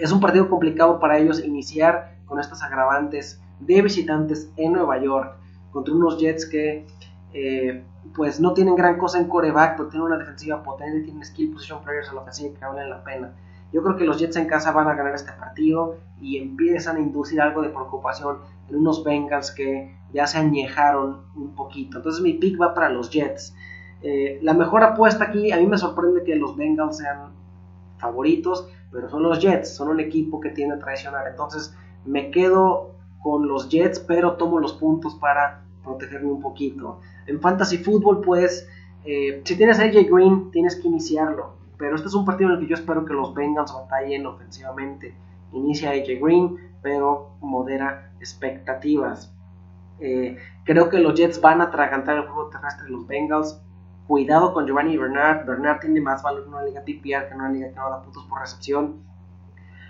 es 0.00 0.12
un 0.12 0.20
partido 0.20 0.48
complicado 0.48 0.98
para 0.98 1.18
ellos 1.18 1.44
iniciar 1.44 2.16
con 2.26 2.40
estas 2.40 2.62
agravantes 2.62 3.40
de 3.60 3.82
visitantes 3.82 4.50
en 4.56 4.72
Nueva 4.72 4.98
York 4.98 5.36
contra 5.70 5.94
unos 5.94 6.18
Jets 6.18 6.46
que 6.46 6.86
eh, 7.32 7.84
pues 8.14 8.40
no 8.40 8.54
tienen 8.54 8.74
gran 8.74 8.98
cosa 8.98 9.18
en 9.18 9.28
coreback, 9.28 9.76
pero 9.76 9.88
tienen 9.88 10.06
una 10.06 10.18
defensiva 10.18 10.62
potente, 10.62 11.02
tienen 11.02 11.24
skill 11.24 11.52
position 11.52 11.82
players 11.82 12.08
a 12.08 12.14
la 12.14 12.20
ofensiva 12.22 12.58
que 12.58 12.64
valen 12.64 12.90
la 12.90 13.04
pena. 13.04 13.32
Yo 13.72 13.82
creo 13.82 13.96
que 13.96 14.04
los 14.04 14.18
Jets 14.18 14.36
en 14.36 14.46
casa 14.46 14.72
van 14.72 14.88
a 14.88 14.94
ganar 14.94 15.14
este 15.14 15.32
partido 15.32 15.98
y 16.20 16.38
empiezan 16.38 16.96
a 16.96 17.00
inducir 17.00 17.40
algo 17.40 17.62
de 17.62 17.68
preocupación 17.68 18.38
en 18.68 18.76
unos 18.76 19.04
Bengals 19.04 19.52
que 19.52 19.94
ya 20.12 20.26
se 20.26 20.38
añejaron 20.38 21.22
un 21.36 21.54
poquito. 21.54 21.98
Entonces 21.98 22.22
mi 22.22 22.32
pick 22.32 22.60
va 22.60 22.74
para 22.74 22.88
los 22.88 23.10
Jets. 23.10 23.54
Eh, 24.02 24.40
la 24.42 24.54
mejor 24.54 24.82
apuesta 24.82 25.24
aquí, 25.24 25.52
a 25.52 25.58
mí 25.58 25.66
me 25.66 25.78
sorprende 25.78 26.24
que 26.24 26.34
los 26.34 26.56
Bengals 26.56 26.96
sean 26.96 27.32
favoritos, 27.98 28.66
pero 28.92 29.08
son 29.08 29.22
los 29.22 29.38
Jets, 29.40 29.74
son 29.74 29.88
un 29.88 30.00
equipo 30.00 30.40
que 30.40 30.50
tiene 30.50 30.74
a 30.74 30.78
traicionar. 30.78 31.26
Entonces 31.28 31.74
me 32.04 32.30
quedo 32.30 32.94
con 33.22 33.46
los 33.48 33.68
Jets, 33.68 34.00
pero 34.00 34.34
tomo 34.34 34.58
los 34.58 34.72
puntos 34.74 35.14
para 35.14 35.62
protegerme 35.84 36.30
un 36.30 36.40
poquito. 36.40 37.00
En 37.26 37.40
Fantasy 37.40 37.78
Football, 37.78 38.22
pues, 38.22 38.68
eh, 39.04 39.42
si 39.44 39.56
tienes 39.56 39.78
a 39.78 39.84
AJ 39.84 40.08
Green, 40.10 40.50
tienes 40.50 40.76
que 40.76 40.88
iniciarlo. 40.88 41.54
Pero 41.78 41.96
este 41.96 42.08
es 42.08 42.14
un 42.14 42.24
partido 42.24 42.50
en 42.50 42.56
el 42.56 42.62
que 42.62 42.68
yo 42.68 42.74
espero 42.74 43.04
que 43.04 43.14
los 43.14 43.34
Bengals 43.34 43.72
batallen 43.72 44.26
ofensivamente. 44.26 45.14
Inicia 45.52 45.90
AJ 45.90 46.20
Green, 46.20 46.56
pero 46.82 47.30
modera 47.40 48.12
expectativas. 48.20 49.32
Eh, 49.98 50.36
creo 50.64 50.88
que 50.88 50.98
los 50.98 51.14
Jets 51.14 51.40
van 51.40 51.60
a 51.60 51.64
atragantar 51.64 52.16
el 52.16 52.26
juego 52.26 52.50
terrestre 52.50 52.84
de 52.84 52.90
los 52.90 53.06
Bengals. 53.06 53.60
Cuidado 54.10 54.52
con 54.52 54.66
Giovanni 54.66 54.96
Bernard. 54.96 55.46
Bernard 55.46 55.78
tiene 55.78 56.00
más 56.00 56.20
valor 56.20 56.42
en 56.42 56.52
una 56.52 56.64
liga 56.64 56.80
PPR 56.80 57.28
que 57.28 57.32
en 57.32 57.36
una 57.36 57.48
liga 57.48 57.68
que 57.68 57.76
no 57.76 57.88
da 57.88 58.02
puntos 58.02 58.24
por 58.24 58.40
recepción. 58.40 59.04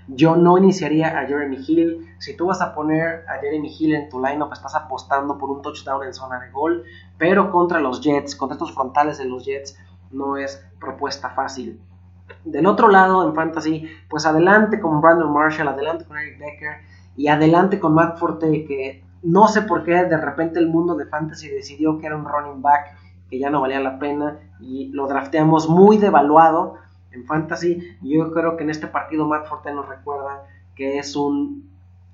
Yo 0.08 0.36
no 0.36 0.58
iniciaría 0.58 1.18
a 1.18 1.24
Jeremy 1.24 1.56
Hill. 1.66 2.06
Si 2.18 2.36
tú 2.36 2.48
vas 2.48 2.60
a 2.60 2.74
poner 2.74 3.24
a 3.26 3.40
Jeremy 3.40 3.74
Hill 3.74 3.94
en 3.94 4.10
tu 4.10 4.22
lineup, 4.22 4.52
estás 4.52 4.74
apostando 4.74 5.38
por 5.38 5.48
un 5.48 5.62
touchdown 5.62 6.04
en 6.04 6.12
zona 6.12 6.38
de 6.38 6.50
gol. 6.50 6.84
Pero 7.16 7.50
contra 7.50 7.80
los 7.80 8.02
Jets, 8.02 8.36
contra 8.36 8.56
estos 8.56 8.74
frontales 8.74 9.16
de 9.16 9.24
los 9.24 9.42
Jets, 9.46 9.78
no 10.10 10.36
es 10.36 10.62
propuesta 10.78 11.30
fácil. 11.30 11.80
Del 12.44 12.66
otro 12.66 12.88
lado, 12.88 13.26
en 13.26 13.34
Fantasy, 13.34 13.88
pues 14.10 14.26
adelante 14.26 14.80
con 14.80 15.00
Brandon 15.00 15.32
Marshall, 15.32 15.68
adelante 15.68 16.04
con 16.04 16.18
Eric 16.18 16.38
Becker 16.38 16.76
y 17.16 17.28
adelante 17.28 17.80
con 17.80 17.94
Matt 17.94 18.18
Forte, 18.18 18.66
que 18.66 19.02
no 19.22 19.48
sé 19.48 19.62
por 19.62 19.82
qué 19.82 20.04
de 20.04 20.18
repente 20.18 20.58
el 20.58 20.68
mundo 20.68 20.94
de 20.94 21.06
Fantasy 21.06 21.48
decidió 21.48 21.98
que 21.98 22.04
era 22.04 22.16
un 22.16 22.26
running 22.26 22.60
back 22.60 22.99
que 23.30 23.38
ya 23.38 23.48
no 23.48 23.60
valía 23.60 23.80
la 23.80 23.98
pena 23.98 24.38
y 24.60 24.88
lo 24.88 25.06
drafteamos 25.06 25.68
muy 25.68 25.98
devaluado 25.98 26.76
en 27.12 27.24
fantasy. 27.24 27.96
Yo 28.02 28.32
creo 28.32 28.56
que 28.56 28.64
en 28.64 28.70
este 28.70 28.88
partido 28.88 29.26
Matt 29.26 29.46
Forte 29.46 29.72
nos 29.72 29.88
recuerda 29.88 30.44
que 30.74 30.98
es 30.98 31.16
un, 31.16 31.70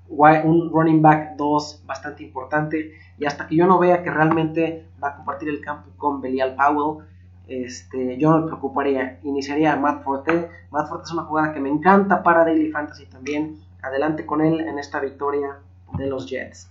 un 0.09 0.71
running 0.71 1.01
back 1.01 1.35
2 1.37 1.83
bastante 1.85 2.23
importante 2.23 2.93
y 3.17 3.25
hasta 3.25 3.47
que 3.47 3.55
yo 3.55 3.65
no 3.65 3.79
vea 3.79 4.03
que 4.03 4.11
realmente 4.11 4.85
va 5.03 5.09
a 5.09 5.15
compartir 5.15 5.49
el 5.49 5.61
campo 5.61 5.89
con 5.97 6.21
Belial 6.21 6.55
Powell, 6.55 7.05
este, 7.47 8.17
yo 8.17 8.37
me 8.37 8.45
preocuparía, 8.45 9.19
iniciaría 9.23 9.73
a 9.73 9.77
Matt 9.77 10.03
Forte. 10.03 10.49
Matt 10.69 10.89
Forte 10.89 11.05
es 11.05 11.13
una 11.13 11.23
jugada 11.23 11.53
que 11.53 11.59
me 11.59 11.69
encanta 11.69 12.21
para 12.21 12.43
Daily 12.43 12.71
Fantasy 12.71 13.05
también. 13.05 13.57
Adelante 13.81 14.25
con 14.25 14.41
él 14.41 14.59
en 14.59 14.79
esta 14.79 14.99
victoria 14.99 15.57
de 15.97 16.07
los 16.07 16.27
Jets. 16.29 16.69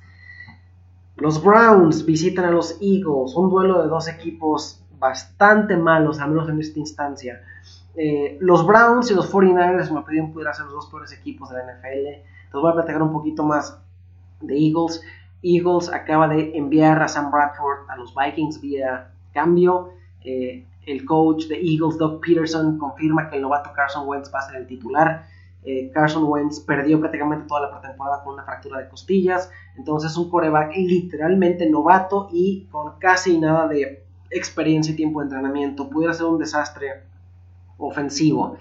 Los 1.16 1.42
Browns 1.42 2.04
visitan 2.04 2.44
a 2.44 2.50
los 2.50 2.78
Eagles, 2.80 3.34
un 3.36 3.48
duelo 3.48 3.82
de 3.82 3.88
dos 3.88 4.06
equipos 4.06 4.82
bastante 4.98 5.76
malos, 5.76 6.20
al 6.20 6.30
menos 6.30 6.48
en 6.48 6.60
esta 6.60 6.78
instancia. 6.78 7.42
Eh, 7.94 8.36
los 8.40 8.66
Browns 8.66 9.10
y 9.10 9.14
los 9.14 9.32
49ers 9.32 9.90
me 9.90 10.02
pedían 10.02 10.32
poder 10.32 10.54
ser 10.54 10.66
los 10.66 10.74
dos 10.74 10.86
peores 10.90 11.12
equipos 11.12 11.48
de 11.48 11.56
la 11.56 11.62
NFL. 11.64 12.06
Entonces 12.44 12.60
voy 12.60 12.70
a 12.70 12.74
platicar 12.74 13.02
un 13.02 13.12
poquito 13.12 13.42
más 13.42 13.80
de 14.42 14.54
Eagles. 14.58 15.00
Eagles 15.42 15.90
acaba 15.90 16.28
de 16.28 16.56
enviar 16.56 17.02
a 17.02 17.08
Sam 17.08 17.30
Bradford 17.30 17.88
a 17.88 17.96
los 17.96 18.14
Vikings 18.14 18.60
vía 18.60 19.10
cambio. 19.32 19.90
Eh, 20.22 20.66
el 20.86 21.04
coach 21.04 21.46
de 21.46 21.56
Eagles, 21.56 21.98
Doug 21.98 22.20
Peterson, 22.20 22.78
confirma 22.78 23.28
que 23.28 23.36
el 23.36 23.42
novato 23.42 23.72
Carson 23.74 24.06
Wentz 24.06 24.32
va 24.32 24.40
a 24.40 24.42
ser 24.42 24.56
el 24.56 24.66
titular. 24.66 25.26
Eh, 25.68 25.90
Carson 25.92 26.22
Wentz 26.24 26.60
perdió 26.60 27.00
prácticamente 27.00 27.48
toda 27.48 27.62
la 27.62 27.72
pretemporada 27.72 28.22
con 28.22 28.34
una 28.34 28.44
fractura 28.44 28.78
de 28.78 28.88
costillas. 28.88 29.50
Entonces 29.76 30.12
es 30.12 30.16
un 30.16 30.30
coreback 30.30 30.76
literalmente 30.76 31.68
novato 31.68 32.28
y 32.32 32.68
con 32.70 33.00
casi 33.00 33.36
nada 33.38 33.66
de 33.66 34.04
experiencia 34.30 34.92
y 34.92 34.96
tiempo 34.96 35.18
de 35.18 35.24
entrenamiento. 35.24 35.90
Pudiera 35.90 36.14
ser 36.14 36.26
un 36.26 36.38
desastre 36.38 37.02
ofensivo. 37.78 38.56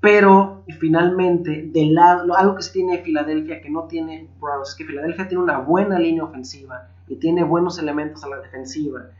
Pero 0.00 0.64
finalmente, 0.78 1.68
del 1.70 1.94
lado, 1.94 2.34
algo 2.34 2.56
que 2.56 2.62
se 2.62 2.72
tiene 2.72 2.98
Filadelfia 2.98 3.60
que 3.60 3.68
no 3.68 3.84
tiene 3.84 4.30
Browns 4.40 4.70
es 4.70 4.74
que 4.76 4.86
Filadelfia 4.86 5.28
tiene 5.28 5.44
una 5.44 5.58
buena 5.58 5.98
línea 5.98 6.24
ofensiva 6.24 6.88
y 7.06 7.16
tiene 7.16 7.44
buenos 7.44 7.78
elementos 7.78 8.24
a 8.24 8.28
la 8.28 8.38
defensiva. 8.38 9.10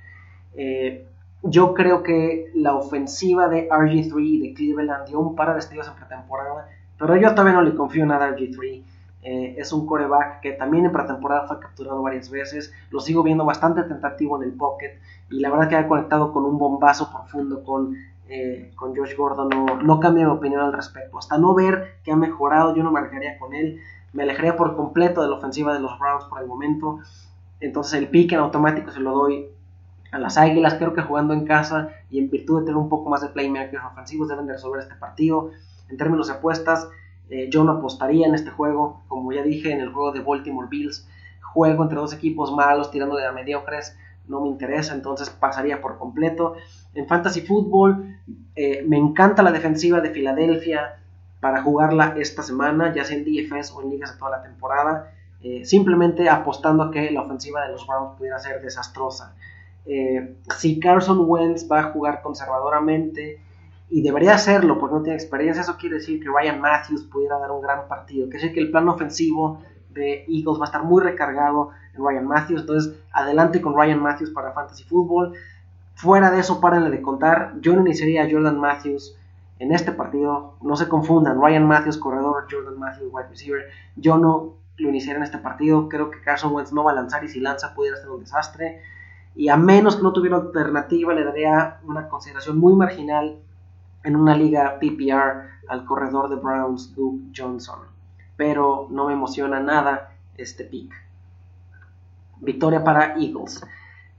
Eh, 0.55 1.07
yo 1.43 1.75
creo 1.75 2.03
que 2.03 2.51
la 2.55 2.75
ofensiva 2.75 3.49
de 3.49 3.69
RG3 3.69 4.41
de 4.41 4.55
Cleveland 4.55 5.07
dio 5.07 5.21
un 5.21 5.37
par 5.37 5.51
de 5.51 5.57
destellos 5.57 5.87
en 5.87 5.97
pretemporada 5.97 6.67
pero 7.01 7.17
yo 7.17 7.31
todavía 7.31 7.55
no 7.55 7.63
le 7.63 7.75
confío 7.75 8.05
nada 8.05 8.27
a 8.27 8.37
G3. 8.37 8.83
Eh, 9.23 9.55
es 9.57 9.73
un 9.73 9.87
coreback 9.87 10.41
que 10.41 10.53
también 10.53 10.85
en 10.85 10.93
pretemporada 10.93 11.49
fue 11.49 11.59
capturado 11.59 12.03
varias 12.03 12.29
veces. 12.29 12.75
Lo 12.91 13.01
sigo 13.01 13.23
viendo 13.23 13.47
bastante 13.47 13.83
tentativo 13.85 14.37
en 14.37 14.51
el 14.51 14.55
pocket. 14.55 14.99
Y 15.31 15.41
la 15.41 15.51
verdad 15.51 15.69
que 15.71 15.77
ha 15.77 15.89
conectado 15.89 16.31
con 16.31 16.45
un 16.45 16.59
bombazo 16.59 17.11
profundo 17.11 17.65
con, 17.65 17.97
eh, 18.29 18.73
con 18.77 18.95
Josh 18.95 19.17
Gordon. 19.17 19.49
No, 19.49 19.83
no 19.83 19.99
cambia 19.99 20.27
mi 20.27 20.31
opinión 20.31 20.61
al 20.61 20.75
respecto. 20.75 21.19
Hasta 21.19 21.39
no 21.39 21.55
ver 21.55 21.95
que 22.05 22.13
ha 22.13 22.17
mejorado, 22.17 22.77
yo 22.77 22.83
no 22.83 22.93
me 22.93 23.01
alejaría 23.01 23.39
con 23.39 23.55
él. 23.55 23.81
Me 24.13 24.25
alejaría 24.25 24.57
por 24.57 24.77
completo 24.77 25.23
de 25.23 25.29
la 25.29 25.37
ofensiva 25.37 25.73
de 25.73 25.81
los 25.81 25.99
Browns 25.99 26.25
por 26.25 26.43
el 26.43 26.47
momento. 26.47 26.99
Entonces 27.61 27.95
el 27.95 28.09
pick 28.09 28.33
en 28.33 28.41
automático 28.41 28.91
se 28.91 29.01
lo 29.01 29.13
doy 29.13 29.47
a 30.13 30.19
las 30.19 30.37
Águilas. 30.37 30.75
Creo 30.75 30.93
que 30.93 31.01
jugando 31.01 31.33
en 31.33 31.47
casa 31.47 31.89
y 32.11 32.19
en 32.19 32.29
virtud 32.29 32.61
de 32.61 32.67
tener 32.67 32.77
un 32.77 32.91
poco 32.91 33.09
más 33.09 33.23
de 33.23 33.29
playmakers 33.29 33.85
ofensivos 33.85 34.29
deben 34.29 34.47
de 34.47 34.53
resolver 34.53 34.81
este 34.83 34.97
partido. 34.97 35.51
En 35.91 35.97
términos 35.97 36.29
de 36.29 36.35
apuestas, 36.35 36.89
eh, 37.31 37.49
yo 37.49 37.63
no 37.65 37.73
apostaría 37.73 38.27
en 38.27 38.35
este 38.35 38.51
juego. 38.51 39.03
Como 39.09 39.33
ya 39.33 39.43
dije 39.43 39.73
en 39.73 39.81
el 39.81 39.93
juego 39.93 40.13
de 40.13 40.21
Baltimore 40.21 40.69
Bills, 40.69 41.09
juego 41.41 41.85
entre 41.85 41.99
dos 41.99 42.13
equipos 42.13 42.53
malos 42.53 42.91
tirando 42.91 43.17
de 43.17 43.27
a 43.27 43.33
mediocres. 43.33 43.97
No 44.29 44.41
me 44.43 44.49
interesa, 44.49 44.95
entonces 44.95 45.31
pasaría 45.31 45.81
por 45.81 45.99
completo. 45.99 46.55
En 46.95 47.07
Fantasy 47.07 47.43
Football, 47.43 48.19
eh, 48.55 48.85
me 48.87 48.97
encanta 48.97 49.43
la 49.43 49.53
defensiva 49.53 50.01
de 50.01 50.11
Filadelfia 50.11 50.99
para 51.41 51.63
jugarla 51.63 52.15
esta 52.19 52.43
semana, 52.43 52.93
ya 52.95 53.05
sea 53.05 53.17
en 53.17 53.25
DFS 53.25 53.73
o 53.73 53.83
en 53.83 53.91
ligas 53.91 54.13
de 54.13 54.19
toda 54.19 54.33
la 54.33 54.43
temporada. 54.43 55.13
Eh, 55.43 55.65
simplemente 55.65 56.29
apostando 56.29 56.83
a 56.83 56.91
que 56.91 57.11
la 57.11 57.23
ofensiva 57.23 57.65
de 57.65 57.73
los 57.73 57.87
Browns 57.87 58.19
pudiera 58.19 58.39
ser 58.39 58.61
desastrosa. 58.61 59.35
si 60.57 60.79
Carson 60.79 61.25
Wentz 61.27 61.67
va 61.69 61.81
a 61.81 61.83
jugar 61.85 62.21
conservadoramente, 62.23 63.41
y 63.91 64.03
debería 64.03 64.35
hacerlo 64.35 64.79
porque 64.79 64.95
no 64.95 65.03
tiene 65.03 65.17
experiencia. 65.17 65.63
Eso 65.63 65.77
quiere 65.77 65.97
decir 65.97 66.23
que 66.23 66.29
Ryan 66.29 66.61
Matthews 66.61 67.03
pudiera 67.05 67.39
dar 67.39 67.51
un 67.51 67.61
gran 67.61 67.89
partido. 67.89 68.27
Quiere 68.27 68.39
decir 68.39 68.55
que 68.55 68.61
el 68.61 68.71
plan 68.71 68.89
ofensivo 68.89 69.61
de 69.91 70.25
Eagles 70.29 70.61
va 70.61 70.63
a 70.63 70.67
estar 70.67 70.85
muy 70.85 71.03
recargado 71.03 71.71
en 71.95 72.05
Ryan 72.05 72.27
Matthews. 72.27 72.61
Entonces, 72.61 72.95
adelante 73.13 73.61
con 73.61 73.77
Ryan 73.77 74.01
Matthews 74.01 74.31
para 74.31 74.53
Fantasy 74.53 74.85
Football. 74.85 75.35
Fuera 75.95 76.31
de 76.31 76.39
eso, 76.39 76.61
párenle 76.61 76.91
de 76.91 77.03
contar. 77.03 77.55
Yo 77.61 77.75
no 77.75 77.81
iniciaría 77.81 78.23
a 78.23 78.31
Jordan 78.31 78.61
Matthews 78.61 79.17
en 79.59 79.73
este 79.73 79.91
partido. 79.91 80.55
No 80.63 80.77
se 80.77 80.89
confundan. 80.89 81.41
Ryan 81.43 81.67
Matthews, 81.67 81.99
corredor, 81.99 82.47
Jordan 82.49 82.79
Matthews, 82.79 83.13
wide 83.13 83.29
receiver. 83.29 83.65
Yo 83.97 84.19
no 84.19 84.55
lo 84.77 84.89
iniciaría 84.89 85.17
en 85.19 85.25
este 85.25 85.39
partido. 85.39 85.89
Creo 85.89 86.11
que 86.13 86.23
Carson 86.23 86.55
Wentz 86.55 86.73
no 86.73 86.85
va 86.85 86.93
a 86.93 86.95
lanzar 86.95 87.25
y 87.25 87.29
si 87.29 87.41
lanza 87.41 87.75
pudiera 87.75 87.97
ser 87.97 88.09
un 88.09 88.21
desastre. 88.21 88.83
Y 89.35 89.49
a 89.49 89.57
menos 89.57 89.97
que 89.97 90.03
no 90.05 90.13
tuviera 90.13 90.37
alternativa, 90.37 91.13
le 91.13 91.25
daría 91.25 91.79
una 91.85 92.09
consideración 92.09 92.57
muy 92.57 92.75
marginal 92.75 93.41
en 94.05 94.17
una 94.17 94.37
liga 94.37 94.79
PPR 94.79 95.49
al 95.69 95.85
corredor 95.85 96.29
de 96.29 96.37
Browns, 96.37 96.95
Duke 96.95 97.25
Johnson. 97.37 97.81
Pero 98.37 98.89
no 98.91 99.07
me 99.07 99.13
emociona 99.13 99.61
nada 99.61 100.13
este 100.37 100.65
pick. 100.65 100.93
Victoria 102.41 102.83
para 102.83 103.17
Eagles. 103.17 103.63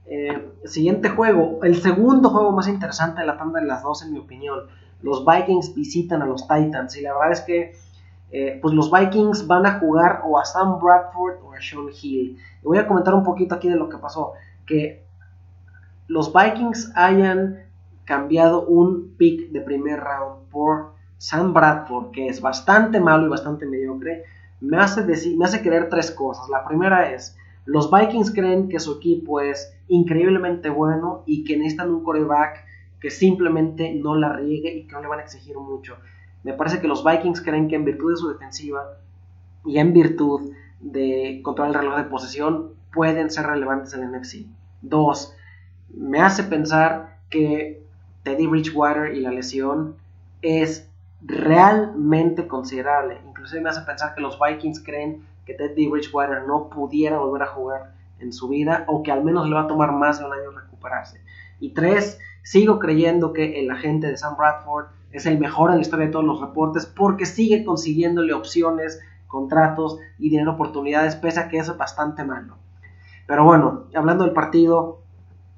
Eh, 0.06 0.52
siguiente 0.64 1.08
juego, 1.08 1.60
el 1.62 1.80
segundo 1.80 2.30
juego 2.30 2.52
más 2.52 2.68
interesante 2.68 3.20
de 3.20 3.26
la 3.26 3.36
tanda 3.36 3.60
de 3.60 3.66
las 3.66 3.82
dos 3.82 4.02
en 4.02 4.12
mi 4.12 4.18
opinión. 4.18 4.60
Los 5.00 5.24
Vikings 5.24 5.74
visitan 5.74 6.22
a 6.22 6.26
los 6.26 6.42
Titans 6.42 6.96
y 6.96 7.02
la 7.02 7.14
verdad 7.14 7.32
es 7.32 7.40
que 7.40 7.74
eh, 8.30 8.58
pues 8.62 8.74
los 8.74 8.90
Vikings 8.90 9.46
van 9.46 9.66
a 9.66 9.78
jugar 9.78 10.22
o 10.24 10.38
a 10.38 10.44
Sam 10.44 10.78
Bradford 10.80 11.42
o 11.44 11.52
a 11.52 11.60
Sean 11.60 11.88
Hill. 11.88 12.38
Y 12.62 12.64
voy 12.64 12.78
a 12.78 12.86
comentar 12.86 13.14
un 13.14 13.22
poquito 13.22 13.54
aquí 13.54 13.68
de 13.68 13.76
lo 13.76 13.88
que 13.88 13.98
pasó. 13.98 14.32
Que 14.66 15.04
los 16.08 16.32
Vikings 16.32 16.92
hayan 16.94 17.66
cambiado 18.04 18.66
un 18.66 19.14
pick 19.16 19.50
de 19.50 19.60
primer 19.60 20.00
round 20.00 20.48
por 20.50 20.92
Sam 21.18 21.52
Bradford, 21.52 22.10
que 22.10 22.28
es 22.28 22.40
bastante 22.40 23.00
malo 23.00 23.26
y 23.26 23.30
bastante 23.30 23.66
mediocre, 23.66 24.24
me 24.60 24.78
hace, 24.78 25.02
decir, 25.02 25.36
me 25.36 25.44
hace 25.44 25.62
creer 25.62 25.88
tres 25.88 26.10
cosas. 26.10 26.48
La 26.48 26.64
primera 26.64 27.12
es, 27.12 27.36
los 27.64 27.90
Vikings 27.90 28.32
creen 28.32 28.68
que 28.68 28.80
su 28.80 28.96
equipo 28.96 29.40
es 29.40 29.72
increíblemente 29.88 30.68
bueno 30.68 31.22
y 31.26 31.44
que 31.44 31.56
necesitan 31.56 31.90
un 31.90 32.02
coreback 32.02 32.64
que 33.00 33.10
simplemente 33.10 33.94
no 33.94 34.14
la 34.16 34.32
riegue 34.32 34.74
y 34.74 34.86
que 34.86 34.92
no 34.92 35.00
le 35.00 35.08
van 35.08 35.20
a 35.20 35.22
exigir 35.22 35.56
mucho. 35.56 35.96
Me 36.42 36.54
parece 36.54 36.80
que 36.80 36.88
los 36.88 37.04
Vikings 37.04 37.40
creen 37.40 37.68
que 37.68 37.76
en 37.76 37.84
virtud 37.84 38.12
de 38.12 38.16
su 38.16 38.28
defensiva 38.28 38.98
y 39.64 39.78
en 39.78 39.92
virtud 39.92 40.52
de 40.80 41.40
controlar 41.42 41.74
el 41.74 41.80
reloj 41.82 41.96
de 41.98 42.04
posesión 42.04 42.72
pueden 42.92 43.30
ser 43.30 43.46
relevantes 43.46 43.94
en 43.94 44.02
el 44.02 44.20
NFC. 44.20 44.46
Dos, 44.80 45.34
me 45.94 46.20
hace 46.20 46.44
pensar 46.44 47.18
que 47.30 47.81
Teddy 48.22 48.46
Bridgewater 48.46 49.14
y 49.14 49.20
la 49.20 49.30
lesión 49.30 49.96
es 50.42 50.88
realmente 51.22 52.46
considerable. 52.46 53.18
Inclusive 53.26 53.60
me 53.60 53.70
hace 53.70 53.82
pensar 53.82 54.14
que 54.14 54.20
los 54.20 54.38
Vikings 54.38 54.82
creen 54.82 55.24
que 55.46 55.54
Teddy 55.54 55.88
Bridgewater 55.88 56.46
no 56.46 56.68
pudiera 56.68 57.18
volver 57.18 57.42
a 57.42 57.46
jugar 57.46 57.94
en 58.18 58.32
su 58.32 58.48
vida 58.48 58.84
o 58.86 59.02
que 59.02 59.12
al 59.12 59.24
menos 59.24 59.48
le 59.48 59.54
va 59.54 59.62
a 59.62 59.66
tomar 59.66 59.92
más 59.92 60.18
de 60.18 60.26
un 60.26 60.32
año 60.32 60.50
recuperarse. 60.50 61.20
Y 61.60 61.70
tres, 61.70 62.18
sigo 62.42 62.78
creyendo 62.78 63.32
que 63.32 63.60
el 63.60 63.70
agente 63.70 64.08
de 64.08 64.16
Sam 64.16 64.36
Bradford 64.36 64.86
es 65.10 65.26
el 65.26 65.38
mejor 65.38 65.70
en 65.70 65.76
la 65.76 65.82
historia 65.82 66.06
de 66.06 66.12
todos 66.12 66.24
los 66.24 66.40
reportes 66.40 66.86
porque 66.86 67.26
sigue 67.26 67.64
consiguiéndole 67.64 68.32
opciones, 68.32 69.00
contratos 69.28 69.98
y 70.18 70.30
dinero 70.30 70.52
oportunidades, 70.52 71.16
pese 71.16 71.40
a 71.40 71.48
que 71.48 71.58
es 71.58 71.76
bastante 71.76 72.24
malo. 72.24 72.56
Pero 73.26 73.44
bueno, 73.44 73.84
hablando 73.94 74.24
del 74.24 74.32
partido, 74.32 75.00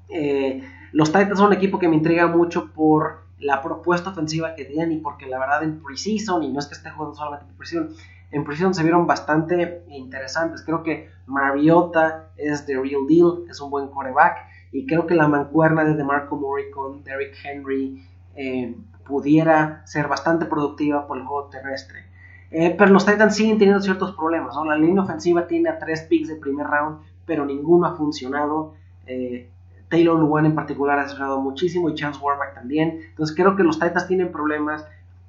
eh, 0.09 0.63
los 0.95 1.11
Titans 1.11 1.37
son 1.37 1.47
un 1.47 1.53
equipo 1.53 1.77
que 1.77 1.89
me 1.89 1.97
intriga 1.97 2.25
mucho 2.27 2.71
por 2.71 3.25
la 3.37 3.61
propuesta 3.61 4.11
ofensiva 4.11 4.55
que 4.55 4.63
tienen 4.63 4.93
y 4.93 4.97
porque 4.99 5.25
la 5.25 5.37
verdad 5.37 5.61
en 5.61 5.83
preseason, 5.83 6.41
y 6.41 6.53
no 6.53 6.59
es 6.59 6.67
que 6.67 6.73
esté 6.73 6.89
jugando 6.89 7.13
solamente 7.13 7.51
en 7.51 7.57
preseason, 7.57 7.89
en 8.31 8.43
preseason 8.45 8.73
se 8.73 8.81
vieron 8.81 9.05
bastante 9.05 9.83
interesantes. 9.89 10.63
Creo 10.63 10.83
que 10.83 11.09
Mariota 11.25 12.29
es 12.37 12.65
the 12.65 12.75
real 12.75 13.05
deal, 13.09 13.43
es 13.49 13.59
un 13.59 13.71
buen 13.71 13.89
coreback 13.89 14.37
y 14.71 14.85
creo 14.85 15.05
que 15.05 15.15
la 15.15 15.27
mancuerna 15.27 15.83
de 15.83 15.95
DeMarco 15.95 16.37
Murray 16.37 16.71
con 16.71 17.03
Derrick 17.03 17.35
Henry 17.43 18.01
eh, 18.37 18.73
pudiera 19.05 19.85
ser 19.85 20.07
bastante 20.07 20.45
productiva 20.45 21.05
por 21.07 21.17
el 21.17 21.25
juego 21.25 21.49
terrestre. 21.49 22.05
Eh, 22.51 22.73
pero 22.77 22.93
los 22.93 23.05
Titans 23.05 23.35
siguen 23.35 23.57
teniendo 23.57 23.81
ciertos 23.81 24.15
problemas. 24.15 24.55
La 24.65 24.77
línea 24.77 25.03
ofensiva 25.03 25.45
tiene 25.45 25.67
a 25.67 25.77
tres 25.77 26.03
picks 26.03 26.29
de 26.29 26.37
primer 26.37 26.67
round, 26.67 26.99
pero 27.25 27.45
ninguno 27.45 27.85
ha 27.85 27.97
funcionado. 27.97 28.75
Eh, 29.05 29.49
Taylor 29.89 30.19
Luan 30.19 30.45
en 30.45 30.55
particular 30.55 30.99
ha 30.99 31.03
desarrollado 31.03 31.41
muchísimo 31.41 31.89
y 31.89 31.95
Chance 31.95 32.19
Warmack 32.21 32.55
también. 32.55 33.01
Entonces 33.09 33.35
creo 33.35 33.55
que 33.55 33.63
los 33.63 33.79
Titans 33.79 34.07
tienen 34.07 34.31
problemas 34.31 34.85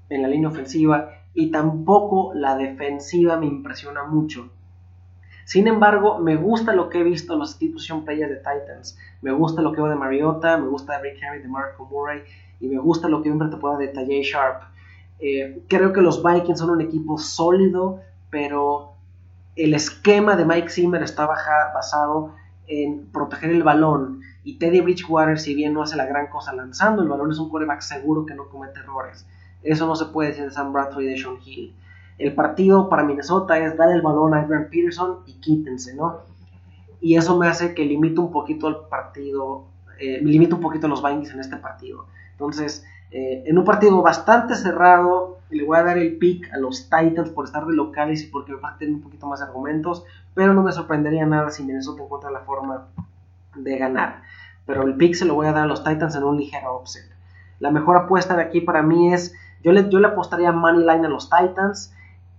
en 0.09 0.23
la 0.23 0.29
línea 0.29 0.49
ofensiva 0.49 1.11
y 1.35 1.51
tampoco 1.51 2.33
la 2.35 2.57
defensiva 2.57 3.37
me 3.37 3.47
impresiona 3.47 4.05
mucho. 4.05 4.51
Sin 5.45 5.69
embargo, 5.69 6.19
me 6.19 6.35
gusta 6.37 6.73
lo 6.73 6.88
que 6.88 7.01
he 7.01 7.05
visto 7.05 7.35
en 7.35 7.38
los 7.38 7.51
institution 7.51 8.05
players 8.05 8.31
de 8.31 8.37
Titans. 8.38 8.99
Me 9.23 9.31
gusta 9.31 9.62
lo 9.62 9.73
que 9.73 9.81
veo 9.81 9.90
de 9.90 9.97
Mariota, 9.97 10.57
me 10.57 10.66
gusta 10.66 10.95
de 10.95 11.11
Rick 11.11 11.23
Henry, 11.23 11.40
de 11.40 11.49
Marco 11.49 11.85
Murray 11.85 12.23
y 12.59 12.66
me 12.66 12.79
gusta 12.79 13.09
lo 13.09 13.23
que 13.23 13.31
veo 13.31 13.40
en 13.40 13.51
temporada 13.51 13.79
de 13.79 13.88
Tajay 13.88 14.23
Sharp. 14.23 14.62
Eh, 15.21 15.62
creo 15.69 15.92
que 15.92 16.01
los 16.01 16.23
Vikings 16.23 16.59
son 16.59 16.71
un 16.71 16.81
equipo 16.81 17.19
sólido, 17.19 18.01
pero 18.31 18.95
el 19.55 19.75
esquema 19.75 20.37
de 20.37 20.45
Mike 20.45 20.69
Zimmer 20.69 21.03
está 21.03 21.27
basado 21.27 22.35
en 22.66 23.07
proteger 23.12 23.51
el 23.51 23.62
balón 23.62 24.23
y 24.47 24.59
Teddy 24.59 24.81
Bridgewater, 24.81 25.41
si 25.41 25.57
bien 25.57 25.75
no 25.75 25.83
hace 25.83 25.97
la 25.97 26.07
gran 26.07 26.29
cosa 26.29 26.55
lanzando 26.55 27.03
el 27.03 27.09
balón, 27.09 27.33
es 27.33 27.39
un 27.41 27.49
quarterback 27.49 27.81
seguro 27.81 28.25
que 28.25 28.35
no 28.37 28.49
comete 28.49 28.79
errores. 28.79 29.27
Eso 29.65 29.89
no 29.89 29.97
se 29.97 30.05
puede 30.05 30.29
decir 30.29 30.45
de 30.45 30.53
Sam 30.53 30.73
Bradford 30.73 31.03
y 31.03 31.07
de 31.07 31.19
Sean 31.19 31.39
Hill. 31.45 31.75
El 32.17 32.33
partido 32.33 32.89
para 32.89 33.03
Minnesota 33.03 33.59
es 33.59 33.77
dar 33.77 33.91
el 33.91 34.03
balón 34.03 34.35
a 34.35 34.43
Adrian 34.43 34.69
Peterson 34.71 35.19
y 35.27 35.41
quítense, 35.41 35.97
¿no? 35.97 36.21
Y 37.01 37.17
eso 37.17 37.37
me 37.37 37.49
hace 37.49 37.75
que 37.75 37.85
limite 37.85 38.21
un 38.21 38.31
poquito 38.31 38.69
el 38.69 38.77
partido, 38.89 39.65
eh, 39.99 40.21
limite 40.23 40.55
un 40.55 40.61
poquito 40.61 40.87
los 40.87 41.03
Vikings 41.03 41.35
en 41.35 41.41
este 41.41 41.57
partido. 41.57 42.07
Entonces, 42.31 42.85
eh, 43.11 43.43
en 43.47 43.59
un 43.59 43.65
partido 43.65 44.01
bastante 44.01 44.55
cerrado, 44.55 45.41
le 45.51 45.65
voy 45.65 45.77
a 45.77 45.83
dar 45.83 45.99
el 45.99 46.19
pick 46.19 46.53
a 46.55 46.59
los 46.59 46.89
Titans 46.89 47.31
por 47.31 47.47
estar 47.47 47.67
de 47.67 47.75
locales 47.75 48.23
y 48.23 48.29
porque 48.29 48.53
me 48.53 48.61
faltan 48.61 48.95
un 48.95 49.01
poquito 49.01 49.27
más 49.27 49.43
argumentos, 49.43 50.05
pero 50.35 50.55
no 50.55 50.63
me 50.63 50.71
sorprendería 50.71 51.27
nada 51.27 51.51
si 51.51 51.65
Minnesota 51.65 52.05
encuentra 52.05 52.31
la 52.31 52.43
forma 52.43 52.87
de 53.57 53.79
ganar. 53.79 54.23
Pero 54.66 54.83
el 54.83 54.97
pick 54.97 55.14
se 55.14 55.25
lo 55.25 55.35
voy 55.35 55.47
a 55.47 55.53
dar 55.53 55.64
a 55.64 55.66
los 55.66 55.85
Titans 55.85 56.16
en 56.16 56.25
un 56.25 56.37
ligero 56.37 56.77
offset. 56.77 57.05
La 57.59 57.71
mejor 57.71 57.97
apuesta 57.97 58.37
de 58.37 58.42
aquí 58.42 58.61
para 58.61 58.83
mí 58.83 59.12
es, 59.12 59.35
yo 59.62 59.73
le, 59.73 59.88
yo 59.88 59.99
le 59.99 60.09
apostaría 60.09 60.53
money 60.53 60.81
line 60.81 61.07
a 61.07 61.11
los 61.11 61.31
Titans 61.31 61.95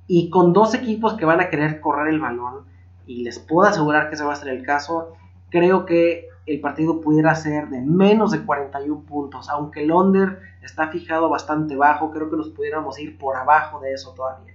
y 0.08 0.30
con 0.30 0.54
dos 0.54 0.74
equipos 0.74 1.16
que 1.16 1.26
van 1.26 1.42
a 1.42 1.50
querer 1.50 1.82
correr 1.82 2.10
el 2.10 2.20
balón 2.20 2.66
y 3.06 3.24
les 3.24 3.40
puedo 3.40 3.68
asegurar 3.68 4.10
que 4.10 4.16
ese 4.16 4.24
va 4.24 4.34
a 4.34 4.38
ser 4.38 4.50
el 4.50 4.64
caso, 4.64 5.14
creo 5.50 5.86
que 5.86 6.28
el 6.46 6.62
partido 6.62 7.02
pudiera 7.02 7.34
ser 7.36 7.70
de 7.70 7.82
menos 7.82 8.32
de 8.32 8.46
41 8.46 9.02
puntos, 9.02 9.50
aunque 9.50 9.84
el 9.84 9.92
under 9.92 10.40
está 10.62 10.88
fijado 10.90 11.30
bastante 11.30 11.76
bajo, 11.76 12.12
creo 12.12 12.30
que 12.30 12.38
nos 12.38 12.50
pudiéramos 12.50 13.00
ir 13.00 13.18
por 13.18 13.36
abajo 13.36 13.80
de 13.80 13.94
eso 13.94 14.14
todavía. 14.14 14.54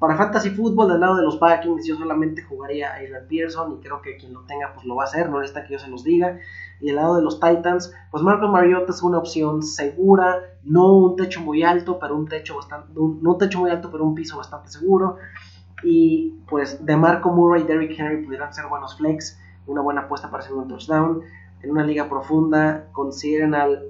Para 0.00 0.16
Fantasy 0.16 0.48
Football, 0.48 0.92
del 0.92 1.00
lado 1.00 1.16
de 1.16 1.22
los 1.22 1.38
Vikings, 1.38 1.86
yo 1.86 1.94
solamente 1.94 2.42
jugaría 2.42 2.90
a 2.90 2.94
Adrian 2.94 3.26
Pearson 3.28 3.74
y 3.74 3.80
creo 3.82 4.00
que 4.00 4.16
quien 4.16 4.32
lo 4.32 4.40
tenga 4.46 4.72
pues 4.72 4.86
lo 4.86 4.96
va 4.96 5.02
a 5.02 5.06
hacer, 5.06 5.28
no 5.28 5.40
necesita 5.40 5.62
que 5.66 5.74
yo 5.74 5.78
se 5.78 5.90
los 5.90 6.02
diga. 6.02 6.38
Y 6.80 6.86
del 6.86 6.96
lado 6.96 7.16
de 7.16 7.22
los 7.22 7.38
Titans, 7.38 7.92
pues 8.10 8.22
Marcos 8.22 8.50
Mariota 8.50 8.92
es 8.92 9.02
una 9.02 9.18
opción 9.18 9.62
segura, 9.62 10.38
no 10.64 10.90
un 10.96 11.16
techo 11.16 11.42
muy 11.42 11.62
alto, 11.64 11.98
pero 11.98 12.16
un 12.16 12.26
techo 12.26 12.56
bastante, 12.56 12.94
no 12.94 13.02
un 13.02 13.38
techo 13.38 13.58
muy 13.58 13.70
alto, 13.70 13.90
pero 13.90 14.04
un 14.04 14.14
piso 14.14 14.38
bastante 14.38 14.70
seguro. 14.70 15.18
Y 15.82 16.30
pues 16.48 16.82
de 16.82 16.96
Marco 16.96 17.30
Murray 17.30 17.64
y 17.64 17.66
Derrick 17.66 18.00
Henry 18.00 18.24
pudieran 18.24 18.54
ser 18.54 18.68
buenos 18.68 18.96
flex, 18.96 19.38
una 19.66 19.82
buena 19.82 20.02
apuesta 20.02 20.30
para 20.30 20.42
hacer 20.42 20.54
un 20.54 20.66
touchdown. 20.66 21.20
En 21.62 21.72
una 21.72 21.84
liga 21.84 22.08
profunda, 22.08 22.86
consideren 22.92 23.54
al 23.54 23.82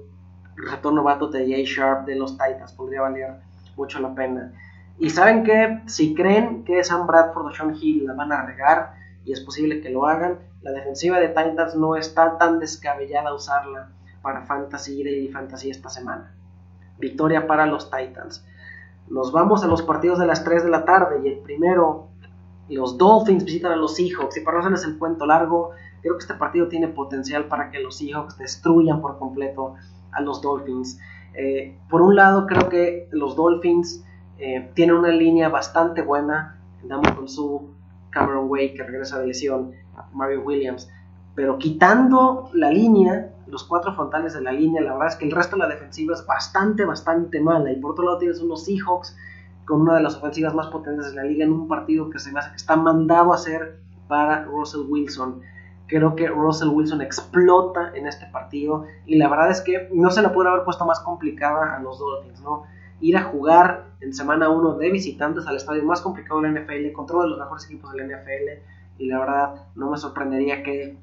retorno 0.57 1.03
vato 1.03 1.29
de 1.29 1.49
Jay 1.49 1.63
Sharp 1.63 2.05
de 2.05 2.17
los 2.17 2.33
Titans, 2.33 2.73
podría 2.73 2.99
valer 2.99 3.37
mucho 3.77 4.01
la 4.01 4.13
pena. 4.13 4.51
Y 5.01 5.09
saben 5.09 5.43
que 5.43 5.81
si 5.87 6.13
creen 6.13 6.63
que 6.63 6.83
Sam 6.83 7.07
Bradford 7.07 7.47
o 7.47 7.51
Sean 7.51 7.75
Hill 7.75 8.05
la 8.05 8.13
van 8.13 8.31
a 8.31 8.45
regar, 8.45 8.93
y 9.25 9.33
es 9.33 9.41
posible 9.41 9.81
que 9.81 9.89
lo 9.89 10.05
hagan, 10.05 10.37
la 10.61 10.69
defensiva 10.69 11.19
de 11.19 11.29
Titans 11.29 11.75
no 11.75 11.95
está 11.95 12.37
tan 12.37 12.59
descabellada 12.59 13.33
usarla 13.33 13.89
para 14.21 14.43
Fantasy 14.43 15.01
y 15.01 15.27
Fantasy 15.29 15.71
esta 15.71 15.89
semana. 15.89 16.35
Victoria 16.99 17.47
para 17.47 17.65
los 17.65 17.89
Titans. 17.89 18.45
Nos 19.09 19.31
vamos 19.31 19.63
a 19.63 19.67
los 19.67 19.81
partidos 19.81 20.19
de 20.19 20.27
las 20.27 20.43
3 20.43 20.65
de 20.65 20.69
la 20.69 20.85
tarde 20.85 21.19
y 21.23 21.29
el 21.29 21.39
primero, 21.39 22.09
los 22.69 22.95
Dolphins 22.99 23.43
visitan 23.43 23.71
a 23.71 23.77
los 23.77 23.95
Seahawks. 23.95 24.37
Y 24.37 24.41
para 24.41 24.57
no 24.57 24.59
hacerles 24.59 24.85
el 24.85 24.99
cuento 24.99 25.25
largo, 25.25 25.71
creo 26.03 26.13
que 26.13 26.21
este 26.21 26.35
partido 26.35 26.67
tiene 26.67 26.87
potencial 26.87 27.45
para 27.45 27.71
que 27.71 27.79
los 27.79 27.97
Seahawks 27.97 28.37
destruyan 28.37 29.01
por 29.01 29.17
completo 29.17 29.73
a 30.11 30.21
los 30.21 30.43
Dolphins. 30.43 30.99
Eh, 31.33 31.75
por 31.89 32.03
un 32.03 32.15
lado, 32.15 32.45
creo 32.45 32.69
que 32.69 33.09
los 33.11 33.35
Dolphins 33.35 34.05
eh, 34.43 34.71
tienen 34.73 34.95
una 34.95 35.09
línea 35.09 35.49
bastante 35.49 36.01
buena. 36.01 36.59
Andamos 36.81 37.11
con 37.11 37.29
su 37.29 37.75
Cameron 38.09 38.49
Way 38.49 38.73
que 38.73 38.81
regresa 38.81 39.19
de 39.19 39.27
lesión, 39.27 39.71
Mario 40.13 40.41
Williams. 40.41 40.89
Pero 41.35 41.59
quitando 41.59 42.49
la 42.53 42.71
línea, 42.71 43.35
los 43.45 43.63
cuatro 43.63 43.93
frontales 43.93 44.33
de 44.33 44.41
la 44.41 44.51
línea, 44.51 44.81
la 44.81 44.93
verdad 44.93 45.09
es 45.09 45.15
que 45.15 45.25
el 45.25 45.31
resto 45.31 45.55
de 45.55 45.61
la 45.61 45.67
defensiva 45.67 46.15
es 46.15 46.25
bastante, 46.25 46.85
bastante 46.85 47.39
mala. 47.39 47.71
Y 47.71 47.75
por 47.75 47.91
otro 47.91 48.03
lado 48.03 48.17
tienes 48.17 48.41
unos 48.41 48.65
Seahawks 48.65 49.15
con 49.65 49.81
una 49.81 49.93
de 49.93 50.01
las 50.01 50.15
ofensivas 50.15 50.55
más 50.55 50.67
potentes 50.67 51.11
de 51.11 51.15
la 51.15 51.23
liga 51.23 51.45
en 51.45 51.51
un 51.51 51.67
partido 51.67 52.09
que 52.09 52.17
se 52.17 52.31
está 52.55 52.75
mandado 52.75 53.33
a 53.33 53.35
hacer 53.35 53.77
para 54.07 54.43
Russell 54.45 54.87
Wilson. 54.89 55.41
Creo 55.85 56.15
que 56.15 56.27
Russell 56.27 56.69
Wilson 56.69 57.01
explota 57.01 57.91
en 57.93 58.07
este 58.07 58.25
partido 58.25 58.85
y 59.05 59.17
la 59.17 59.29
verdad 59.29 59.51
es 59.51 59.61
que 59.61 59.87
no 59.93 60.09
se 60.09 60.23
la 60.23 60.33
puede 60.33 60.49
haber 60.49 60.63
puesto 60.63 60.83
más 60.83 60.99
complicada 61.01 61.75
a 61.75 61.79
los 61.79 61.99
Dolphins, 61.99 62.41
¿no? 62.41 62.63
Ir 63.01 63.17
a 63.17 63.23
jugar 63.23 63.87
en 63.99 64.13
semana 64.13 64.49
1 64.49 64.77
de 64.77 64.91
visitantes 64.91 65.45
al 65.47 65.57
estadio 65.57 65.83
más 65.83 66.01
complicado 66.01 66.41
de 66.41 66.51
la 66.51 66.61
NFL 66.61 66.91
contra 66.93 67.17
uno 67.17 67.23
de 67.25 67.29
los 67.31 67.39
mejores 67.39 67.65
equipos 67.65 67.91
de 67.91 67.97
la 67.99 68.17
NFL 68.17 68.61
y 68.97 69.07
la 69.07 69.19
verdad 69.19 69.65
no 69.75 69.89
me 69.89 69.97
sorprendería 69.97 70.63
que 70.63 70.97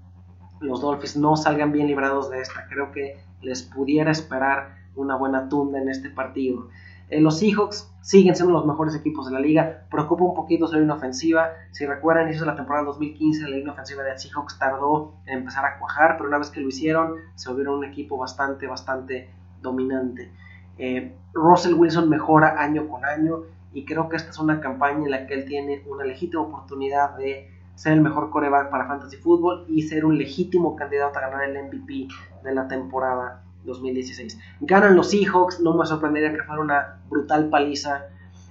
los 0.61 0.81
Dolphins 0.81 1.17
no 1.17 1.37
salgan 1.37 1.73
bien 1.73 1.87
librados 1.87 2.31
de 2.31 2.41
esta. 2.41 2.67
Creo 2.69 2.93
que 2.93 3.19
les 3.43 3.63
pudiera 3.63 4.11
esperar 4.11 4.77
una 4.97 5.17
buena 5.17 5.49
tunda 5.49 5.81
en 5.81 5.89
este 5.89 6.11
partido. 6.11 6.69
Eh, 7.11 7.21
los 7.21 7.39
Seahawks 7.39 7.91
siguen 8.03 8.35
siendo 8.35 8.53
los 8.53 8.67
mejores 8.67 8.95
equipos 8.95 9.27
de 9.27 9.33
la 9.33 9.41
liga. 9.41 9.87
Preocupa 9.91 10.25
un 10.25 10.35
poquito 10.35 10.67
su 10.67 10.77
línea 10.77 10.95
ofensiva. 10.95 11.51
Si 11.73 11.87
recuerdan, 11.87 12.27
inicio 12.27 12.45
de 12.45 12.51
la 12.51 12.57
temporada 12.57 12.87
2015, 12.87 13.43
la 13.43 13.57
línea 13.57 13.73
ofensiva 13.73 14.03
de 14.03 14.19
Seahawks 14.19 14.59
tardó 14.59 15.15
en 15.27 15.39
empezar 15.39 15.65
a 15.65 15.79
cuajar, 15.79 16.17
pero 16.17 16.29
una 16.29 16.39
vez 16.39 16.51
que 16.51 16.61
lo 16.61 16.69
hicieron, 16.69 17.15
se 17.35 17.49
volvieron 17.49 17.79
un 17.79 17.85
equipo 17.85 18.19
bastante, 18.19 18.67
bastante 18.67 19.31
dominante. 19.63 20.31
Eh, 20.79 21.15
Russell 21.35 21.75
Wilson 21.75 22.09
mejora 22.09 22.61
año 22.61 22.89
con 22.89 23.05
año 23.05 23.43
y 23.73 23.85
creo 23.85 24.09
que 24.09 24.17
esta 24.17 24.31
es 24.31 24.39
una 24.39 24.61
campaña 24.61 25.05
en 25.05 25.11
la 25.11 25.27
que 25.27 25.35
él 25.35 25.45
tiene 25.45 25.85
una 25.87 26.05
legítima 26.05 26.43
oportunidad 26.43 27.17
de 27.17 27.51
ser 27.75 27.93
el 27.93 28.01
mejor 28.01 28.31
coreback 28.31 28.71
para 28.71 28.87
Fantasy 28.87 29.19
Football 29.19 29.67
y 29.69 29.83
ser 29.83 30.05
un 30.05 30.19
legítimo 30.19 30.75
candidato 30.75 31.19
a 31.19 31.23
ganar 31.23 31.45
el 31.45 31.65
MVP 31.67 32.09
de 32.43 32.55
la 32.55 32.67
temporada 32.67 33.43
2016. 33.65 34.39
Ganan 34.61 34.97
los 34.97 35.11
Seahawks, 35.11 35.61
no 35.61 35.75
me 35.75 35.87
sorprendería 35.87 36.33
que 36.33 36.43
fuera 36.43 36.61
una 36.61 37.01
brutal 37.09 37.49
paliza 37.51 38.07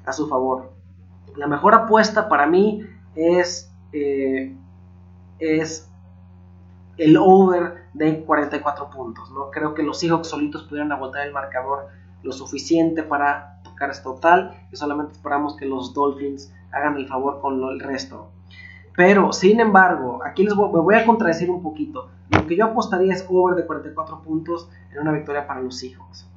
a 0.06 0.14
su 0.14 0.28
favor. 0.28 0.72
La 1.36 1.48
mejor 1.48 1.74
apuesta 1.76 2.30
para 2.30 2.48
mí 2.48 2.86
es, 3.16 3.70
eh, 3.92 4.56
es 5.40 5.92
el 6.98 7.18
over 7.18 7.84
de 7.94 8.24
44 8.24 8.90
puntos. 8.90 9.30
¿no? 9.32 9.52
Creo 9.52 9.74
que 9.74 9.84
los 9.84 10.00
Seahawks 10.00 10.30
solitos 10.30 10.64
pudieran 10.64 10.92
agotar 10.92 11.28
el 11.28 11.34
marcador 11.34 11.88
lo 12.28 12.34
suficiente 12.34 13.04
para 13.04 13.62
tocar 13.64 13.90
este 13.90 14.04
total 14.04 14.68
y 14.72 14.76
solamente 14.76 15.14
esperamos 15.14 15.56
que 15.56 15.66
los 15.66 15.94
Dolphins 15.94 16.54
hagan 16.72 16.98
el 16.98 17.08
favor 17.08 17.40
con 17.40 17.64
el 17.64 17.80
resto. 17.80 18.30
Pero, 18.96 19.32
sin 19.32 19.60
embargo, 19.60 20.20
aquí 20.26 20.44
les 20.44 20.56
voy, 20.56 20.72
me 20.72 20.80
voy 20.80 20.96
a 20.96 21.06
contradecir 21.06 21.50
un 21.50 21.64
poquito. 21.64 22.10
Lo 22.30 22.46
que 22.46 22.58
yo 22.58 22.66
apostaría 22.66 23.14
es 23.14 23.26
over 23.30 23.56
de 23.56 23.66
44 23.66 24.22
puntos 24.22 24.70
en 24.92 25.00
una 25.00 25.12
victoria 25.12 25.48
para 25.48 25.62
los 25.62 25.78
Seahawks. 25.78 26.30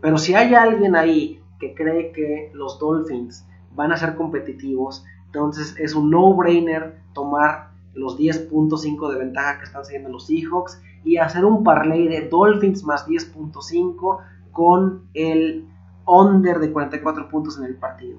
Pero 0.00 0.18
si 0.18 0.34
hay 0.34 0.54
alguien 0.54 0.94
ahí 0.94 1.42
que 1.58 1.74
cree 1.74 2.12
que 2.12 2.50
los 2.54 2.78
Dolphins 2.78 3.46
van 3.74 3.92
a 3.92 3.96
ser 3.96 4.14
competitivos, 4.14 5.04
entonces 5.26 5.74
es 5.78 5.94
un 5.94 6.10
no-brainer 6.10 7.00
tomar 7.14 7.70
los 7.94 8.18
10.5 8.18 9.10
de 9.10 9.18
ventaja 9.18 9.58
que 9.58 9.64
están 9.64 9.84
siguiendo 9.84 10.10
los 10.10 10.26
Seahawks 10.26 10.80
y 11.04 11.16
hacer 11.16 11.44
un 11.44 11.64
parlay 11.64 12.08
de 12.08 12.28
Dolphins 12.28 12.84
más 12.84 13.06
10.5 13.06 14.18
con 14.52 15.08
el 15.14 15.66
under 16.06 16.58
de 16.58 16.72
44 16.72 17.28
puntos 17.28 17.58
en 17.58 17.64
el 17.64 17.74
partido. 17.74 18.18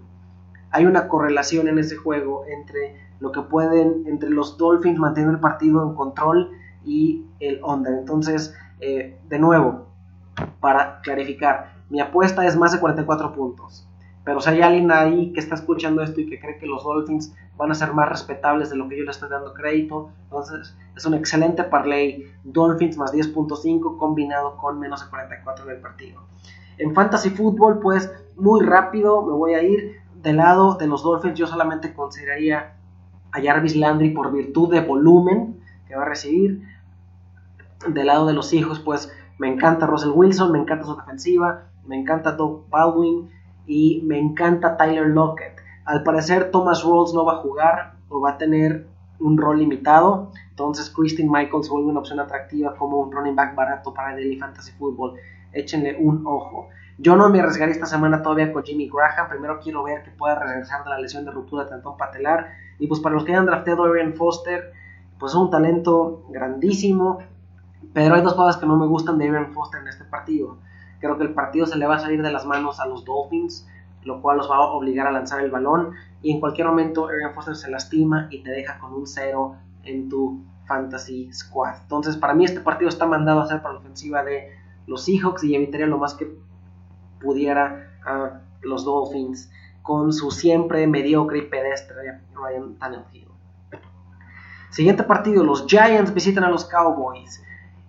Hay 0.72 0.86
una 0.86 1.08
correlación 1.08 1.68
en 1.68 1.80
ese 1.80 1.96
juego 1.96 2.46
entre 2.48 2.98
lo 3.20 3.32
que 3.32 3.42
pueden 3.42 4.04
entre 4.08 4.30
los 4.30 4.58
Dolphins 4.58 5.00
mantener 5.00 5.30
el 5.30 5.40
partido 5.40 5.88
en 5.88 5.96
control 5.96 6.52
y 6.84 7.26
el 7.40 7.62
under. 7.64 7.94
Entonces, 7.94 8.56
eh, 8.80 9.18
de 9.30 9.40
nuevo, 9.40 9.88
para 10.60 11.00
clarificar, 11.02 11.74
mi 11.90 12.02
apuesta 12.02 12.46
es 12.46 12.58
más 12.58 12.72
de 12.72 12.80
44 12.80 13.34
puntos. 13.34 13.88
Pero 14.26 14.40
si 14.40 14.50
hay 14.50 14.62
alguien 14.62 14.92
ahí 14.92 15.34
que 15.34 15.40
está 15.40 15.56
escuchando 15.56 16.02
esto 16.02 16.22
y 16.22 16.26
que 16.26 16.40
cree 16.40 16.58
que 16.58 16.66
los 16.66 16.84
Dolphins 16.84 17.36
van 17.58 17.72
a 17.72 17.76
ser 17.76 17.94
más 17.94 18.10
respetables 18.10 18.70
de 18.70 18.78
lo 18.78 18.88
que 18.88 18.98
yo 18.98 19.04
le 19.04 19.12
estoy 19.12 19.30
dando 19.30 19.54
crédito, 19.54 20.12
entonces 20.24 20.76
es 20.96 21.06
un 21.06 21.14
excelente 21.14 21.64
parlay. 21.64 22.26
Dolphins 22.44 22.98
más 22.98 23.14
10.5 23.14 23.98
combinado 23.98 24.58
con 24.58 24.80
menos 24.80 25.04
de 25.04 25.10
44 25.10 25.66
en 25.66 25.72
el 25.72 25.82
partido. 25.82 26.22
En 26.78 26.94
Fantasy 26.94 27.30
Football, 27.30 27.80
pues 27.80 28.12
muy 28.36 28.62
rápido 28.62 29.26
me 29.26 29.34
voy 29.34 29.54
a 29.54 29.64
ir 29.64 30.02
del 30.16 30.38
lado 30.38 30.76
de 30.76 30.88
los 30.88 31.04
Dolphins. 31.04 31.38
Yo 31.38 31.48
solamente 31.48 31.94
consideraría 31.94 32.76
a 33.32 33.42
Jarvis 33.42 33.76
Landry 33.76 34.12
por 34.12 34.32
virtud 34.32 34.72
de 34.72 34.82
volumen 34.82 35.60
que 35.88 35.96
va 35.96 36.04
a 36.04 36.10
recibir. 36.10 36.64
Del 37.88 38.08
lado 38.08 38.26
de 38.26 38.34
los 38.34 38.54
hijos, 38.54 38.80
pues 38.80 39.12
me 39.38 39.50
encanta 39.50 39.86
Russell 39.86 40.12
Wilson, 40.14 40.52
me 40.52 40.60
encanta 40.60 40.86
su 40.86 40.96
defensiva, 40.96 41.66
me 41.86 42.00
encanta 42.00 42.32
Doug 42.32 42.70
Baldwin 42.70 43.30
y 43.68 44.02
me 44.06 44.20
encanta 44.20 44.78
Tyler 44.78 45.08
Lockett. 45.08 45.58
Al 45.86 46.04
parecer 46.04 46.52
Thomas 46.52 46.84
Rawls 46.84 47.14
no 47.14 47.26
va 47.26 47.34
a 47.34 47.42
jugar 47.42 47.96
o 48.10 48.22
va 48.22 48.32
a 48.32 48.38
tener 48.38 48.88
un 49.20 49.38
rol 49.38 49.60
limitado, 49.60 50.32
entonces 50.50 50.90
Christine 50.90 51.30
Michaels 51.32 51.70
vuelve 51.70 51.90
una 51.90 52.00
opción 52.00 52.20
atractiva 52.20 52.76
como 52.76 53.00
un 53.00 53.12
running 53.12 53.36
back 53.36 53.56
barato 53.56 53.94
para 53.94 54.12
Daily 54.12 54.38
Fantasy 54.38 54.72
Football. 54.74 55.16
Échenle 55.52 55.98
un 56.00 56.24
ojo. 56.26 56.70
Yo 56.98 57.16
no 57.16 57.30
me 57.30 57.40
arriesgaré 57.40 57.72
esta 57.72 57.86
semana 57.86 58.22
todavía 58.22 58.54
con 58.54 58.64
Jimmy 58.64 58.90
Graham. 58.90 59.30
Primero 59.30 59.60
quiero 59.60 59.84
ver 59.84 60.04
que 60.04 60.12
pueda 60.12 60.36
regresar 60.36 60.84
de 60.84 60.92
la 60.92 61.00
lesión 61.00 61.26
de 61.26 61.32
ruptura 61.32 61.64
de 61.64 61.72
tantón 61.72 61.98
patelar. 61.98 62.52
Y 62.78 62.88
pues 62.88 63.00
para 63.00 63.16
los 63.16 63.24
que 63.24 63.32
hayan 63.32 63.46
drafteado 63.46 63.84
a 63.84 63.90
Arian 63.90 64.14
Foster, 64.14 64.72
pues 65.20 65.32
es 65.32 65.36
un 65.36 65.50
talento 65.50 66.24
grandísimo. 66.30 67.20
Pero 67.94 68.16
hay 68.16 68.22
dos 68.22 68.36
cosas 68.36 68.58
que 68.58 68.66
no 68.66 68.78
me 68.78 68.86
gustan 68.86 69.18
de 69.18 69.28
Arian 69.28 69.54
Foster 69.54 69.82
en 69.82 69.88
este 69.88 70.06
partido. 70.06 70.58
Creo 71.00 71.18
que 71.18 71.24
el 71.24 71.34
partido 71.34 71.66
se 71.66 71.78
le 71.78 71.88
va 71.88 71.96
a 71.96 72.00
salir 72.00 72.22
de 72.22 72.32
las 72.32 72.46
manos 72.46 72.80
a 72.80 72.86
los 72.86 73.04
Dolphins, 73.06 73.68
lo 74.06 74.22
cual 74.22 74.38
los 74.38 74.50
va 74.50 74.58
a 74.58 74.62
obligar 74.62 75.08
a 75.08 75.12
lanzar 75.12 75.42
el 75.42 75.52
balón. 75.52 75.92
Y 76.22 76.32
en 76.32 76.40
cualquier 76.40 76.68
momento 76.68 77.08
Arian 77.08 77.34
Foster 77.34 77.56
se 77.56 77.70
lastima 77.70 78.28
y 78.30 78.44
te 78.44 78.52
deja 78.52 78.80
con 78.80 78.94
un 78.94 79.08
cero 79.08 79.56
en 79.84 80.10
tu 80.10 80.44
fantasy 80.66 81.32
squad. 81.34 81.76
Entonces, 81.84 82.18
para 82.18 82.34
mí 82.34 82.46
este 82.46 82.62
partido 82.62 82.90
está 82.90 83.06
mandado 83.06 83.42
a 83.42 83.48
ser 83.48 83.62
para 83.62 83.76
la 83.76 83.80
ofensiva 83.80 84.24
de 84.24 84.50
los 84.88 85.04
Seahawks 85.04 85.44
y 85.44 85.56
evitaría 85.56 85.88
lo 85.88 85.98
más 85.98 86.14
que 86.14 86.36
pudiera 87.22 87.92
a 88.06 88.42
los 88.62 88.86
Dolphins 88.86 89.52
con 89.82 90.14
su 90.14 90.32
siempre 90.32 90.88
mediocre 90.88 91.40
y 91.40 91.42
pedestre 91.44 91.96
Ryan 92.34 92.76
Tannehill. 92.76 93.28
Siguiente 94.70 95.04
partido, 95.04 95.44
los 95.44 95.68
Giants 95.68 96.14
visitan 96.14 96.44
a 96.46 96.50
los 96.50 96.66
Cowboys. 96.66 97.44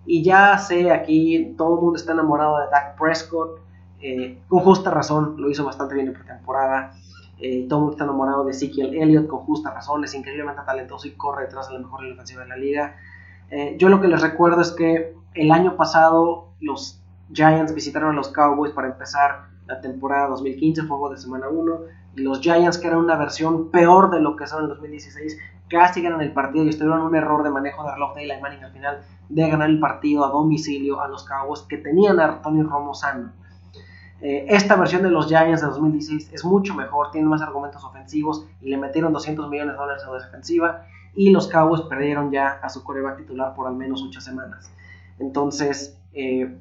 Y 0.05 0.23
ya 0.23 0.57
sé, 0.59 0.91
aquí 0.91 1.55
todo 1.57 1.75
el 1.75 1.81
mundo 1.81 1.97
está 1.97 2.11
enamorado 2.11 2.59
de 2.59 2.65
Dak 2.69 2.95
Prescott. 2.95 3.59
Eh, 4.01 4.39
con 4.47 4.59
justa 4.59 4.91
razón, 4.91 5.35
lo 5.37 5.49
hizo 5.49 5.65
bastante 5.65 5.95
bien 5.95 6.07
en 6.07 6.13
pretemporada. 6.13 6.93
Eh, 7.37 7.65
todo 7.67 7.79
el 7.79 7.81
mundo 7.81 7.91
está 7.93 8.03
enamorado 8.05 8.45
de 8.45 8.51
Ezekiel 8.51 8.95
Elliott 8.95 9.27
con 9.27 9.39
justa 9.39 9.71
razón. 9.71 10.03
Es 10.03 10.13
increíblemente 10.13 10.61
talentoso 10.65 11.07
y 11.07 11.11
corre 11.11 11.43
detrás 11.43 11.67
de 11.67 11.73
la 11.73 11.79
mejor 11.79 12.05
ofensiva 12.05 12.43
de 12.43 12.49
la 12.49 12.57
liga. 12.57 12.95
Eh, 13.49 13.75
yo 13.77 13.89
lo 13.89 14.01
que 14.01 14.07
les 14.07 14.21
recuerdo 14.21 14.61
es 14.61 14.71
que 14.71 15.15
el 15.33 15.51
año 15.51 15.75
pasado 15.75 16.49
los 16.59 17.01
Giants 17.31 17.73
visitaron 17.73 18.11
a 18.11 18.13
los 18.13 18.29
Cowboys 18.29 18.71
para 18.73 18.87
empezar 18.87 19.47
la 19.67 19.81
temporada 19.81 20.27
2015, 20.29 20.83
juego 20.83 21.09
de 21.09 21.17
semana 21.17 21.49
1, 21.49 21.79
y 22.15 22.21
los 22.21 22.39
Giants, 22.39 22.77
que 22.77 22.87
eran 22.87 22.99
una 22.99 23.15
versión 23.15 23.71
peor 23.71 24.11
de 24.11 24.21
lo 24.21 24.35
que 24.35 24.47
son 24.47 24.63
en 24.63 24.69
2016, 24.69 25.37
casi 25.69 26.01
ganan 26.01 26.21
el 26.21 26.33
partido 26.33 26.65
y 26.65 26.69
estuvieron 26.69 27.01
un 27.01 27.15
error 27.15 27.43
de 27.43 27.49
manejo 27.49 27.83
de 27.83 27.91
reloj 27.91 28.13
de 28.15 28.23
Eli 28.23 28.39
Manning 28.39 28.63
al 28.63 28.71
final 28.71 29.01
de 29.29 29.49
ganar 29.49 29.69
el 29.69 29.79
partido 29.79 30.23
a 30.23 30.29
domicilio 30.29 31.01
a 31.01 31.07
los 31.07 31.25
Cowboys 31.25 31.61
que 31.61 31.77
tenían 31.77 32.19
a 32.19 32.41
Tony 32.41 32.61
Romo 32.61 32.93
sano. 32.93 33.31
Eh, 34.27 34.47
esta 34.49 34.75
versión 34.75 35.03
de 35.03 35.11
los 35.11 35.27
Giants 35.27 35.61
de 35.61 35.67
2016 35.67 36.31
es 36.33 36.43
mucho 36.43 36.73
mejor, 36.73 37.11
tiene 37.11 37.27
más 37.27 37.43
argumentos 37.43 37.83
ofensivos 37.83 38.43
y 38.59 38.69
le 38.69 38.77
metieron 38.77 39.13
200 39.13 39.47
millones 39.51 39.75
de 39.75 39.77
dólares 39.77 40.03
a 40.03 40.09
la 40.09 40.17
defensiva 40.17 40.87
y 41.13 41.29
los 41.29 41.47
Cowboys 41.47 41.81
perdieron 41.81 42.31
ya 42.31 42.53
a 42.53 42.69
su 42.69 42.83
coreback 42.83 43.17
titular 43.17 43.53
por 43.53 43.67
al 43.67 43.75
menos 43.75 44.01
8 44.01 44.19
semanas. 44.21 44.71
Entonces, 45.19 45.95
eh, 46.13 46.57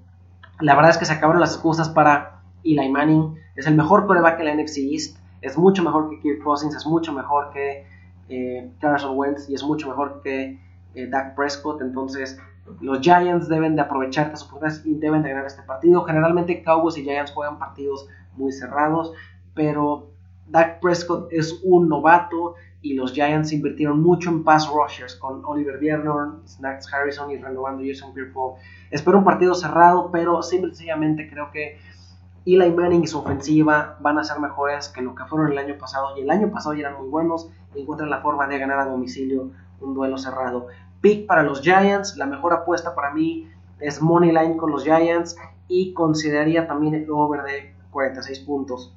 la 0.61 0.75
verdad 0.75 0.91
es 0.91 0.99
que 0.99 1.07
se 1.07 1.15
acabaron 1.15 1.41
las 1.41 1.55
excusas 1.55 1.89
para 1.89 2.43
Eli 2.65 2.91
Manning. 2.91 3.35
Es 3.57 3.67
el 3.67 3.77
mejor 3.77 4.07
coreback 4.07 4.41
en 4.41 4.45
la 4.45 4.55
NFC 4.63 4.81
East. 4.93 5.17
Es 5.41 5.57
mucho 5.57 5.83
mejor 5.83 6.11
que 6.11 6.21
Kirk 6.21 6.45
Cousins, 6.45 6.77
es 6.77 6.85
mucho 6.85 7.15
mejor 7.15 7.51
que 7.55 7.87
eh, 8.29 8.71
Carson 8.79 9.17
Wentz 9.17 9.49
y 9.49 9.55
es 9.55 9.63
mucho 9.63 9.89
mejor 9.89 10.21
que 10.23 10.61
eh, 10.95 11.07
Dak 11.07 11.35
Prescott. 11.35 11.81
Entonces, 11.81 12.39
los 12.81 13.01
Giants 13.01 13.49
deben 13.49 13.77
de 13.77 13.83
aprovechar 13.83 14.27
estas 14.27 14.45
oportunidades 14.45 14.87
y 14.87 14.95
deben 14.95 15.23
de 15.23 15.31
ganar 15.31 15.47
este 15.47 15.63
partido. 15.63 16.05
Generalmente 16.05 16.63
Cowboys 16.63 16.97
y 16.97 17.03
Giants 17.03 17.33
juegan 17.33 17.59
partidos 17.59 18.09
muy 18.37 18.53
cerrados, 18.53 19.13
pero 19.55 20.11
Dak 20.49 20.81
Prescott 20.81 21.33
es 21.33 21.61
un 21.63 21.89
novato 21.89 22.55
y 22.81 22.95
los 22.95 23.13
Giants 23.13 23.53
invirtieron 23.53 24.03
mucho 24.03 24.29
en 24.31 24.45
pass 24.45 24.69
rushers 24.69 25.17
con 25.17 25.43
Oliver 25.45 25.79
Biernorn, 25.79 26.47
Snacks 26.47 26.93
Harrison 26.93 27.31
y 27.31 27.39
renovando 27.39 27.83
Jason 27.87 28.13
Pierre-Paul. 28.13 28.55
Espero 28.91 29.19
un 29.19 29.25
partido 29.25 29.55
cerrado, 29.55 30.11
pero 30.11 30.43
simplemente 30.43 31.29
creo 31.31 31.51
que 31.51 31.79
Eli 32.47 32.71
Manning 32.71 33.05
y 33.05 33.07
su 33.07 33.19
ofensiva 33.19 33.97
van 34.01 34.19
a 34.19 34.25
ser 34.25 34.39
mejores 34.39 34.89
que 34.89 35.01
lo 35.01 35.15
que 35.15 35.25
fueron 35.25 35.51
el 35.51 35.59
año 35.59 35.79
pasado. 35.79 36.17
Y 36.19 36.21
el 36.21 36.31
año 36.31 36.51
pasado 36.51 36.75
ya 36.75 36.89
eran 36.89 37.01
muy 37.01 37.09
buenos 37.09 37.51
y 37.75 37.81
encuentran 37.81 38.11
la 38.11 38.21
forma 38.21 38.47
de 38.47 38.59
ganar 38.59 38.79
a 38.81 38.85
domicilio 38.85 39.51
un 39.81 39.95
duelo 39.95 40.19
cerrado. 40.19 40.69
Pick 41.05 41.27
para 41.27 41.43
los 41.43 41.61
Giants, 41.61 42.17
la 42.17 42.25
mejor 42.25 42.55
apuesta 42.55 42.95
para 42.95 43.11
mí 43.11 43.47
es 43.79 44.01
Money 44.01 44.33
Line 44.33 44.57
con 44.57 44.71
los 44.71 44.85
Giants 44.85 45.37
y 45.69 45.93
consideraría 45.93 46.67
también 46.67 46.95
el 46.95 47.11
over 47.11 47.43
de 47.43 47.75
46 47.91 48.41
puntos. 48.41 48.97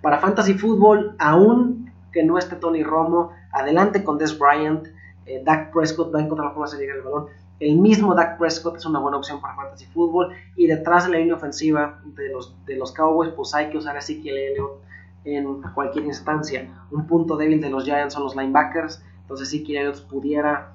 Para 0.00 0.20
Fantasy 0.20 0.54
Football, 0.54 1.14
aún 1.18 1.92
que 2.12 2.24
no 2.24 2.38
esté 2.38 2.56
Tony 2.56 2.82
Romo, 2.82 3.32
adelante 3.52 4.02
con 4.02 4.16
Des 4.16 4.38
Bryant, 4.38 4.86
eh, 5.26 5.42
Dak 5.44 5.70
Prescott 5.74 6.14
va 6.14 6.20
a 6.20 6.22
encontrar 6.22 6.48
la 6.48 6.54
forma 6.54 6.70
de 6.70 6.78
llegar 6.78 6.96
al 6.96 7.02
balón. 7.02 7.26
El 7.60 7.76
mismo 7.76 8.14
Dak 8.14 8.38
Prescott 8.38 8.76
es 8.76 8.86
una 8.86 8.98
buena 8.98 9.18
opción 9.18 9.38
para 9.42 9.54
Fantasy 9.54 9.84
Football 9.92 10.34
y 10.56 10.66
detrás 10.66 11.04
de 11.04 11.10
la 11.10 11.18
línea 11.18 11.34
ofensiva 11.34 12.00
de 12.06 12.30
los, 12.30 12.56
de 12.64 12.76
los 12.76 12.90
Cowboys, 12.90 13.32
pues 13.36 13.54
hay 13.54 13.68
que 13.68 13.76
usar 13.76 13.96
a 13.96 13.98
Ezekiel 13.98 14.38
Elliott 14.38 14.80
en 15.24 15.60
cualquier 15.74 16.06
instancia. 16.06 16.70
Un 16.90 17.06
punto 17.06 17.36
débil 17.36 17.60
de 17.60 17.68
los 17.68 17.84
Giants 17.84 18.14
son 18.14 18.22
los 18.22 18.34
linebackers, 18.34 19.04
entonces 19.20 19.48
Ezekiel 19.48 19.82
Elliott 19.82 20.08
pudiera, 20.08 20.72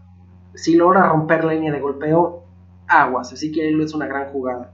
si 0.57 0.75
logra 0.75 1.07
romper 1.07 1.43
la 1.43 1.53
línea 1.53 1.71
de 1.71 1.79
golpeo, 1.79 2.43
aguas. 2.87 3.31
Ezekiel 3.31 3.67
Elliott 3.67 3.85
es 3.87 3.93
una 3.93 4.07
gran 4.07 4.29
jugada. 4.31 4.71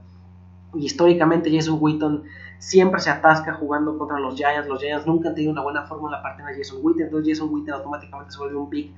Y 0.74 0.86
históricamente 0.86 1.54
Jason 1.54 1.78
Witton 1.80 2.24
siempre 2.58 3.00
se 3.00 3.10
atasca 3.10 3.54
jugando 3.54 3.98
contra 3.98 4.18
los 4.18 4.34
Giants. 4.34 4.66
Los 4.66 4.80
Giants 4.80 5.06
nunca 5.06 5.28
han 5.28 5.34
tenido 5.34 5.52
una 5.52 5.62
buena 5.62 5.82
fórmula 5.82 6.22
partida 6.22 6.48
de 6.48 6.56
Jason 6.56 6.78
Witten, 6.82 7.06
entonces 7.06 7.38
Jason 7.38 7.52
Witten 7.52 7.74
automáticamente 7.74 8.32
se 8.32 8.38
vuelve 8.38 8.56
un 8.56 8.70
pick 8.70 8.92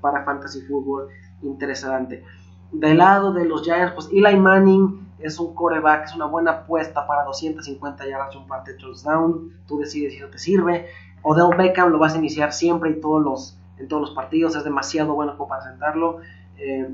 para 0.00 0.24
fantasy 0.24 0.62
fútbol 0.62 1.08
interesante. 1.42 2.24
Del 2.72 2.98
lado 2.98 3.32
de 3.32 3.44
los 3.44 3.62
Giants, 3.62 3.92
pues 3.92 4.08
Eli 4.10 4.36
Manning 4.36 5.06
es 5.18 5.38
un 5.38 5.54
coreback, 5.54 6.06
es 6.06 6.16
una 6.16 6.26
buena 6.26 6.52
apuesta 6.52 7.06
para 7.06 7.24
250 7.24 8.08
yardas 8.08 8.34
y 8.34 8.38
un 8.38 8.46
par 8.46 8.64
de 8.64 8.74
touchdown. 8.74 9.52
Tú 9.66 9.78
decides 9.78 10.14
si 10.14 10.18
eso 10.18 10.28
te 10.28 10.38
sirve. 10.38 10.86
Odell 11.22 11.56
Beckham 11.56 11.90
lo 11.90 11.98
vas 11.98 12.14
a 12.14 12.18
iniciar 12.18 12.52
siempre 12.52 12.90
y 12.90 13.00
todos 13.00 13.22
los, 13.22 13.58
en 13.82 13.88
todos 13.88 14.02
los 14.02 14.10
partidos, 14.12 14.56
es 14.56 14.64
demasiado 14.64 15.14
bueno 15.14 15.36
como 15.36 15.48
para 15.48 15.62
sentarlo. 15.62 16.20
Eh, 16.56 16.88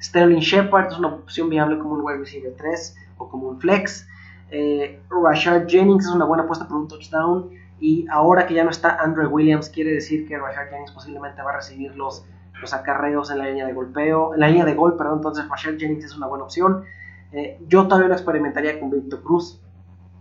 Sterling 0.00 0.40
Shepard 0.40 0.88
es 0.88 0.98
una 0.98 1.08
opción 1.08 1.48
viable 1.48 1.78
como 1.78 1.94
un 1.94 2.00
wide 2.02 2.18
receiver 2.18 2.54
3 2.56 2.96
o 3.18 3.28
como 3.28 3.48
un 3.48 3.60
flex. 3.60 4.06
Eh, 4.50 5.00
Rashard 5.08 5.66
Jennings 5.68 6.04
es 6.04 6.12
una 6.12 6.24
buena 6.24 6.42
apuesta 6.42 6.66
por 6.66 6.76
un 6.76 6.88
touchdown. 6.88 7.50
Y 7.80 8.06
ahora 8.10 8.46
que 8.46 8.54
ya 8.54 8.64
no 8.64 8.70
está 8.70 8.96
Andrew 8.96 9.30
Williams, 9.30 9.68
quiere 9.68 9.92
decir 9.92 10.26
que 10.26 10.36
Rashard 10.38 10.70
Jennings 10.70 10.92
posiblemente 10.92 11.42
va 11.42 11.52
a 11.52 11.56
recibir 11.56 11.96
los, 11.96 12.26
los 12.60 12.72
acarreos 12.74 13.30
en 13.30 13.38
la 13.38 13.46
línea 13.46 13.66
de 13.66 13.72
golpeo, 13.72 14.34
en 14.34 14.40
la 14.40 14.48
línea 14.48 14.64
de 14.64 14.74
gol, 14.74 14.96
perdón. 14.96 15.16
Entonces 15.16 15.48
Rashard 15.48 15.78
Jennings 15.78 16.04
es 16.04 16.16
una 16.16 16.26
buena 16.26 16.44
opción. 16.44 16.84
Eh, 17.32 17.58
yo 17.66 17.86
todavía 17.86 18.08
no 18.08 18.14
experimentaría 18.14 18.78
con 18.78 18.90
Víctor 18.90 19.22
Cruz. 19.22 19.60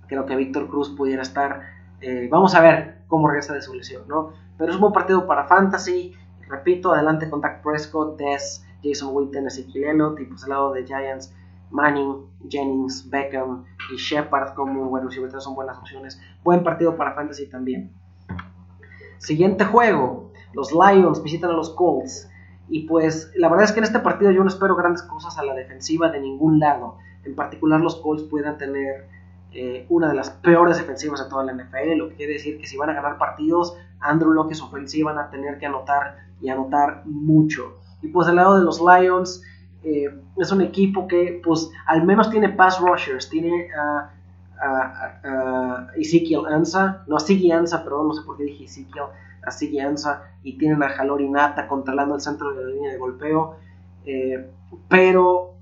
Creo 0.07 0.26
que 0.26 0.36
Víctor 0.36 0.67
Cruz 0.67 0.89
pudiera 0.95 1.21
estar. 1.21 1.82
Eh, 2.06 2.28
vamos 2.30 2.54
a 2.54 2.60
ver 2.60 2.97
cómo 3.08 3.30
regresa 3.30 3.54
de 3.54 3.62
su 3.62 3.74
lesión, 3.74 4.04
¿no? 4.10 4.34
Pero 4.58 4.72
es 4.72 4.76
un 4.76 4.82
buen 4.82 4.93
partido 4.93 5.26
para 5.26 5.45
Fantasy. 5.45 6.14
Repito, 6.49 6.93
adelante 6.93 7.30
con 7.30 7.39
Dak 7.39 7.64
Prescott, 7.64 8.18
Des, 8.18 8.66
Jason 8.84 9.16
Witten, 9.16 9.47
y 9.47 10.26
pues 10.26 10.43
al 10.43 10.49
lado 10.49 10.74
de 10.74 10.86
Giants 10.86 11.34
Manning, 11.72 12.28
Jennings, 12.49 13.10
Beckham 13.10 13.64
y 13.93 13.95
Shepard 13.95 14.54
como 14.54 14.89
bueno, 14.89 15.10
si 15.10 15.22
son 15.39 15.56
buenas 15.56 15.78
opciones. 15.78 16.22
Buen 16.43 16.62
partido 16.62 16.97
para 16.97 17.14
Fantasy 17.14 17.47
también. 17.47 17.91
Siguiente 19.18 19.64
juego, 19.64 20.32
los 20.51 20.74
Lions 20.74 21.24
visitan 21.24 21.51
a 21.51 21.54
los 21.54 21.70
Colts. 21.70 22.30
Y 22.68 22.86
pues 22.86 23.32
la 23.36 23.47
verdad 23.47 23.64
es 23.64 23.72
que 23.72 23.80
en 23.80 23.86
este 23.86 23.99
partido 23.99 24.32
yo 24.32 24.43
no 24.43 24.49
espero 24.49 24.76
grandes 24.76 25.04
cosas 25.04 25.38
a 25.38 25.43
la 25.43 25.54
defensiva 25.54 26.10
de 26.10 26.20
ningún 26.20 26.60
lado. 26.60 26.97
En 27.24 27.34
particular 27.34 27.80
los 27.80 27.95
Colts 28.01 28.24
puedan 28.24 28.58
tener 28.58 29.08
eh, 29.56 29.86
una 29.89 30.10
de 30.10 30.16
las 30.16 30.32
peores 30.32 30.78
defensivas 30.78 31.24
de 31.24 31.30
toda 31.30 31.43
la 31.43 31.54
NFL, 31.54 31.97
lo 31.97 32.10
que 32.10 32.16
quiere 32.16 32.34
decir 32.34 32.58
que 32.58 32.66
si 32.66 32.76
van 32.76 32.89
a 32.89 32.93
ganar 32.93 33.20
partidos, 33.20 33.78
Andrew 33.99 34.32
Locke 34.32 34.54
y 34.54 34.56
su 34.56 34.66
ofensiva 34.66 35.14
van 35.14 35.26
a 35.26 35.30
tener 35.30 35.60
que 35.60 35.68
anotar 35.68 36.18
y 36.41 36.49
anotar 36.49 37.04
mucho. 37.06 37.78
Y 38.01 38.08
pues 38.08 38.26
del 38.26 38.38
lado 38.38 38.58
de 38.58 38.66
los 38.66 38.82
Lions, 38.82 39.43
eh, 39.84 40.10
es 40.38 40.51
un 40.51 40.62
equipo 40.62 41.08
que 41.08 41.39
pues 41.43 41.70
al 41.86 42.04
menos 42.04 42.32
tiene 42.32 42.49
pass 42.49 42.80
rushers, 42.80 43.30
tiene 43.30 43.70
a, 43.78 44.10
Ezekiel 45.97 46.45
Ansa, 46.47 47.04
no 47.08 47.18
a 47.18 47.20
Sigi 47.20 47.51
Ansa, 47.51 47.84
perdón, 47.84 48.08
no 48.08 48.14
sé 48.14 48.22
por 48.22 48.38
qué 48.38 48.45
dije 48.45 48.64
Ezekiel, 48.64 49.06
a 49.45 49.51
Sigi 49.51 49.80
Ansa, 49.80 50.24
y 50.41 50.58
tienen 50.58 50.82
a 50.82 50.89
Jalori 50.89 51.30
Nata 51.30 51.68
controlando 51.68 52.16
el 52.16 52.22
centro 52.22 52.54
de 52.54 52.64
la 52.64 52.70
línea 52.70 52.91
de 52.91 52.97
golpeo, 52.97 53.58
eh, 54.06 54.49
pero 54.88 55.56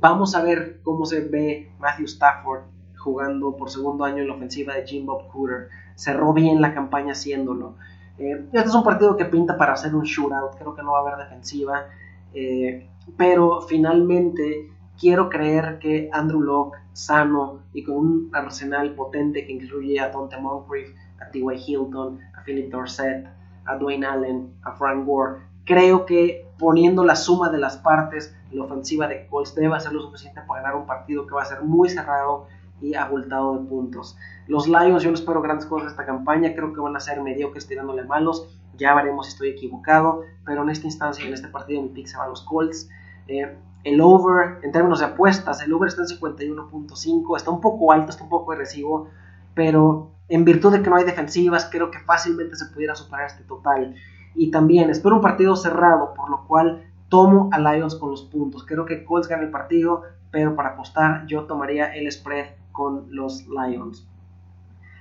vamos 0.00 0.34
a 0.34 0.42
ver 0.42 0.80
cómo 0.82 1.06
se 1.06 1.20
ve 1.20 1.70
Matthew 1.78 2.06
Stafford 2.06 2.62
jugando 3.06 3.56
por 3.56 3.70
segundo 3.70 4.04
año 4.04 4.22
en 4.22 4.28
la 4.28 4.34
ofensiva 4.34 4.74
de 4.74 4.84
Jim 4.84 5.06
Bob 5.06 5.28
Cooter, 5.28 5.68
cerró 5.94 6.32
bien 6.32 6.60
la 6.60 6.74
campaña 6.74 7.12
haciéndolo. 7.12 7.76
Eh, 8.18 8.48
este 8.52 8.68
es 8.68 8.74
un 8.74 8.82
partido 8.82 9.16
que 9.16 9.26
pinta 9.26 9.56
para 9.56 9.74
hacer 9.74 9.94
un 9.94 10.02
shootout, 10.02 10.58
creo 10.58 10.74
que 10.74 10.82
no 10.82 10.92
va 10.92 10.98
a 10.98 11.02
haber 11.02 11.24
defensiva. 11.24 11.86
Eh, 12.34 12.88
pero 13.16 13.60
finalmente 13.62 14.68
quiero 14.98 15.28
creer 15.28 15.78
que 15.78 16.10
Andrew 16.12 16.40
Locke, 16.40 16.78
sano 16.92 17.60
y 17.72 17.84
con 17.84 17.94
un 17.94 18.30
arsenal 18.32 18.94
potente 18.94 19.46
que 19.46 19.52
incluye 19.52 20.00
a 20.00 20.08
Dante 20.08 20.36
Moncrief, 20.40 20.90
a 21.20 21.30
T.Y. 21.30 21.56
Hilton, 21.64 22.18
a 22.34 22.42
Philip 22.42 22.72
Dorsett, 22.72 23.26
a 23.66 23.76
Dwayne 23.76 24.04
Allen, 24.04 24.54
a 24.62 24.72
Frank 24.72 25.06
Gore, 25.06 25.42
creo 25.64 26.06
que 26.06 26.46
poniendo 26.58 27.04
la 27.04 27.14
suma 27.14 27.50
de 27.50 27.58
las 27.58 27.76
partes, 27.76 28.34
la 28.50 28.64
ofensiva 28.64 29.06
de 29.08 29.26
Colts 29.26 29.54
debe 29.54 29.78
ser 29.80 29.92
lo 29.92 30.00
suficiente 30.00 30.40
para 30.46 30.62
ganar 30.62 30.76
un 30.76 30.86
partido 30.86 31.26
que 31.26 31.34
va 31.34 31.42
a 31.42 31.46
ser 31.46 31.62
muy 31.62 31.88
cerrado 31.88 32.46
y 32.80 32.94
abultado 32.94 33.58
de 33.58 33.68
puntos. 33.68 34.16
Los 34.46 34.68
Lions, 34.68 35.02
yo 35.02 35.10
no 35.10 35.16
espero 35.16 35.40
grandes 35.42 35.66
cosas 35.66 35.86
de 35.86 35.90
esta 35.92 36.06
campaña, 36.06 36.54
creo 36.54 36.72
que 36.72 36.80
van 36.80 36.96
a 36.96 37.00
ser 37.00 37.20
mediocres 37.22 37.66
tirándole 37.66 38.04
malos, 38.04 38.46
ya 38.76 38.94
veremos 38.94 39.26
si 39.26 39.32
estoy 39.32 39.48
equivocado, 39.50 40.22
pero 40.44 40.62
en 40.62 40.70
esta 40.70 40.86
instancia, 40.86 41.26
en 41.26 41.32
este 41.32 41.48
partido, 41.48 41.82
mi 41.82 41.88
pick 41.88 42.06
se 42.06 42.18
va 42.18 42.24
a 42.24 42.28
los 42.28 42.42
Colts. 42.42 42.88
Eh, 43.28 43.56
el 43.84 44.00
over, 44.00 44.58
en 44.62 44.72
términos 44.72 44.98
de 44.98 45.06
apuestas, 45.06 45.62
el 45.62 45.72
over 45.72 45.88
está 45.88 46.02
en 46.02 46.08
51.5, 46.08 47.36
está 47.36 47.50
un 47.50 47.60
poco 47.60 47.92
alto, 47.92 48.10
está 48.10 48.24
un 48.24 48.30
poco 48.30 48.52
agresivo, 48.52 49.08
pero 49.54 50.10
en 50.28 50.44
virtud 50.44 50.72
de 50.72 50.82
que 50.82 50.90
no 50.90 50.96
hay 50.96 51.04
defensivas, 51.04 51.68
creo 51.70 51.90
que 51.90 52.00
fácilmente 52.00 52.56
se 52.56 52.66
pudiera 52.66 52.94
superar 52.94 53.26
este 53.26 53.44
total. 53.44 53.94
Y 54.34 54.50
también 54.50 54.90
espero 54.90 55.16
un 55.16 55.22
partido 55.22 55.56
cerrado, 55.56 56.14
por 56.14 56.28
lo 56.30 56.46
cual 56.46 56.84
tomo 57.08 57.48
a 57.52 57.58
Lions 57.58 57.94
con 57.94 58.10
los 58.10 58.24
puntos. 58.24 58.64
Creo 58.64 58.84
que 58.84 59.04
Colts 59.04 59.28
gana 59.28 59.44
el 59.44 59.50
partido, 59.50 60.02
pero 60.30 60.56
para 60.56 60.70
apostar 60.70 61.26
yo 61.26 61.44
tomaría 61.44 61.94
el 61.94 62.10
spread 62.10 62.46
con 62.76 63.06
los 63.08 63.46
Lions. 63.48 64.06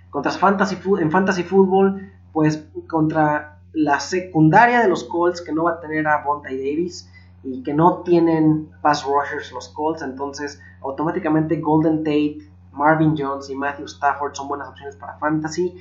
Contra 0.09 0.32
fantasy, 0.32 0.78
en 0.99 1.11
Fantasy 1.11 1.43
Football, 1.43 2.09
pues 2.32 2.65
contra 2.88 3.59
la 3.73 3.99
secundaria 3.99 4.82
de 4.82 4.88
los 4.88 5.03
Colts, 5.03 5.41
que 5.41 5.51
no 5.51 5.65
va 5.65 5.71
a 5.71 5.80
tener 5.82 6.07
a 6.07 6.23
Bonta 6.23 6.49
Davis, 6.49 7.11
y 7.43 7.61
que 7.63 7.73
no 7.73 8.01
tienen 8.03 8.71
pass 8.82 9.05
rushers 9.05 9.51
los 9.51 9.67
Colts, 9.69 10.01
entonces 10.01 10.61
automáticamente 10.82 11.59
Golden 11.59 11.99
Tate, 11.99 12.38
Marvin 12.71 13.13
Jones 13.17 13.49
y 13.49 13.55
Matthew 13.55 13.86
Stafford 13.86 14.34
son 14.34 14.47
buenas 14.47 14.69
opciones 14.69 14.95
para 14.95 15.17
fantasy. 15.17 15.76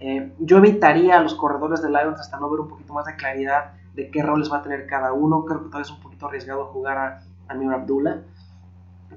Eh, 0.00 0.32
yo 0.38 0.58
evitaría 0.58 1.16
a 1.16 1.22
los 1.22 1.34
corredores 1.34 1.82
de 1.82 1.88
Lions 1.88 2.20
hasta 2.20 2.38
no 2.38 2.48
ver 2.50 2.60
un 2.60 2.68
poquito 2.68 2.92
más 2.92 3.06
de 3.06 3.16
claridad 3.16 3.72
de 3.94 4.10
qué 4.10 4.22
roles 4.22 4.52
va 4.52 4.58
a 4.58 4.62
tener 4.62 4.86
cada 4.86 5.12
uno. 5.12 5.44
Creo 5.44 5.60
que 5.60 5.66
todavía 5.66 5.90
es 5.90 5.90
un 5.90 6.00
poquito 6.00 6.26
arriesgado 6.26 6.66
jugar 6.66 6.98
a 6.98 7.22
Amir 7.48 7.72
Abdullah, 7.72 8.22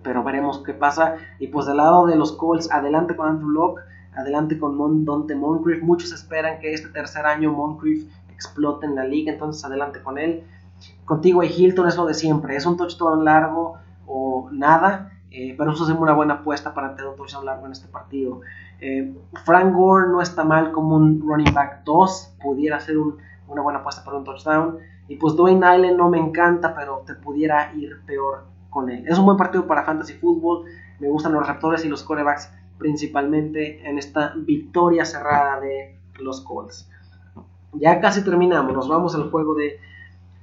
pero 0.03 0.23
veremos 0.23 0.63
qué 0.65 0.73
pasa. 0.73 1.15
Y 1.39 1.47
pues 1.47 1.65
del 1.65 1.77
lado 1.77 2.05
de 2.05 2.15
los 2.15 2.33
Colts, 2.33 2.71
adelante 2.71 3.15
con 3.15 3.27
Andrew 3.27 3.49
Locke, 3.49 3.81
adelante 4.15 4.59
con 4.59 4.75
Mon 4.75 5.05
Dante 5.05 5.35
Moncrief. 5.35 5.81
Muchos 5.83 6.11
esperan 6.11 6.59
que 6.59 6.73
este 6.73 6.89
tercer 6.89 7.25
año 7.25 7.51
Moncrief 7.51 8.07
explote 8.31 8.85
en 8.85 8.95
la 8.95 9.03
liga, 9.03 9.31
entonces 9.31 9.63
adelante 9.63 10.01
con 10.01 10.17
él. 10.17 10.43
Contigo 11.05 11.43
y 11.43 11.47
Hilton 11.47 11.87
es 11.87 11.95
lo 11.95 12.05
de 12.05 12.13
siempre, 12.13 12.55
es 12.55 12.65
un 12.65 12.75
touchdown 12.75 13.23
largo 13.23 13.77
o 14.07 14.49
nada 14.51 15.11
eh, 15.33 15.55
pero 15.57 15.71
eso 15.71 15.89
es 15.89 15.97
una 15.97 16.11
buena 16.11 16.35
apuesta 16.35 16.73
para 16.73 16.93
tener 16.93 17.09
un 17.09 17.15
touchdown 17.15 17.45
largo 17.45 17.65
en 17.65 17.71
este 17.71 17.87
partido. 17.87 18.41
Eh, 18.81 19.15
Frank 19.45 19.73
Gore 19.73 20.09
no 20.09 20.21
está 20.21 20.43
mal 20.43 20.73
como 20.73 20.97
un 20.97 21.21
running 21.21 21.53
back 21.53 21.83
2, 21.85 22.35
pudiera 22.43 22.79
ser 22.81 22.97
una 22.97 23.61
buena 23.61 23.79
apuesta 23.79 24.03
para 24.03 24.17
un 24.17 24.25
touchdown. 24.25 24.77
Y 25.07 25.15
pues 25.15 25.35
Dwayne 25.35 25.65
Allen 25.65 25.95
no 25.95 26.09
me 26.09 26.19
encanta, 26.19 26.75
pero 26.75 27.03
te 27.05 27.15
pudiera 27.15 27.73
ir 27.73 28.01
peor 28.05 28.50
Es 29.05 29.19
un 29.19 29.25
buen 29.25 29.37
partido 29.37 29.67
para 29.67 29.83
fantasy 29.83 30.13
football. 30.13 30.65
Me 30.99 31.09
gustan 31.09 31.33
los 31.33 31.45
receptores 31.45 31.83
y 31.83 31.89
los 31.89 32.03
corebacks 32.03 32.51
principalmente 32.77 33.87
en 33.87 33.97
esta 33.97 34.33
victoria 34.35 35.05
cerrada 35.05 35.59
de 35.59 35.99
los 36.19 36.41
Colts. 36.41 36.89
Ya 37.73 37.99
casi 38.01 38.23
terminamos, 38.23 38.73
nos 38.73 38.87
vamos 38.87 39.13
al 39.15 39.29
juego 39.29 39.55
de 39.55 39.79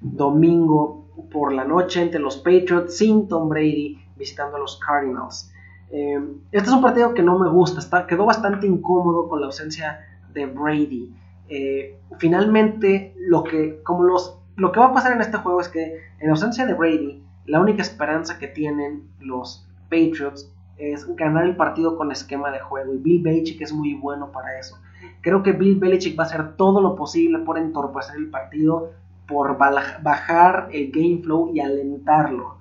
domingo 0.01 1.07
por 1.33 1.53
la 1.53 1.65
noche 1.65 2.01
entre 2.03 2.21
los 2.21 2.37
Patriots 2.37 2.97
sin 2.97 3.29
Tom 3.29 3.49
Brady 3.49 3.99
visitando 4.17 4.57
a 4.57 4.61
los 4.61 4.79
Cardinals. 4.79 5.53
Eh, 5.91 6.21
este 6.53 6.69
es 6.69 6.75
un 6.75 6.83
partido 6.83 7.15
que 7.15 7.23
no 7.23 7.39
me 7.39 7.49
gusta, 7.49 8.07
quedó 8.07 8.27
bastante 8.27 8.67
incómodo 8.67 9.29
con 9.29 9.41
la 9.41 9.47
ausencia 9.47 10.01
de 10.33 10.47
Brady. 10.47 11.15
Eh, 11.49 11.99
finalmente, 12.19 13.15
lo 13.19 13.43
que, 13.43 13.83
como 13.83 14.05
los, 14.05 14.39
lo 14.57 14.71
que 14.71 14.81
va 14.81 14.87
a 14.87 14.95
pasar 14.95 15.13
en 15.13 15.23
este 15.23 15.39
juego 15.39 15.61
es 15.61 15.69
que 15.69 15.99
en 16.21 16.31
ausencia 16.31 16.67
de 16.67 16.75
Brady, 16.75 17.25
la 17.49 17.61
única 17.61 17.81
esperanza 17.81 18.39
que 18.39 18.47
tienen 18.47 19.09
los 19.21 19.67
Patriots 19.85 20.53
es 20.77 21.07
ganar 21.17 21.45
el 21.45 21.57
partido 21.57 21.97
con 21.97 22.13
esquema 22.13 22.51
de 22.51 22.61
juego. 22.61 22.95
Y 22.95 22.99
Bill 22.99 23.23
Belichick 23.23 23.63
es 23.63 23.73
muy 23.73 23.95
bueno 23.95 24.31
para 24.31 24.59
eso. 24.59 24.79
Creo 25.23 25.43
que 25.43 25.53
Bill 25.53 25.79
Belichick 25.79 26.19
va 26.19 26.25
a 26.25 26.27
hacer 26.27 26.57
todo 26.57 26.83
lo 26.83 26.95
posible 26.95 27.39
por 27.41 27.59
entorpecer 27.59 28.17
el 28.17 28.29
partido, 28.29 28.93
por 29.27 29.57
bajar 29.57 30.69
el 30.73 30.93
game 30.93 31.23
flow 31.23 31.51
y 31.55 31.61
alentarlo. 31.61 32.59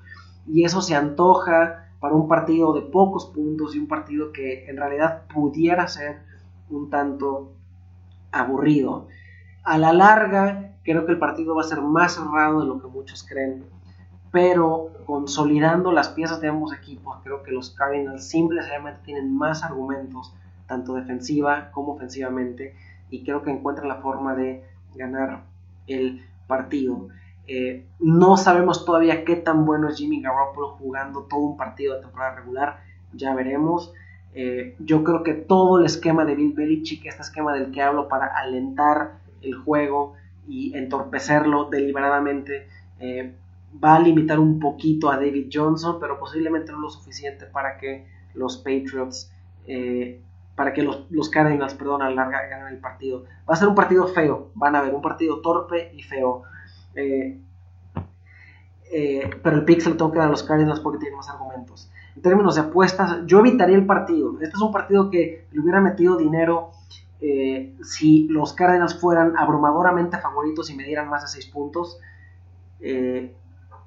Y 0.47 0.63
eso 0.63 0.81
se 0.81 0.95
antoja 0.95 1.89
para 1.99 2.15
un 2.15 2.29
partido 2.29 2.73
de 2.73 2.81
pocos 2.81 3.25
puntos 3.25 3.75
y 3.75 3.79
un 3.79 3.87
partido 3.87 4.31
que 4.31 4.69
en 4.69 4.77
realidad 4.77 5.23
pudiera 5.33 5.87
ser 5.87 6.21
un 6.69 6.89
tanto 6.89 7.51
aburrido. 8.31 9.07
A 9.63 9.77
la 9.77 9.91
larga, 9.91 10.75
creo 10.83 11.05
que 11.05 11.11
el 11.11 11.19
partido 11.19 11.55
va 11.55 11.63
a 11.63 11.65
ser 11.65 11.81
más 11.81 12.13
cerrado 12.13 12.61
de 12.61 12.67
lo 12.67 12.81
que 12.81 12.87
muchos 12.87 13.25
creen, 13.27 13.65
pero 14.37 14.91
consolidando 15.07 15.91
las 15.91 16.09
piezas 16.09 16.39
de 16.41 16.49
ambos 16.49 16.71
equipos, 16.71 17.17
creo 17.23 17.41
que 17.41 17.49
los 17.49 17.71
Cardinals 17.71 18.29
simplemente 18.29 18.99
tienen 19.03 19.35
más 19.35 19.63
argumentos, 19.63 20.31
tanto 20.67 20.93
defensiva 20.93 21.71
como 21.71 21.93
ofensivamente, 21.93 22.75
y 23.09 23.23
creo 23.23 23.41
que 23.41 23.49
encuentran 23.49 23.87
la 23.87 23.95
forma 23.95 24.35
de 24.35 24.63
ganar 24.93 25.41
el 25.87 26.23
partido. 26.45 27.07
Eh, 27.47 27.87
no 27.99 28.37
sabemos 28.37 28.85
todavía 28.85 29.25
qué 29.25 29.37
tan 29.37 29.65
bueno 29.65 29.89
es 29.89 29.97
Jimmy 29.97 30.21
Garoppolo 30.21 30.77
jugando 30.77 31.23
todo 31.23 31.39
un 31.39 31.57
partido 31.57 31.95
de 31.95 32.01
temporada 32.01 32.35
regular, 32.35 32.81
ya 33.13 33.33
veremos. 33.33 33.91
Eh, 34.35 34.75
yo 34.77 35.03
creo 35.03 35.23
que 35.23 35.33
todo 35.33 35.79
el 35.79 35.85
esquema 35.87 36.25
de 36.25 36.35
Bill 36.35 36.53
Belichick, 36.53 37.07
este 37.07 37.23
esquema 37.23 37.55
del 37.55 37.71
que 37.71 37.81
hablo 37.81 38.07
para 38.07 38.27
alentar 38.27 39.13
el 39.41 39.55
juego 39.55 40.13
y 40.47 40.77
entorpecerlo 40.77 41.71
deliberadamente, 41.71 42.67
eh, 42.99 43.33
va 43.83 43.95
a 43.95 43.99
limitar 43.99 44.39
un 44.39 44.59
poquito 44.59 45.11
a 45.11 45.17
David 45.17 45.49
Johnson, 45.51 45.97
pero 45.99 46.19
posiblemente 46.19 46.71
no 46.71 46.79
lo 46.79 46.89
suficiente 46.89 47.45
para 47.45 47.77
que 47.77 48.07
los 48.33 48.57
Patriots, 48.57 49.31
para 50.57 50.73
que 50.73 50.81
los, 50.81 51.05
los 51.11 51.29
Cardinals, 51.29 51.75
perdón, 51.75 52.01
a 52.01 52.09
larga 52.09 52.47
ganen 52.47 52.69
el 52.69 52.79
partido. 52.79 53.25
Va 53.47 53.53
a 53.53 53.55
ser 53.55 53.67
un 53.67 53.75
partido 53.75 54.07
feo, 54.07 54.49
van 54.55 54.75
a 54.75 54.81
ver, 54.81 54.93
un 54.93 55.03
partido 55.03 55.39
torpe 55.39 55.91
y 55.93 56.01
feo. 56.01 56.41
Eh, 56.95 57.39
eh, 58.91 59.29
pero 59.43 59.57
el 59.57 59.65
Pixel 59.65 59.95
tengo 59.95 60.11
que 60.11 60.17
dar 60.17 60.29
a 60.29 60.31
los 60.31 60.41
Cardinals 60.41 60.79
porque 60.79 60.97
tiene 60.97 61.15
más 61.15 61.29
argumentos. 61.29 61.91
En 62.15 62.23
términos 62.23 62.55
de 62.55 62.61
apuestas, 62.61 63.19
yo 63.27 63.39
evitaría 63.39 63.75
el 63.75 63.85
partido. 63.85 64.33
Este 64.41 64.55
es 64.55 64.61
un 64.61 64.71
partido 64.71 65.11
que 65.11 65.45
le 65.51 65.59
hubiera 65.59 65.79
metido 65.79 66.17
dinero 66.17 66.71
eh, 67.21 67.75
si 67.83 68.27
los 68.27 68.53
Cardinals 68.53 68.99
fueran 68.99 69.37
abrumadoramente 69.37 70.17
favoritos 70.17 70.71
y 70.71 70.75
me 70.75 70.85
dieran 70.85 71.07
más 71.07 71.21
de 71.21 71.27
6 71.27 71.45
puntos. 71.53 71.99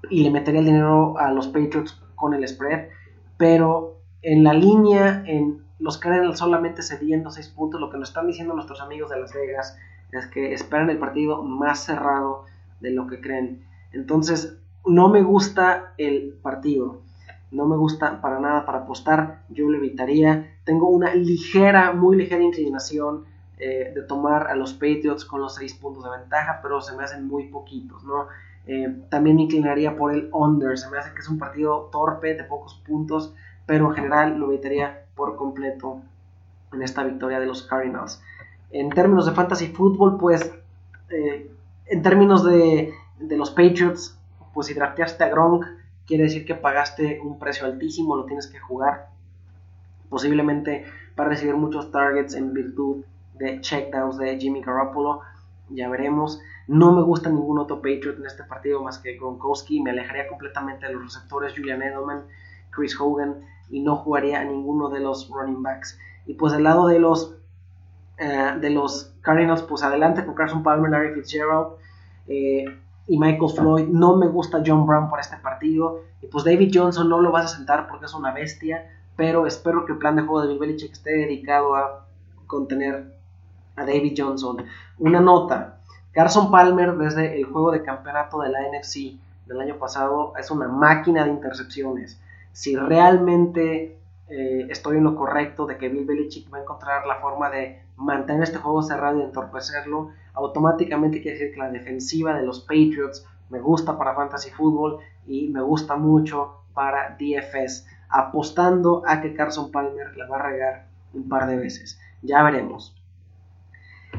Y 0.08 0.22
le 0.22 0.30
metería 0.30 0.60
el 0.60 0.66
dinero 0.66 1.18
a 1.18 1.30
los 1.32 1.48
Patriots 1.48 2.00
con 2.14 2.34
el 2.34 2.46
spread. 2.46 2.88
Pero 3.36 4.00
en 4.22 4.44
la 4.44 4.54
línea, 4.54 5.22
en 5.26 5.62
los 5.78 5.98
Cardinals 5.98 6.38
solamente 6.38 6.82
cediendo 6.82 7.30
6 7.30 7.48
puntos, 7.48 7.80
lo 7.80 7.90
que 7.90 7.98
nos 7.98 8.10
están 8.10 8.26
diciendo 8.26 8.54
nuestros 8.54 8.80
amigos 8.80 9.10
de 9.10 9.20
Las 9.20 9.32
Vegas 9.32 9.76
es 10.12 10.26
que 10.26 10.52
esperan 10.52 10.90
el 10.90 10.98
partido 10.98 11.42
más 11.42 11.84
cerrado 11.84 12.44
de 12.80 12.90
lo 12.90 13.06
que 13.06 13.20
creen. 13.20 13.64
Entonces, 13.92 14.58
no 14.86 15.08
me 15.08 15.22
gusta 15.22 15.94
el 15.98 16.38
partido. 16.42 17.02
No 17.50 17.66
me 17.66 17.76
gusta 17.76 18.20
para 18.20 18.38
nada 18.38 18.64
para 18.64 18.80
apostar. 18.80 19.42
Yo 19.48 19.68
lo 19.68 19.78
evitaría. 19.78 20.54
Tengo 20.64 20.88
una 20.88 21.14
ligera, 21.14 21.92
muy 21.92 22.16
ligera 22.16 22.42
inclinación 22.42 23.24
eh, 23.58 23.92
de 23.94 24.02
tomar 24.02 24.46
a 24.48 24.54
los 24.54 24.72
Patriots 24.72 25.24
con 25.24 25.40
los 25.40 25.54
6 25.56 25.74
puntos 25.74 26.04
de 26.04 26.10
ventaja, 26.10 26.60
pero 26.62 26.80
se 26.80 26.96
me 26.96 27.04
hacen 27.04 27.26
muy 27.26 27.48
poquitos, 27.48 28.04
¿no? 28.04 28.26
Eh, 28.66 28.94
también 29.08 29.36
me 29.36 29.42
inclinaría 29.42 29.96
por 29.96 30.12
el 30.14 30.28
under. 30.32 30.78
Se 30.78 30.90
me 30.90 30.98
hace 30.98 31.12
que 31.12 31.20
es 31.20 31.28
un 31.28 31.38
partido 31.38 31.88
torpe, 31.92 32.34
de 32.34 32.44
pocos 32.44 32.74
puntos, 32.86 33.34
pero 33.66 33.88
en 33.88 33.94
general 33.94 34.38
lo 34.38 34.52
evitaría 34.52 35.04
por 35.14 35.36
completo 35.36 36.00
en 36.72 36.82
esta 36.82 37.02
victoria 37.02 37.40
de 37.40 37.46
los 37.46 37.62
Cardinals. 37.62 38.22
En 38.70 38.90
términos 38.90 39.26
de 39.26 39.32
fantasy 39.32 39.68
fútbol, 39.68 40.16
pues 40.18 40.52
eh, 41.10 41.50
en 41.86 42.02
términos 42.02 42.44
de, 42.44 42.94
los 43.18 43.50
Patriots, 43.50 44.16
pues 44.54 44.68
si 44.68 44.74
drafteaste 44.74 45.24
a 45.24 45.28
Gronk, 45.28 45.66
quiere 46.06 46.24
decir 46.24 46.44
que 46.44 46.54
pagaste 46.54 47.20
un 47.20 47.38
precio 47.38 47.66
altísimo, 47.66 48.16
lo 48.16 48.24
tienes 48.24 48.46
que 48.46 48.58
jugar. 48.58 49.08
Posiblemente 50.08 50.86
va 51.18 51.24
a 51.24 51.28
recibir 51.28 51.56
muchos 51.56 51.90
targets 51.90 52.34
en 52.34 52.52
virtud 52.52 53.04
de 53.34 53.60
checkdowns 53.60 54.18
de 54.18 54.38
Jimmy 54.38 54.62
Garoppolo. 54.62 55.20
Ya 55.70 55.88
veremos. 55.88 56.40
No 56.66 56.92
me 56.92 57.02
gusta 57.02 57.30
ningún 57.30 57.58
otro 57.58 57.76
Patriot 57.76 58.18
en 58.18 58.26
este 58.26 58.44
partido 58.44 58.82
más 58.82 58.98
que 58.98 59.16
Gronkowski. 59.16 59.82
Me 59.82 59.90
alejaría 59.90 60.28
completamente 60.28 60.86
de 60.86 60.92
los 60.92 61.04
receptores 61.04 61.52
Julian 61.56 61.82
Edelman, 61.82 62.24
Chris 62.70 62.98
Hogan 63.00 63.40
y 63.70 63.80
no 63.80 63.96
jugaría 63.96 64.40
a 64.40 64.44
ninguno 64.44 64.88
de 64.88 65.00
los 65.00 65.28
running 65.30 65.62
backs. 65.62 65.98
Y 66.26 66.34
pues 66.34 66.52
del 66.52 66.64
lado 66.64 66.86
de 66.86 66.98
los 66.98 67.36
eh, 68.18 68.58
de 68.60 68.68
los 68.68 69.14
Cardinals, 69.22 69.62
pues 69.62 69.82
adelante 69.82 70.24
con 70.26 70.34
Carson 70.34 70.62
Palmer, 70.62 70.90
Larry 70.90 71.14
Fitzgerald 71.14 71.68
eh, 72.28 72.66
y 73.06 73.18
Michael 73.18 73.50
Floyd. 73.50 73.88
No 73.88 74.16
me 74.16 74.28
gusta 74.28 74.62
John 74.64 74.86
Brown 74.86 75.08
por 75.08 75.20
este 75.20 75.38
partido. 75.38 76.02
Y 76.20 76.26
pues 76.26 76.44
David 76.44 76.70
Johnson 76.74 77.08
no 77.08 77.20
lo 77.20 77.32
vas 77.32 77.46
a 77.46 77.56
sentar 77.56 77.88
porque 77.88 78.04
es 78.04 78.14
una 78.14 78.32
bestia. 78.32 78.90
Pero 79.16 79.46
espero 79.46 79.86
que 79.86 79.92
el 79.92 79.98
plan 79.98 80.16
de 80.16 80.22
juego 80.22 80.42
de 80.42 80.48
Bill 80.48 80.58
Belichick 80.58 80.92
esté 80.92 81.12
dedicado 81.12 81.74
a 81.74 82.06
contener 82.46 83.19
a 83.76 83.84
David 83.84 84.14
Johnson. 84.16 84.64
Una 84.98 85.20
nota. 85.20 85.80
Carson 86.12 86.50
Palmer 86.50 86.96
desde 86.96 87.36
el 87.36 87.44
juego 87.44 87.70
de 87.70 87.82
campeonato 87.82 88.40
de 88.40 88.50
la 88.50 88.60
NFC 88.60 89.20
del 89.46 89.60
año 89.60 89.78
pasado 89.78 90.32
es 90.38 90.50
una 90.50 90.68
máquina 90.68 91.24
de 91.24 91.30
intercepciones. 91.30 92.20
Si 92.52 92.76
realmente 92.76 93.98
eh, 94.28 94.66
estoy 94.70 94.98
en 94.98 95.04
lo 95.04 95.16
correcto 95.16 95.66
de 95.66 95.76
que 95.76 95.88
Bill 95.88 96.04
Belichick 96.04 96.52
va 96.52 96.58
a 96.58 96.62
encontrar 96.62 97.06
la 97.06 97.16
forma 97.16 97.50
de 97.50 97.82
mantener 97.96 98.44
este 98.44 98.58
juego 98.58 98.82
cerrado 98.82 99.18
y 99.18 99.22
entorpecerlo, 99.22 100.10
automáticamente 100.34 101.20
quiere 101.20 101.38
decir 101.38 101.54
que 101.54 101.60
la 101.60 101.70
defensiva 101.70 102.34
de 102.34 102.46
los 102.46 102.60
Patriots 102.60 103.26
me 103.50 103.60
gusta 103.60 103.98
para 103.98 104.14
Fantasy 104.14 104.50
Football 104.50 104.98
y 105.26 105.48
me 105.48 105.60
gusta 105.60 105.96
mucho 105.96 106.62
para 106.72 107.16
DFS, 107.18 107.86
apostando 108.08 109.02
a 109.06 109.20
que 109.20 109.34
Carson 109.34 109.70
Palmer 109.70 110.16
la 110.16 110.28
va 110.28 110.36
a 110.38 110.42
regar 110.42 110.86
un 111.12 111.28
par 111.28 111.48
de 111.48 111.56
veces. 111.56 112.00
Ya 112.22 112.42
veremos. 112.42 112.96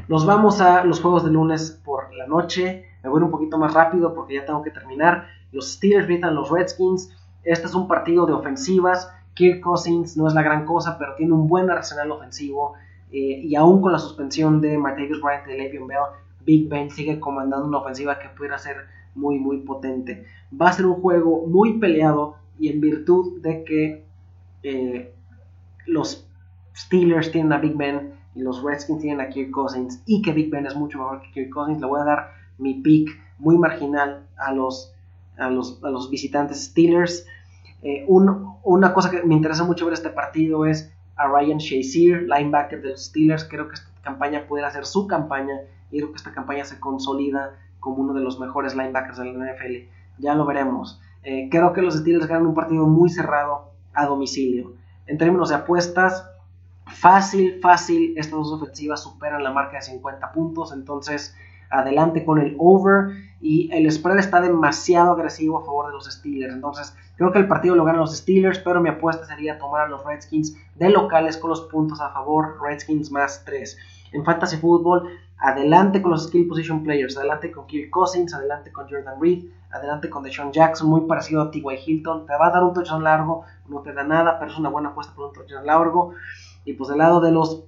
Nos 0.07 0.25
vamos 0.25 0.61
a 0.61 0.83
los 0.83 0.99
juegos 0.99 1.23
de 1.23 1.31
lunes 1.31 1.79
por 1.83 2.13
la 2.13 2.27
noche. 2.27 2.85
Me 3.03 3.09
voy 3.09 3.21
un 3.21 3.31
poquito 3.31 3.57
más 3.57 3.73
rápido 3.73 4.13
porque 4.13 4.35
ya 4.35 4.45
tengo 4.45 4.61
que 4.61 4.71
terminar. 4.71 5.27
Los 5.51 5.73
Steelers 5.73 6.07
visitan 6.07 6.35
los 6.35 6.49
Redskins. 6.49 7.15
Este 7.43 7.67
es 7.67 7.73
un 7.73 7.87
partido 7.87 8.25
de 8.25 8.33
ofensivas 8.33 9.11
Kirk 9.33 9.61
Cousins 9.61 10.17
no 10.17 10.27
es 10.27 10.33
la 10.33 10.43
gran 10.43 10.65
cosa, 10.65 10.97
pero 10.97 11.15
tiene 11.15 11.33
un 11.33 11.47
buen 11.47 11.69
arsenal 11.69 12.11
ofensivo. 12.11 12.73
Eh, 13.11 13.41
y 13.43 13.55
aún 13.55 13.81
con 13.81 13.91
la 13.91 13.99
suspensión 13.99 14.61
de 14.61 14.77
Martavis 14.77 15.21
Bryant 15.21 15.47
y 15.47 15.57
Le'Veon 15.57 15.87
Bell, 15.87 15.99
Big 16.45 16.69
Ben 16.69 16.89
sigue 16.89 17.19
comandando 17.19 17.67
una 17.67 17.79
ofensiva 17.79 18.19
que 18.19 18.29
pudiera 18.29 18.57
ser 18.57 18.77
muy, 19.15 19.39
muy 19.39 19.57
potente. 19.59 20.25
Va 20.59 20.69
a 20.69 20.73
ser 20.73 20.85
un 20.85 21.01
juego 21.01 21.45
muy 21.47 21.77
peleado 21.77 22.35
y 22.59 22.69
en 22.69 22.81
virtud 22.81 23.41
de 23.41 23.63
que 23.63 24.05
eh, 24.63 25.13
los 25.87 26.27
Steelers 26.75 27.31
tienen 27.31 27.53
a 27.53 27.57
Big 27.57 27.75
Ben 27.75 28.13
y 28.33 28.41
los 28.41 28.63
Redskins 28.63 29.01
tienen 29.01 29.21
a 29.21 29.29
Kirk 29.29 29.51
Cousins 29.51 30.01
y 30.05 30.21
que 30.21 30.31
Big 30.31 30.49
Ben 30.49 30.65
es 30.65 30.75
mucho 30.75 30.99
mejor 30.99 31.21
que 31.21 31.31
Kirk 31.31 31.49
Cousins, 31.49 31.79
le 31.81 31.87
voy 31.87 32.01
a 32.01 32.05
dar 32.05 32.31
mi 32.57 32.75
pick 32.75 33.09
muy 33.39 33.57
marginal 33.57 34.25
a 34.37 34.53
los, 34.53 34.93
a 35.37 35.49
los, 35.49 35.83
a 35.83 35.89
los 35.89 36.09
visitantes 36.09 36.65
Steelers. 36.65 37.25
Eh, 37.81 38.05
una 38.07 38.93
cosa 38.93 39.09
que 39.09 39.23
me 39.23 39.33
interesa 39.33 39.63
mucho 39.63 39.85
ver 39.85 39.93
este 39.93 40.09
partido 40.09 40.65
es 40.65 40.93
a 41.15 41.27
Ryan 41.27 41.57
Shazier, 41.57 42.23
linebacker 42.23 42.81
de 42.81 42.89
los 42.89 43.05
Steelers. 43.05 43.43
Creo 43.45 43.67
que 43.67 43.75
esta 43.75 43.89
campaña 44.01 44.45
pudiera 44.47 44.71
ser 44.71 44.85
su 44.85 45.07
campaña 45.07 45.53
y 45.91 45.97
creo 45.97 46.11
que 46.11 46.17
esta 46.17 46.31
campaña 46.31 46.65
se 46.65 46.79
consolida 46.79 47.57
como 47.79 47.97
uno 47.97 48.13
de 48.13 48.21
los 48.21 48.39
mejores 48.39 48.75
linebackers 48.75 49.17
de 49.17 49.25
la 49.25 49.53
NFL. 49.53 49.89
Ya 50.19 50.35
lo 50.35 50.45
veremos. 50.45 51.01
Eh, 51.23 51.49
creo 51.51 51.73
que 51.73 51.81
los 51.81 51.95
Steelers 51.95 52.27
ganan 52.27 52.47
un 52.47 52.55
partido 52.55 52.87
muy 52.87 53.09
cerrado 53.09 53.71
a 53.93 54.05
domicilio. 54.05 54.73
En 55.07 55.17
términos 55.17 55.49
de 55.49 55.55
apuestas, 55.55 56.25
fácil, 56.87 57.59
fácil, 57.61 58.13
estas 58.17 58.31
dos 58.31 58.51
ofensivas 58.51 59.03
superan 59.03 59.43
la 59.43 59.51
marca 59.51 59.77
de 59.77 59.81
50 59.81 60.31
puntos, 60.31 60.71
entonces 60.73 61.35
adelante 61.69 62.25
con 62.25 62.39
el 62.39 62.55
over 62.59 63.15
y 63.39 63.71
el 63.71 63.89
spread 63.91 64.19
está 64.19 64.41
demasiado 64.41 65.13
agresivo 65.13 65.59
a 65.59 65.65
favor 65.65 65.87
de 65.87 65.93
los 65.93 66.05
Steelers, 66.05 66.53
entonces 66.53 66.95
creo 67.15 67.31
que 67.31 67.39
el 67.39 67.47
partido 67.47 67.75
lo 67.75 67.85
ganan 67.85 68.01
los 68.01 68.15
Steelers, 68.15 68.59
pero 68.59 68.81
mi 68.81 68.89
apuesta 68.89 69.25
sería 69.25 69.57
tomar 69.57 69.81
a 69.81 69.87
los 69.87 70.05
Redskins 70.05 70.57
de 70.75 70.89
locales 70.89 71.37
con 71.37 71.49
los 71.49 71.61
puntos 71.61 72.01
a 72.01 72.09
favor, 72.09 72.57
Redskins 72.61 73.11
más 73.11 73.43
3. 73.45 73.77
En 74.13 74.25
Fantasy 74.25 74.57
Football, 74.57 75.07
adelante 75.41 76.01
con 76.01 76.11
los 76.11 76.27
skill 76.27 76.47
position 76.47 76.83
players, 76.83 77.17
adelante 77.17 77.51
con 77.51 77.65
Kirk 77.65 77.89
Cousins, 77.89 78.33
adelante 78.33 78.71
con 78.71 78.87
Jordan 78.89 79.19
Reed, 79.19 79.45
adelante 79.71 80.09
con 80.09 80.23
Deshaun 80.23 80.51
Jackson, 80.51 80.87
muy 80.87 81.01
parecido 81.01 81.41
a 81.41 81.51
T.Y. 81.51 81.63
Hilton, 81.85 82.25
te 82.25 82.33
va 82.33 82.47
a 82.47 82.51
dar 82.51 82.63
un 82.63 82.73
touchdown 82.73 83.03
largo, 83.03 83.43
no 83.67 83.81
te 83.81 83.93
da 83.93 84.03
nada, 84.03 84.37
pero 84.37 84.51
es 84.51 84.57
una 84.57 84.69
buena 84.69 84.89
apuesta 84.89 85.13
por 85.15 85.27
un 85.27 85.33
touchdown 85.33 85.65
largo. 85.65 86.13
Y 86.65 86.73
pues 86.73 86.89
del 86.89 86.99
lado 86.99 87.21
de 87.21 87.31
los 87.31 87.63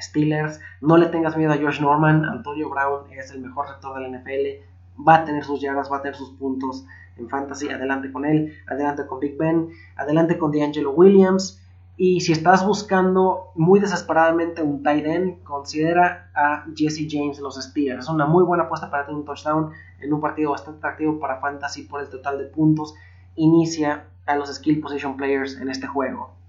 Steelers, 0.00 0.60
no 0.80 0.96
le 0.96 1.06
tengas 1.06 1.36
miedo 1.36 1.52
a 1.52 1.56
Josh 1.56 1.80
Norman, 1.80 2.24
Antonio 2.24 2.68
Brown 2.68 3.10
es 3.12 3.30
el 3.30 3.40
mejor 3.40 3.68
sector 3.68 3.94
del 3.94 4.12
NFL, 4.12 5.02
va 5.06 5.16
a 5.16 5.24
tener 5.24 5.44
sus 5.44 5.60
yardas, 5.60 5.90
va 5.90 5.98
a 5.98 6.02
tener 6.02 6.16
sus 6.16 6.30
puntos 6.32 6.84
en 7.16 7.28
fantasy, 7.28 7.68
adelante 7.68 8.10
con 8.10 8.24
él, 8.24 8.54
adelante 8.66 9.06
con 9.06 9.20
Big 9.20 9.36
Ben, 9.36 9.68
adelante 9.96 10.38
con 10.38 10.50
D'Angelo 10.50 10.92
Williams. 10.92 11.60
Y 11.96 12.20
si 12.20 12.32
estás 12.32 12.66
buscando 12.66 13.52
muy 13.54 13.78
desesperadamente 13.78 14.62
un 14.62 14.82
tight 14.82 15.04
end, 15.04 15.42
considera 15.44 16.30
a 16.34 16.64
Jesse 16.74 17.06
James 17.08 17.36
de 17.36 17.42
los 17.42 17.62
Steelers. 17.62 18.04
Es 18.04 18.10
una 18.10 18.26
muy 18.26 18.44
buena 18.44 18.64
apuesta 18.64 18.90
para 18.90 19.04
tener 19.04 19.20
un 19.20 19.26
touchdown 19.26 19.70
en 20.00 20.12
un 20.12 20.20
partido 20.20 20.50
bastante 20.50 20.78
atractivo 20.78 21.20
para 21.20 21.38
fantasy 21.40 21.82
por 21.82 22.00
el 22.00 22.08
total 22.08 22.38
de 22.38 22.44
puntos. 22.44 22.94
Inicia 23.36 24.06
a 24.26 24.36
los 24.36 24.52
skill 24.52 24.80
position 24.80 25.16
players 25.16 25.60
en 25.60 25.68
este 25.68 25.86
juego. 25.86 26.41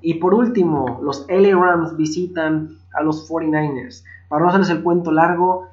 Y 0.00 0.14
por 0.14 0.34
último, 0.34 1.00
los 1.02 1.26
LA 1.28 1.56
Rams 1.56 1.96
visitan 1.96 2.78
a 2.92 3.02
los 3.02 3.28
49ers. 3.28 4.04
Para 4.28 4.42
no 4.42 4.48
hacerles 4.48 4.70
el 4.70 4.82
cuento 4.82 5.10
largo, 5.10 5.68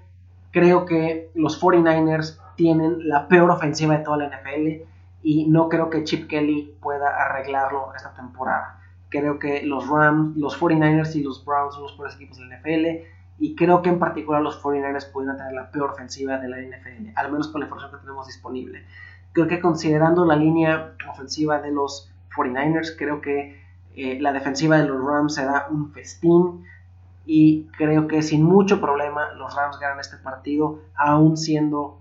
creo 0.51 0.85
que 0.85 1.31
los 1.35 1.61
49ers 1.61 2.39
tienen 2.55 3.07
la 3.07 3.27
peor 3.27 3.51
ofensiva 3.51 3.97
de 3.97 4.03
toda 4.03 4.17
la 4.17 4.27
NFL 4.27 4.83
y 5.21 5.47
no 5.47 5.69
creo 5.69 5.89
que 5.89 6.03
Chip 6.03 6.29
Kelly 6.29 6.75
pueda 6.81 7.09
arreglarlo 7.25 7.93
esta 7.95 8.13
temporada. 8.13 8.79
Creo 9.09 9.39
que 9.39 9.63
los 9.63 9.87
Rams, 9.87 10.37
los 10.37 10.59
49ers 10.59 11.15
y 11.15 11.23
los 11.23 11.43
Browns 11.43 11.73
son 11.73 11.83
los 11.83 11.93
peores 11.93 12.15
equipos 12.15 12.37
de 12.37 12.45
la 12.45 12.59
NFL 12.59 13.05
y 13.39 13.55
creo 13.55 13.81
que 13.81 13.89
en 13.89 13.99
particular 13.99 14.41
los 14.41 14.61
49ers 14.61 15.11
pueden 15.11 15.35
tener 15.35 15.53
la 15.53 15.71
peor 15.71 15.91
ofensiva 15.91 16.37
de 16.37 16.47
la 16.47 16.57
NFL, 16.57 17.09
al 17.15 17.31
menos 17.31 17.49
con 17.49 17.61
la 17.61 17.65
información 17.65 17.91
que 17.91 18.05
tenemos 18.05 18.27
disponible. 18.27 18.85
Creo 19.33 19.47
que 19.47 19.59
considerando 19.59 20.25
la 20.25 20.35
línea 20.35 20.93
ofensiva 21.09 21.59
de 21.59 21.71
los 21.71 22.09
49ers, 22.35 22.95
creo 22.97 23.19
que 23.19 23.64
eh, 23.95 24.19
la 24.19 24.33
defensiva 24.33 24.77
de 24.77 24.87
los 24.87 25.03
Rams 25.03 25.35
será 25.35 25.67
un 25.69 25.91
festín 25.91 26.65
y 27.25 27.63
creo 27.77 28.07
que 28.07 28.21
sin 28.21 28.43
mucho 28.43 28.81
problema 28.81 29.31
los 29.33 29.55
Rams 29.55 29.79
ganan 29.79 29.99
este 29.99 30.17
partido, 30.17 30.79
aún 30.95 31.37
siendo 31.37 31.99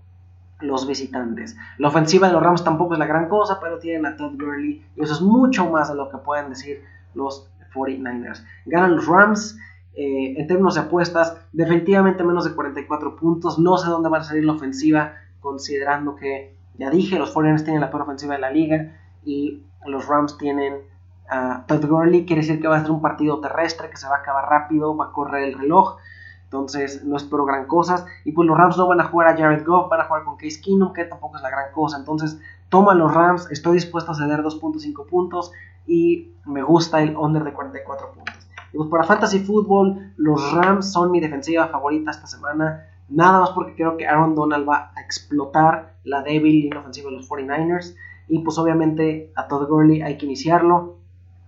los 0.59 0.87
visitantes. 0.87 1.55
La 1.77 1.87
ofensiva 1.87 2.27
de 2.27 2.33
los 2.33 2.43
Rams 2.43 2.63
tampoco 2.63 2.93
es 2.93 2.99
la 2.99 3.05
gran 3.05 3.27
cosa, 3.27 3.59
pero 3.59 3.79
tienen 3.79 4.05
a 4.05 4.15
Todd 4.17 4.33
Gurley 4.39 4.85
y 4.95 5.01
eso 5.01 5.13
es 5.13 5.21
mucho 5.21 5.69
más 5.69 5.89
de 5.89 5.95
lo 5.95 6.09
que 6.09 6.17
pueden 6.17 6.49
decir 6.49 6.83
los 7.13 7.49
49ers. 7.73 8.43
Ganan 8.65 8.95
los 8.95 9.07
Rams. 9.07 9.57
Eh, 9.97 10.35
en 10.37 10.45
términos 10.47 10.75
de 10.75 10.81
apuestas, 10.81 11.37
definitivamente 11.53 12.21
menos 12.21 12.43
de 12.43 12.53
44 12.53 13.15
puntos. 13.15 13.57
No 13.57 13.77
sé 13.77 13.87
dónde 13.87 14.09
va 14.09 14.17
a 14.17 14.23
salir 14.23 14.43
la 14.43 14.51
ofensiva, 14.51 15.13
considerando 15.39 16.17
que, 16.17 16.53
ya 16.77 16.89
dije, 16.89 17.17
los 17.17 17.33
49ers 17.33 17.63
tienen 17.63 17.79
la 17.79 17.89
peor 17.89 18.01
ofensiva 18.01 18.35
de 18.35 18.41
la 18.41 18.51
liga 18.51 18.91
y 19.23 19.63
los 19.85 20.05
Rams 20.05 20.37
tienen 20.37 20.81
a 21.29 21.65
Todd 21.67 21.85
Gurley. 21.85 22.25
Quiere 22.25 22.41
decir 22.41 22.61
que 22.61 22.67
va 22.67 22.77
a 22.77 22.81
ser 22.81 22.91
un 22.91 23.01
partido 23.01 23.39
terrestre 23.39 23.89
que 23.89 23.97
se 23.97 24.07
va 24.07 24.15
a 24.15 24.19
acabar 24.19 24.49
rápido, 24.49 24.95
va 24.95 25.05
a 25.05 25.11
correr 25.11 25.43
el 25.43 25.57
reloj. 25.57 25.97
Entonces 26.45 27.03
no 27.03 27.17
espero 27.17 27.45
gran 27.45 27.65
cosas. 27.65 28.05
Y 28.23 28.31
pues 28.31 28.47
los 28.47 28.57
Rams 28.57 28.77
no 28.77 28.87
van 28.87 29.01
a 29.01 29.05
jugar 29.05 29.27
a 29.27 29.37
Jared 29.37 29.65
Goff, 29.65 29.89
van 29.89 30.01
a 30.01 30.05
jugar 30.05 30.23
con 30.23 30.37
Case 30.37 30.61
Keenum, 30.61 30.93
que 30.93 31.05
tampoco 31.05 31.37
es 31.37 31.43
la 31.43 31.49
gran 31.49 31.71
cosa. 31.73 31.97
Entonces 31.97 32.39
toma 32.69 32.93
los 32.93 33.13
Rams, 33.13 33.49
estoy 33.51 33.73
dispuesto 33.73 34.11
a 34.11 34.15
ceder 34.15 34.41
2.5 34.41 35.05
puntos 35.07 35.51
y 35.87 36.33
me 36.45 36.63
gusta 36.63 37.01
el 37.01 37.15
under 37.17 37.43
de 37.43 37.53
44 37.53 38.11
puntos. 38.11 38.47
Y 38.73 38.77
pues 38.77 38.89
para 38.89 39.03
Fantasy 39.03 39.39
Football, 39.39 40.13
los 40.17 40.53
Rams 40.53 40.91
son 40.91 41.11
mi 41.11 41.19
defensiva 41.19 41.67
favorita 41.67 42.11
esta 42.11 42.27
semana. 42.27 42.85
Nada 43.07 43.39
más 43.39 43.51
porque 43.51 43.75
creo 43.75 43.97
que 43.97 44.07
Aaron 44.07 44.35
Donald 44.35 44.67
va 44.67 44.91
a 44.95 45.01
explotar 45.01 45.95
la 46.03 46.23
débil 46.23 46.61
línea 46.61 46.79
ofensiva 46.79 47.09
de 47.09 47.17
los 47.17 47.29
49ers. 47.29 47.95
Y 48.27 48.39
pues 48.39 48.57
obviamente 48.57 49.31
a 49.35 49.47
Todd 49.47 49.67
Gurley 49.67 50.01
hay 50.01 50.17
que 50.17 50.25
iniciarlo. 50.25 50.94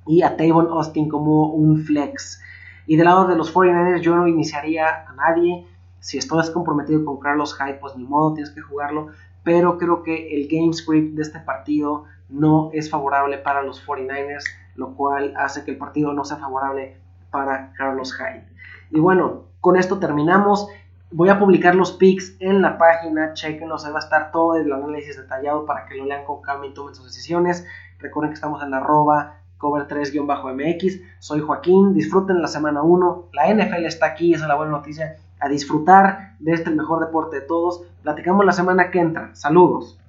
Y 0.08 0.22
a 0.22 0.38
Tavon 0.38 0.68
Austin 0.68 1.10
como 1.10 1.52
un 1.52 1.84
flex. 1.84 2.42
Y 2.86 2.96
del 2.96 3.06
lado 3.06 3.28
de 3.28 3.36
los 3.36 3.54
49ers 3.54 4.02
yo 4.02 4.16
no 4.16 4.28
iniciaría 4.28 5.06
a 5.08 5.14
nadie. 5.14 5.68
Si 6.00 6.18
estás 6.18 6.50
comprometido 6.52 7.04
con 7.04 7.20
Carlos 7.20 7.58
Hyde, 7.58 7.76
pues 7.76 7.96
ni 7.98 8.06
modo, 8.06 8.34
tienes 8.34 8.52
que 8.52 8.62
jugarlo. 8.62 9.10
Pero 9.44 9.78
creo 9.78 10.04
que 10.04 10.36
el 10.36 10.48
game 10.48 10.74
script 10.74 11.16
de 11.16 11.22
este 11.22 11.40
partido 11.40 12.06
no 12.30 12.70
es 12.74 12.90
favorable 12.90 13.38
para 13.38 13.62
los 13.62 13.86
49ers, 13.86 14.44
lo 14.76 14.96
cual 14.96 15.34
hace 15.38 15.64
que 15.64 15.72
el 15.72 15.78
partido 15.78 16.14
no 16.14 16.24
sea 16.26 16.38
favorable 16.38 16.98
para 17.32 17.74
Carlos 17.74 18.14
Hyde. 18.14 18.48
Y 18.92 19.00
bueno, 19.00 19.44
con 19.62 19.76
esto 19.76 20.00
terminamos. 20.00 20.68
Voy 21.12 21.30
a 21.30 21.40
publicar 21.40 21.76
los 21.76 21.94
picks 21.94 22.36
en 22.40 22.62
la 22.62 22.78
página, 22.78 23.34
chequenlos, 23.34 23.86
ahí 23.86 23.92
va 23.92 24.00
a 24.00 24.04
estar 24.04 24.32
todo 24.32 24.56
el 24.56 24.72
análisis 24.72 25.16
detallado 25.16 25.66
para 25.66 25.86
que 25.86 25.96
lo 25.96 26.06
lean 26.06 26.26
con 26.26 26.42
calma 26.42 26.66
y 26.66 26.74
tomen 26.74 26.96
sus 26.96 27.06
decisiones. 27.06 27.66
Recuerden 28.00 28.32
que 28.32 28.36
estamos 28.36 28.62
en 28.62 28.74
arroba 28.74 29.38
cover 29.58 29.88
3-mx. 29.88 31.02
Soy 31.20 31.42
Joaquín, 31.42 31.94
disfruten 31.94 32.42
la 32.42 32.48
semana 32.48 32.82
1. 32.82 33.30
La 33.34 33.54
NFL 33.54 33.86
está 33.86 34.08
aquí, 34.08 34.34
esa 34.34 34.44
es 34.46 34.48
la 34.48 34.56
buena 34.56 34.72
noticia. 34.72 35.18
A 35.40 35.50
disfrutar 35.50 36.36
de 36.40 36.54
este 36.54 36.72
mejor 36.72 37.06
deporte 37.06 37.42
de 37.42 37.46
todos. 37.46 37.84
Platicamos 38.04 38.46
la 38.46 38.54
semana 38.54 38.90
que 38.92 39.00
entra. 39.00 39.36
Saludos. 39.36 40.00